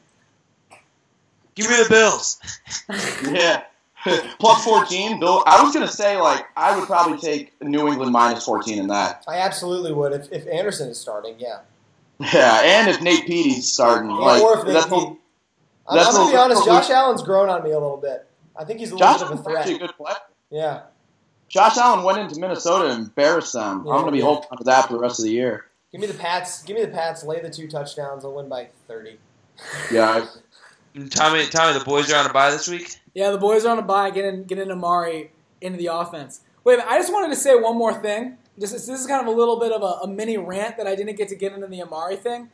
Give 1.54 1.70
me 1.70 1.76
the 1.76 1.88
Bills. 1.88 2.38
Yeah. 3.32 3.62
Plus 4.38 4.64
14. 4.64 5.20
Bill, 5.20 5.42
I 5.46 5.62
was 5.62 5.74
going 5.74 5.86
to 5.86 5.92
say, 5.92 6.16
like, 6.18 6.44
I 6.56 6.78
would 6.78 6.86
probably 6.86 7.16
take 7.18 7.52
New 7.62 7.86
England 7.88 8.12
minus 8.12 8.44
14 8.44 8.78
in 8.78 8.86
that. 8.88 9.24
I 9.28 9.36
absolutely 9.38 9.92
would 9.92 10.12
if, 10.12 10.30
if 10.32 10.46
Anderson 10.48 10.88
is 10.90 10.98
starting. 10.98 11.36
Yeah. 11.38 11.60
Yeah, 12.18 12.60
and 12.62 12.88
if 12.90 13.00
Nate 13.02 13.26
Petey's 13.26 13.70
starting. 13.72 14.10
Yeah, 14.10 14.16
like, 14.16 14.42
or 14.42 14.58
if 14.58 14.66
they 14.66 14.72
that's 14.74 14.84
keep- 14.86 14.92
what- 14.94 15.16
I'm, 15.88 15.98
I'm 15.98 16.12
gonna 16.12 16.30
be 16.30 16.36
honest. 16.36 16.66
what 16.66 16.68
we- 16.68 16.80
Josh 16.80 16.90
Allen's 16.90 17.22
grown 17.22 17.48
on 17.48 17.62
me 17.62 17.70
a 17.70 17.78
little 17.78 17.96
bit. 17.96 18.26
I 18.56 18.64
think 18.64 18.80
he's 18.80 18.90
a 18.90 18.94
little 18.94 19.08
Josh 19.08 19.20
bit 19.22 19.30
of 19.32 19.40
a 19.40 19.42
threat. 19.42 19.56
actually 19.58 19.76
a 19.76 19.78
good 19.78 19.96
player. 19.96 20.16
Yeah. 20.50 20.82
Josh 21.48 21.76
Allen 21.78 22.04
went 22.04 22.18
into 22.18 22.38
Minnesota 22.38 22.90
and 22.90 23.06
embarrassed 23.06 23.54
them. 23.54 23.84
Yeah, 23.84 23.92
I'm 23.92 24.02
going 24.02 24.06
to 24.06 24.12
be 24.12 24.18
yeah. 24.18 24.24
holding 24.24 24.48
on 24.52 24.58
to 24.58 24.64
that 24.64 24.86
for 24.86 24.92
the 24.92 25.00
rest 25.00 25.18
of 25.18 25.24
the 25.24 25.32
year. 25.32 25.66
Give 25.90 26.00
me 26.00 26.06
the 26.06 26.14
Pats. 26.14 26.62
Give 26.62 26.76
me 26.76 26.84
the 26.84 26.92
Pats. 26.92 27.24
Lay 27.24 27.40
the 27.40 27.50
two 27.50 27.66
touchdowns. 27.66 28.24
I'll 28.24 28.34
win 28.34 28.48
by 28.48 28.68
thirty. 28.86 29.18
Yeah. 29.92 30.26
Tommy, 31.10 31.46
Tommy, 31.46 31.78
the 31.78 31.84
boys 31.84 32.12
are 32.12 32.16
on 32.16 32.26
a 32.26 32.32
bye 32.32 32.50
this 32.50 32.68
week. 32.68 33.00
Yeah, 33.14 33.30
the 33.30 33.38
boys 33.38 33.64
are 33.64 33.72
on 33.72 33.78
a 33.78 33.82
bye, 33.82 34.10
getting 34.10 34.44
getting 34.44 34.70
Amari 34.70 35.32
into 35.60 35.78
the 35.78 35.86
offense. 35.86 36.40
Wait, 36.64 36.74
a 36.74 36.76
minute, 36.78 36.90
I 36.90 36.98
just 36.98 37.12
wanted 37.12 37.34
to 37.34 37.40
say 37.40 37.54
one 37.54 37.76
more 37.76 37.94
thing. 37.94 38.38
This 38.58 38.72
is, 38.72 38.86
this 38.86 39.00
is 39.00 39.06
kind 39.06 39.20
of 39.20 39.26
a 39.26 39.36
little 39.36 39.58
bit 39.58 39.72
of 39.72 39.82
a, 39.82 40.04
a 40.04 40.08
mini 40.08 40.36
rant 40.36 40.76
that 40.76 40.86
I 40.86 40.94
didn't 40.94 41.16
get 41.16 41.28
to 41.28 41.34
get 41.34 41.52
into 41.52 41.66
the 41.66 41.82
Amari 41.82 42.16
thing. 42.16 42.50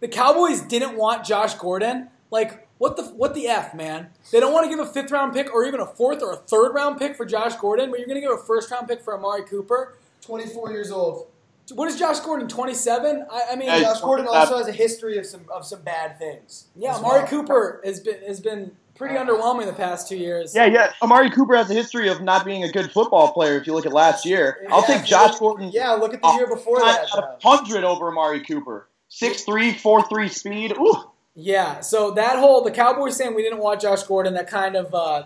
The 0.00 0.08
Cowboys 0.08 0.62
didn't 0.62 0.96
want 0.96 1.24
Josh 1.24 1.54
Gordon. 1.54 2.08
Like, 2.32 2.66
what 2.78 2.96
the 2.96 3.04
what 3.04 3.34
the 3.34 3.46
f, 3.46 3.74
man? 3.74 4.08
They 4.32 4.40
don't 4.40 4.52
want 4.54 4.64
to 4.64 4.70
give 4.74 4.80
a 4.84 4.90
fifth 4.90 5.10
round 5.12 5.34
pick 5.34 5.52
or 5.54 5.64
even 5.66 5.80
a 5.80 5.86
fourth 5.86 6.22
or 6.22 6.32
a 6.32 6.36
third 6.36 6.72
round 6.72 6.98
pick 6.98 7.14
for 7.14 7.26
Josh 7.26 7.54
Gordon, 7.56 7.90
but 7.90 7.98
you're 8.00 8.08
going 8.08 8.20
to 8.20 8.26
give 8.26 8.32
a 8.32 8.42
first 8.42 8.70
round 8.70 8.88
pick 8.88 9.02
for 9.02 9.16
Amari 9.16 9.44
Cooper. 9.44 9.94
Twenty-four 10.22 10.72
years 10.72 10.90
old. 10.90 11.28
What 11.74 11.88
is 11.88 11.98
Josh 11.98 12.20
Gordon? 12.20 12.48
Twenty 12.48 12.74
seven? 12.74 13.26
I, 13.30 13.52
I 13.52 13.56
mean, 13.56 13.68
Hey, 13.68 13.82
Josh 13.82 14.00
Gordon 14.00 14.26
uh, 14.26 14.30
also 14.30 14.56
has 14.56 14.66
a 14.66 14.72
history 14.72 15.18
of 15.18 15.26
some 15.26 15.42
of 15.54 15.66
some 15.66 15.82
bad 15.82 16.18
things. 16.18 16.68
yeah, 16.74 16.96
Amari 16.96 17.20
well. 17.20 17.28
Cooper 17.28 17.80
has 17.84 18.00
been 18.00 18.22
has 18.26 18.40
been 18.40 18.72
pretty 18.94 19.14
underwhelming 19.16 19.66
the 19.66 19.72
past 19.74 20.08
two 20.08 20.16
years. 20.16 20.54
Yeah, 20.54 20.64
yeah. 20.64 20.92
Amari 21.02 21.30
Cooper 21.30 21.54
has 21.56 21.70
a 21.70 21.74
history 21.74 22.08
of 22.08 22.22
not 22.22 22.46
being 22.46 22.64
a 22.64 22.72
good 22.72 22.90
football 22.90 23.32
player 23.32 23.58
if 23.58 23.66
you 23.66 23.74
look 23.74 23.84
at 23.84 23.92
last 23.92 24.24
year. 24.24 24.66
I'll 24.70 24.82
take 24.82 25.04
Josh 25.04 25.32
look- 25.32 25.40
Gordon. 25.40 25.70
Yeah, 25.72 25.92
look 25.92 26.14
at 26.14 26.22
the 26.22 26.28
year 26.32 26.46
before 26.46 26.80
that. 26.80 27.08
100 27.42 27.84
over 27.84 28.08
Amari 28.08 28.40
Cooper. 28.42 28.88
6'3", 29.10 29.74
4'3 29.74 30.30
speed. 30.30 30.72
Ooh. 30.78 31.11
Yeah, 31.34 31.80
so 31.80 32.10
that 32.12 32.38
whole 32.38 32.62
the 32.62 32.70
Cowboys 32.70 33.16
saying 33.16 33.34
we 33.34 33.42
didn't 33.42 33.58
want 33.60 33.80
Josh 33.80 34.02
Gordon, 34.02 34.34
that 34.34 34.48
kind 34.48 34.76
of 34.76 34.94
uh, 34.94 35.24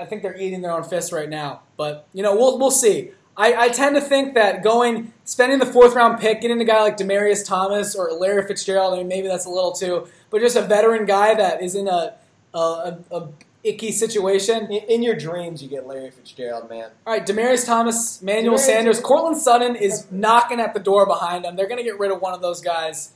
I 0.00 0.06
think 0.06 0.22
they're 0.22 0.36
eating 0.36 0.62
their 0.62 0.72
own 0.72 0.82
fists 0.82 1.12
right 1.12 1.28
now. 1.28 1.62
But 1.76 2.06
you 2.12 2.22
know, 2.22 2.34
we'll 2.34 2.58
we'll 2.58 2.70
see. 2.70 3.10
I, 3.36 3.54
I 3.54 3.68
tend 3.70 3.94
to 3.96 4.00
think 4.00 4.34
that 4.34 4.62
going 4.62 5.12
spending 5.24 5.58
the 5.58 5.66
fourth 5.66 5.94
round 5.94 6.20
pick, 6.20 6.42
getting 6.42 6.60
a 6.60 6.64
guy 6.64 6.82
like 6.82 6.96
Demaryius 6.96 7.46
Thomas 7.46 7.94
or 7.94 8.12
Larry 8.12 8.46
Fitzgerald, 8.46 8.94
I 8.94 8.98
mean 8.98 9.08
maybe 9.08 9.28
that's 9.28 9.46
a 9.46 9.50
little 9.50 9.72
too, 9.72 10.08
but 10.30 10.40
just 10.40 10.56
a 10.56 10.62
veteran 10.62 11.06
guy 11.06 11.34
that 11.34 11.62
is 11.62 11.74
in 11.74 11.88
a 11.88 12.14
a, 12.54 12.58
a, 12.58 12.98
a 13.10 13.28
icky 13.64 13.92
situation. 13.92 14.70
In, 14.70 14.82
in 14.88 15.02
your 15.02 15.14
dreams, 15.14 15.62
you 15.62 15.68
get 15.68 15.86
Larry 15.86 16.10
Fitzgerald, 16.10 16.68
man. 16.70 16.90
All 17.06 17.12
right, 17.12 17.26
Demaryius 17.26 17.66
Thomas, 17.66 18.20
Manuel 18.22 18.56
Demarius- 18.56 18.60
Sanders, 18.60 19.00
Courtland 19.00 19.36
Sutton 19.36 19.76
is 19.76 20.06
knocking 20.10 20.60
at 20.60 20.74
the 20.74 20.80
door 20.80 21.06
behind 21.06 21.44
them. 21.44 21.56
They're 21.56 21.68
going 21.68 21.78
to 21.78 21.84
get 21.84 21.98
rid 21.98 22.10
of 22.10 22.20
one 22.20 22.34
of 22.34 22.40
those 22.42 22.60
guys. 22.60 23.12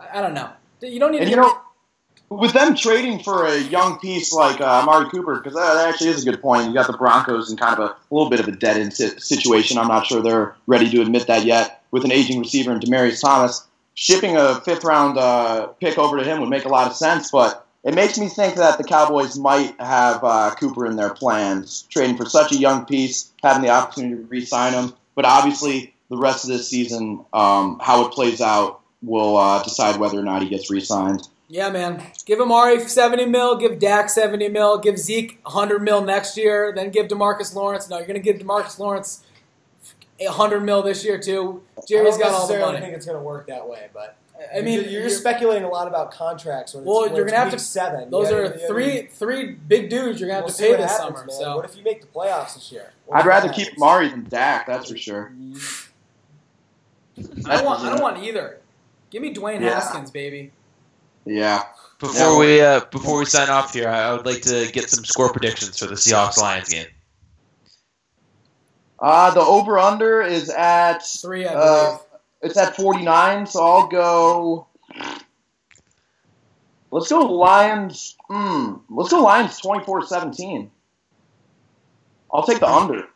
I, 0.00 0.18
I 0.18 0.22
don't 0.22 0.34
know. 0.34 0.50
You 0.84 1.00
don't 1.00 1.12
need 1.12 1.22
And 1.22 1.26
to 1.26 1.30
you 1.30 1.36
know, 1.36 1.60
with 2.30 2.52
them 2.52 2.74
trading 2.74 3.22
for 3.22 3.46
a 3.46 3.58
young 3.58 3.98
piece 3.98 4.32
like 4.32 4.60
uh, 4.60 4.64
Amari 4.64 5.08
Cooper, 5.10 5.36
because 5.36 5.54
that, 5.54 5.88
actually 5.88 6.10
is 6.10 6.26
a 6.26 6.30
good 6.30 6.40
point. 6.40 6.68
You 6.68 6.74
got 6.74 6.86
the 6.86 6.96
Broncos 6.96 7.50
in 7.50 7.56
kind 7.56 7.78
of 7.78 7.90
a 7.90 7.96
little 8.10 8.30
bit 8.30 8.40
of 8.40 8.48
a 8.48 8.52
dead 8.52 8.76
end 8.76 8.92
situation. 8.94 9.78
I'm 9.78 9.88
not 9.88 10.06
sure 10.06 10.22
they're 10.22 10.56
ready 10.66 10.90
to 10.90 11.02
admit 11.02 11.26
that 11.26 11.44
yet. 11.44 11.82
With 11.90 12.04
an 12.04 12.12
aging 12.12 12.40
receiver 12.40 12.72
and 12.72 12.80
Demaryius 12.80 13.20
Thomas, 13.20 13.66
shipping 13.94 14.36
a 14.36 14.60
fifth 14.62 14.84
round 14.84 15.16
uh, 15.18 15.68
pick 15.80 15.98
over 15.98 16.16
to 16.18 16.24
him 16.24 16.40
would 16.40 16.50
make 16.50 16.64
a 16.64 16.68
lot 16.68 16.88
of 16.88 16.96
sense. 16.96 17.30
But 17.30 17.64
it 17.84 17.94
makes 17.94 18.18
me 18.18 18.28
think 18.28 18.56
that 18.56 18.78
the 18.78 18.84
Cowboys 18.84 19.38
might 19.38 19.78
have 19.80 20.24
uh, 20.24 20.54
Cooper 20.58 20.86
in 20.86 20.96
their 20.96 21.14
plans, 21.14 21.82
trading 21.90 22.16
for 22.16 22.24
such 22.24 22.52
a 22.52 22.56
young 22.56 22.86
piece, 22.86 23.32
having 23.42 23.62
the 23.62 23.68
opportunity 23.68 24.16
to 24.16 24.28
re-sign 24.28 24.72
him. 24.72 24.94
But 25.14 25.26
obviously, 25.26 25.94
the 26.08 26.16
rest 26.16 26.44
of 26.44 26.50
this 26.50 26.68
season, 26.68 27.24
um, 27.32 27.78
how 27.80 28.06
it 28.06 28.12
plays 28.12 28.40
out, 28.40 28.80
will 29.04 29.36
uh, 29.36 29.62
decide 29.62 29.98
whether 29.98 30.18
or 30.18 30.22
not 30.22 30.42
he 30.42 30.48
gets 30.48 30.70
re-signed. 30.70 31.28
Yeah, 31.48 31.68
man. 31.70 32.02
Give 32.24 32.40
Amari 32.40 32.80
70 32.80 33.26
mil, 33.26 33.56
give 33.56 33.78
Dak 33.78 34.08
70 34.08 34.48
mil, 34.48 34.78
give 34.78 34.98
Zeke 34.98 35.38
100 35.42 35.82
mil 35.82 36.02
next 36.02 36.36
year, 36.36 36.72
then 36.74 36.90
give 36.90 37.08
DeMarcus 37.08 37.54
Lawrence. 37.54 37.88
No, 37.88 37.98
you're 37.98 38.06
going 38.06 38.20
to 38.20 38.32
give 38.32 38.40
DeMarcus 38.40 38.78
Lawrence 38.78 39.22
100 40.18 40.60
mil 40.60 40.82
this 40.82 41.04
year, 41.04 41.18
too. 41.20 41.62
Jerry's 41.86 42.14
I 42.14 42.18
don't 42.18 42.20
got 42.20 42.32
all 42.32 42.46
the 42.46 42.54
necessarily 42.54 42.72
money. 42.72 42.84
think 42.86 42.96
it's 42.96 43.06
going 43.06 43.18
to 43.18 43.22
work 43.22 43.46
that 43.48 43.68
way, 43.68 43.88
but 43.92 44.16
I 44.54 44.62
mean, 44.62 44.80
you're, 44.82 45.02
you're 45.02 45.08
speculating 45.10 45.64
a 45.64 45.68
lot 45.68 45.86
about 45.86 46.10
contracts. 46.10 46.74
When 46.74 46.84
Well, 46.84 47.02
when 47.02 47.14
you're 47.14 47.24
gonna 47.24 47.36
have 47.38 47.48
week 47.48 47.58
to- 47.58 47.64
seven. 47.64 48.10
Those 48.10 48.30
You 48.30 48.36
are 48.36 48.48
gotta- 48.48 48.66
three 48.66 49.02
gotta- 49.02 49.08
three 49.14 49.52
big 49.52 49.88
dudes 49.90 50.18
you're 50.20 50.28
going 50.28 50.40
to 50.42 50.44
we'll 50.44 50.48
have 50.48 50.56
to 50.56 50.62
pay 50.62 50.74
this 50.76 50.90
happens, 50.90 51.18
summer. 51.18 51.26
man. 51.26 51.36
So 51.36 51.56
what 51.56 51.64
if 51.64 51.76
you 51.76 51.84
make 51.84 52.00
the 52.00 52.08
playoffs 52.08 52.54
this 52.54 52.72
year? 52.72 52.92
What 53.06 53.20
I'd 53.20 53.26
rather 53.26 53.46
that 53.46 53.54
keep 53.54 53.66
happens? 53.66 53.80
Mari 53.80 54.08
than 54.08 54.24
Dak, 54.28 54.66
that's 54.66 54.90
for 54.90 54.96
sure. 54.96 55.32
I 57.46 57.56
don't 57.56 57.64
want 57.64 57.80
I 57.84 57.90
don't 57.90 58.02
want 58.02 58.18
either. 58.24 58.58
Give 59.14 59.22
me 59.22 59.32
Dwayne 59.32 59.60
Yeah. 59.60 59.74
Haskins, 59.74 60.10
baby. 60.10 60.50
Yeah. 61.24 61.62
Before 62.00 62.36
we 62.36 62.60
uh, 62.60 62.80
before 62.90 63.16
we 63.20 63.26
sign 63.26 63.48
off 63.48 63.72
here, 63.72 63.88
I 63.88 64.12
would 64.12 64.26
like 64.26 64.42
to 64.42 64.68
get 64.72 64.90
some 64.90 65.04
score 65.04 65.30
predictions 65.30 65.78
for 65.78 65.86
the 65.86 65.94
Seahawks 65.94 66.36
Lions 66.36 66.68
game. 66.68 66.88
Uh, 68.98 69.32
the 69.32 69.40
over 69.40 69.78
under 69.78 70.20
is 70.20 70.50
at 70.50 71.06
Three, 71.06 71.46
I 71.46 71.54
uh, 71.54 71.86
believe. 71.86 72.00
it's 72.42 72.56
at 72.56 72.74
49, 72.74 73.46
so 73.46 73.64
I'll 73.64 73.86
go 73.86 74.66
Let's 76.90 77.08
go 77.08 77.20
Lions. 77.20 78.16
Hmm, 78.28 78.78
let's 78.90 79.10
go 79.10 79.22
Lions 79.22 79.60
24-17. 79.60 80.70
I'll 82.32 82.42
take 82.42 82.58
the 82.58 82.68
under. 82.68 83.06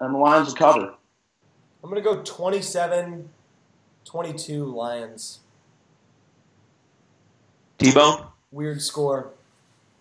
And 0.00 0.14
the 0.14 0.18
Lions 0.18 0.48
will 0.48 0.54
cover. 0.54 0.94
I'm 1.82 1.90
going 1.90 2.02
to 2.02 2.08
go 2.08 2.22
27 2.22 3.28
22 4.04 4.64
Lions. 4.64 5.40
T 7.78 7.92
Bone. 7.92 8.24
Weird 8.52 8.80
score. 8.80 9.30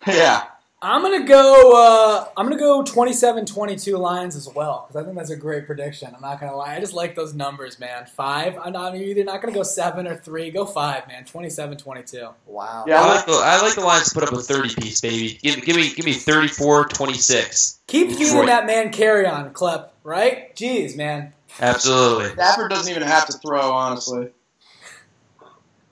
Yeah. 0.06 0.44
I'm 0.86 1.02
gonna 1.02 1.26
go. 1.26 1.72
Uh, 1.78 2.28
I'm 2.36 2.46
gonna 2.46 2.60
go 2.60 2.84
27-22 2.84 3.98
Lions 3.98 4.36
as 4.36 4.50
well 4.54 4.84
because 4.86 5.02
I 5.02 5.06
think 5.06 5.18
that's 5.18 5.30
a 5.30 5.36
great 5.38 5.66
prediction. 5.66 6.12
I'm 6.14 6.22
not 6.22 6.42
gonna 6.42 6.58
lie. 6.58 6.76
I 6.76 6.80
just 6.82 6.94
like 6.94 7.16
those 7.16 7.34
numbers, 7.34 7.80
man. 7.80 8.06
Five. 8.06 8.58
I'm 8.62 8.74
not 8.74 8.94
you're 8.98 9.08
either 9.08 9.24
not 9.24 9.42
gonna 9.42 9.54
go 9.54 9.64
seven 9.64 10.06
or 10.06 10.18
three. 10.18 10.52
Go 10.52 10.66
five, 10.66 11.08
man. 11.08 11.24
27-22. 11.24 12.34
Wow. 12.48 12.84
Yeah, 12.86 13.00
I 13.00 13.06
I 13.06 13.16
like 13.16 13.26
the 13.26 13.32
I 13.32 13.62
like 13.62 13.76
the 13.76 13.82
Lions 13.82 14.10
to 14.10 14.14
put 14.14 14.24
up 14.24 14.34
a 14.34 14.42
thirty 14.42 14.76
piece, 14.76 15.00
baby. 15.00 15.40
Give, 15.42 15.64
give 15.64 15.78
me 15.78 15.94
give 15.94 16.06
me 16.06 16.16
34-26. 16.16 17.80
Keep 17.88 18.10
feeding 18.10 18.26
Detroit. 18.26 18.48
that 18.48 18.66
man 18.66 18.92
carry 18.92 19.26
on, 19.26 19.54
Klepp. 19.54 19.92
Right? 20.04 20.54
Jeez, 20.54 20.98
man. 20.98 21.32
Absolutely. 21.60 22.30
Stafford 22.32 22.70
doesn't 22.70 22.90
even 22.90 23.04
have 23.04 23.28
to 23.28 23.34
throw, 23.34 23.72
honestly. 23.72 24.30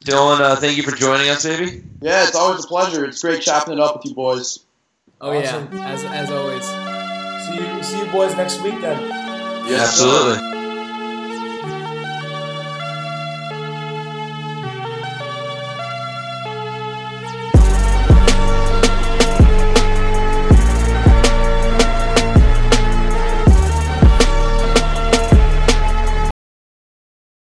Dolan, 0.04 0.42
uh, 0.42 0.56
thank 0.56 0.78
you 0.78 0.84
for 0.84 0.96
joining 0.96 1.30
us, 1.30 1.44
baby. 1.44 1.84
Yeah, 2.02 2.24
it's 2.24 2.36
always 2.36 2.66
a 2.66 2.68
pleasure. 2.68 3.06
It's 3.06 3.22
great 3.22 3.42
chopping 3.42 3.74
it 3.74 3.80
up 3.80 3.98
with 3.98 4.06
you 4.06 4.16
boys. 4.16 4.60
Oh 5.20 5.32
Awesome. 5.32 5.70
yeah, 5.72 5.88
as 5.88 6.04
as 6.04 6.32
always. 6.32 6.66
See 6.66 7.64
you, 7.64 7.84
see 7.84 8.00
you 8.00 8.12
boys 8.12 8.36
next 8.36 8.62
week 8.64 8.82
then. 8.82 9.00
Yes, 9.68 9.90
Absolutely. 9.90 10.51